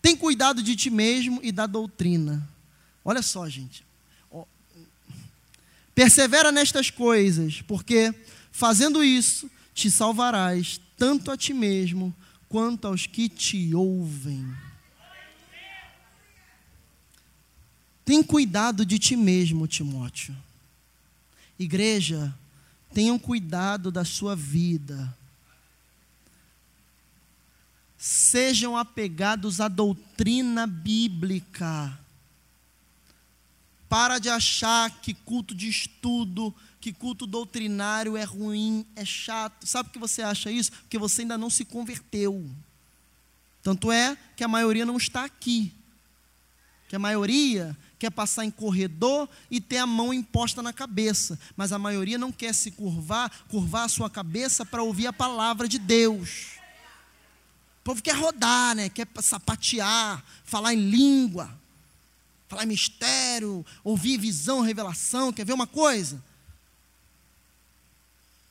Tem 0.00 0.16
cuidado 0.16 0.62
de 0.62 0.74
ti 0.74 0.88
mesmo 0.88 1.40
e 1.42 1.52
da 1.52 1.66
doutrina. 1.66 2.48
Olha 3.04 3.20
só, 3.20 3.46
gente. 3.50 3.84
Persevera 6.00 6.50
nestas 6.50 6.88
coisas, 6.88 7.60
porque 7.60 8.14
fazendo 8.50 9.04
isso 9.04 9.50
te 9.74 9.90
salvarás 9.90 10.80
tanto 10.96 11.30
a 11.30 11.36
ti 11.36 11.52
mesmo 11.52 12.16
quanto 12.48 12.86
aos 12.86 13.04
que 13.04 13.28
te 13.28 13.74
ouvem. 13.74 14.50
Tem 18.02 18.22
cuidado 18.22 18.86
de 18.86 18.98
ti 18.98 19.14
mesmo, 19.14 19.68
Timóteo. 19.68 20.34
Igreja, 21.58 22.34
tenham 22.94 23.18
cuidado 23.18 23.90
da 23.90 24.02
sua 24.02 24.34
vida. 24.34 25.14
Sejam 27.98 28.74
apegados 28.74 29.60
à 29.60 29.68
doutrina 29.68 30.66
bíblica. 30.66 31.94
Para 33.90 34.20
de 34.20 34.28
achar 34.28 34.88
que 35.02 35.12
culto 35.12 35.52
de 35.52 35.68
estudo, 35.68 36.54
que 36.80 36.92
culto 36.92 37.26
doutrinário 37.26 38.16
é 38.16 38.22
ruim, 38.22 38.86
é 38.94 39.04
chato. 39.04 39.66
Sabe 39.66 39.88
por 39.88 39.92
que 39.94 39.98
você 39.98 40.22
acha 40.22 40.48
isso? 40.48 40.70
Porque 40.70 40.96
você 40.96 41.22
ainda 41.22 41.36
não 41.36 41.50
se 41.50 41.64
converteu. 41.64 42.48
Tanto 43.64 43.90
é 43.90 44.16
que 44.36 44.44
a 44.44 44.48
maioria 44.48 44.86
não 44.86 44.96
está 44.96 45.24
aqui. 45.24 45.74
Que 46.88 46.94
a 46.94 47.00
maioria 47.00 47.76
quer 47.98 48.10
passar 48.10 48.44
em 48.44 48.50
corredor 48.50 49.28
e 49.50 49.60
ter 49.60 49.78
a 49.78 49.86
mão 49.88 50.14
imposta 50.14 50.62
na 50.62 50.72
cabeça, 50.72 51.36
mas 51.56 51.72
a 51.72 51.78
maioria 51.78 52.16
não 52.16 52.30
quer 52.30 52.54
se 52.54 52.70
curvar, 52.70 53.28
curvar 53.48 53.86
a 53.86 53.88
sua 53.88 54.08
cabeça 54.08 54.64
para 54.64 54.84
ouvir 54.84 55.08
a 55.08 55.12
palavra 55.12 55.66
de 55.66 55.80
Deus. 55.80 56.60
O 57.80 57.82
povo 57.82 58.00
quer 58.00 58.14
rodar, 58.14 58.76
né? 58.76 58.88
Quer 58.88 59.08
sapatear, 59.20 60.24
falar 60.44 60.74
em 60.74 60.90
língua, 60.90 61.59
falar 62.50 62.64
em 62.64 62.66
mistério, 62.66 63.64
ouvir 63.82 64.18
visão, 64.18 64.60
revelação, 64.60 65.32
quer 65.32 65.46
ver 65.46 65.54
uma 65.54 65.66
coisa? 65.66 66.22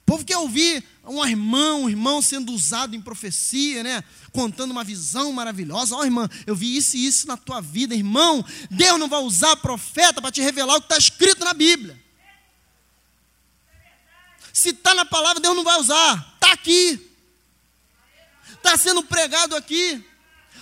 povo 0.10 0.26
quer 0.26 0.38
ouvir 0.38 0.84
um 1.06 1.24
irmão, 1.24 1.84
um 1.84 1.90
irmão 1.90 2.20
sendo 2.20 2.52
usado 2.52 2.96
em 2.96 3.02
profecia, 3.02 3.84
né? 3.84 4.04
Contando 4.32 4.72
uma 4.72 4.84
visão 4.84 5.32
maravilhosa. 5.32 5.96
Ó, 5.96 6.00
oh, 6.00 6.04
irmã, 6.04 6.28
eu 6.48 6.56
vi 6.56 6.76
isso 6.76 6.98
e 6.98 7.06
isso 7.06 7.28
na 7.28 7.38
tua 7.38 7.62
vida, 7.62 7.94
irmão. 7.94 8.44
Deus 8.72 8.98
não 8.98 9.08
vai 9.08 9.22
usar 9.22 9.56
profeta 9.58 10.20
para 10.20 10.32
te 10.32 10.42
revelar 10.42 10.78
o 10.78 10.82
que 10.82 10.86
está 10.86 10.98
escrito 10.98 11.46
na 11.46 11.54
Bíblia. 11.54 11.96
Se 14.52 14.70
está 14.70 14.96
na 14.96 15.06
palavra, 15.06 15.40
Deus 15.40 15.56
não 15.56 15.64
vai 15.64 15.80
usar. 15.80 16.34
Está 16.34 16.54
aqui. 16.54 17.08
Está 18.54 18.76
sendo 18.78 19.04
pregado 19.04 19.56
aqui. 19.56 20.04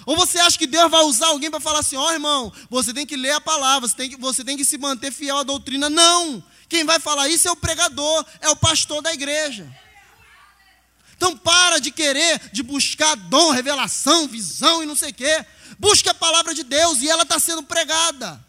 Ou 0.08 0.16
você 0.16 0.40
acha 0.40 0.58
que 0.58 0.66
Deus 0.66 0.90
vai 0.90 1.04
usar 1.04 1.28
alguém 1.28 1.52
para 1.52 1.60
falar 1.60 1.80
assim, 1.80 1.98
ó 1.98 2.08
oh, 2.08 2.14
irmão, 2.14 2.54
você 2.70 2.94
tem 2.94 3.06
que 3.06 3.18
ler 3.18 3.32
a 3.32 3.42
palavra, 3.42 3.90
você 3.90 3.94
tem 3.94 4.10
que, 4.10 4.16
você 4.16 4.42
tem 4.42 4.56
que 4.56 4.64
se 4.64 4.78
manter 4.78 5.12
fiel 5.12 5.38
à 5.38 5.44
doutrina. 5.44 5.90
Não. 5.90 6.42
Quem 6.70 6.86
vai 6.86 6.98
falar 6.98 7.28
isso 7.28 7.46
é 7.46 7.52
o 7.52 7.58
pregador, 7.58 8.26
é 8.40 8.48
o 8.48 8.56
pastor 8.56 9.02
da 9.02 9.14
igreja. 9.14 9.70
Então 11.18 11.36
para 11.36 11.80
de 11.80 11.92
querer, 11.92 12.40
de 12.54 12.64
buscar 12.64 13.18
dom, 13.18 13.52
revelação, 13.52 14.30
visão 14.30 14.82
e 14.82 14.86
não 14.86 14.96
sei 14.96 15.10
o 15.10 15.14
quê. 15.14 15.46
Busque 15.78 16.08
a 16.08 16.14
palavra 16.14 16.56
de 16.56 16.64
Deus 16.64 17.02
e 17.02 17.10
ela 17.10 17.24
está 17.24 17.38
sendo 17.38 17.64
pregada. 17.64 18.42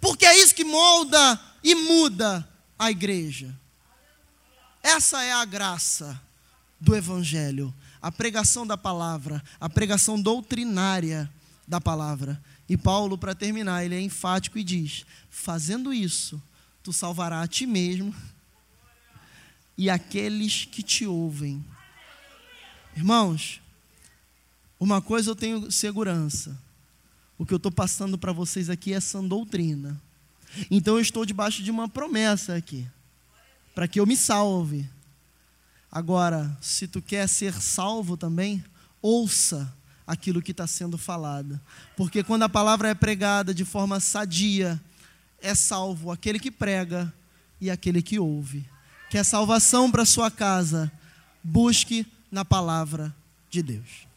Porque 0.00 0.26
é 0.26 0.36
isso 0.38 0.56
que 0.56 0.64
molda 0.64 1.40
e 1.62 1.76
muda 1.76 2.48
a 2.76 2.90
igreja. 2.90 3.56
Essa 4.82 5.22
é 5.22 5.32
a 5.32 5.44
graça 5.44 6.20
do 6.80 6.96
Evangelho. 6.96 7.72
A 8.02 8.10
pregação 8.10 8.66
da 8.66 8.76
palavra, 8.76 9.42
a 9.60 9.70
pregação 9.70 10.20
doutrinária 10.20 11.30
da 11.66 11.80
palavra. 11.80 12.42
E 12.68 12.76
Paulo, 12.76 13.16
para 13.16 13.34
terminar, 13.34 13.84
ele 13.84 13.94
é 13.94 14.00
enfático 14.00 14.58
e 14.58 14.64
diz: 14.64 15.06
fazendo 15.30 15.94
isso, 15.94 16.42
tu 16.82 16.92
salvarás 16.92 17.44
a 17.44 17.46
ti 17.46 17.66
mesmo 17.66 18.14
e 19.76 19.88
aqueles 19.88 20.64
que 20.64 20.82
te 20.82 21.06
ouvem. 21.06 21.64
Irmãos, 22.96 23.60
uma 24.78 25.00
coisa 25.00 25.30
eu 25.30 25.36
tenho 25.36 25.70
segurança. 25.70 26.58
O 27.38 27.46
que 27.46 27.52
eu 27.52 27.56
estou 27.56 27.72
passando 27.72 28.18
para 28.18 28.32
vocês 28.32 28.68
aqui 28.68 28.92
é 28.92 28.96
essa 28.96 29.20
doutrina. 29.22 30.00
Então 30.70 30.94
eu 30.94 31.00
estou 31.00 31.24
debaixo 31.24 31.62
de 31.62 31.70
uma 31.70 31.88
promessa 31.88 32.54
aqui, 32.54 32.86
para 33.74 33.88
que 33.88 33.98
eu 33.98 34.06
me 34.06 34.16
salve. 34.16 34.88
Agora, 35.92 36.56
se 36.58 36.88
tu 36.88 37.02
quer 37.02 37.28
ser 37.28 37.52
salvo 37.60 38.16
também, 38.16 38.64
ouça 39.02 39.70
aquilo 40.06 40.40
que 40.40 40.52
está 40.52 40.66
sendo 40.66 40.96
falado. 40.96 41.60
Porque 41.94 42.24
quando 42.24 42.44
a 42.44 42.48
palavra 42.48 42.88
é 42.88 42.94
pregada 42.94 43.52
de 43.52 43.62
forma 43.62 44.00
sadia, 44.00 44.80
é 45.38 45.54
salvo 45.54 46.10
aquele 46.10 46.40
que 46.40 46.50
prega 46.50 47.12
e 47.60 47.70
aquele 47.70 48.00
que 48.00 48.18
ouve. 48.18 48.66
Que 49.10 49.18
a 49.18 49.24
salvação 49.24 49.90
para 49.90 50.06
sua 50.06 50.30
casa 50.30 50.90
busque 51.44 52.06
na 52.30 52.42
palavra 52.42 53.14
de 53.50 53.62
Deus. 53.62 54.11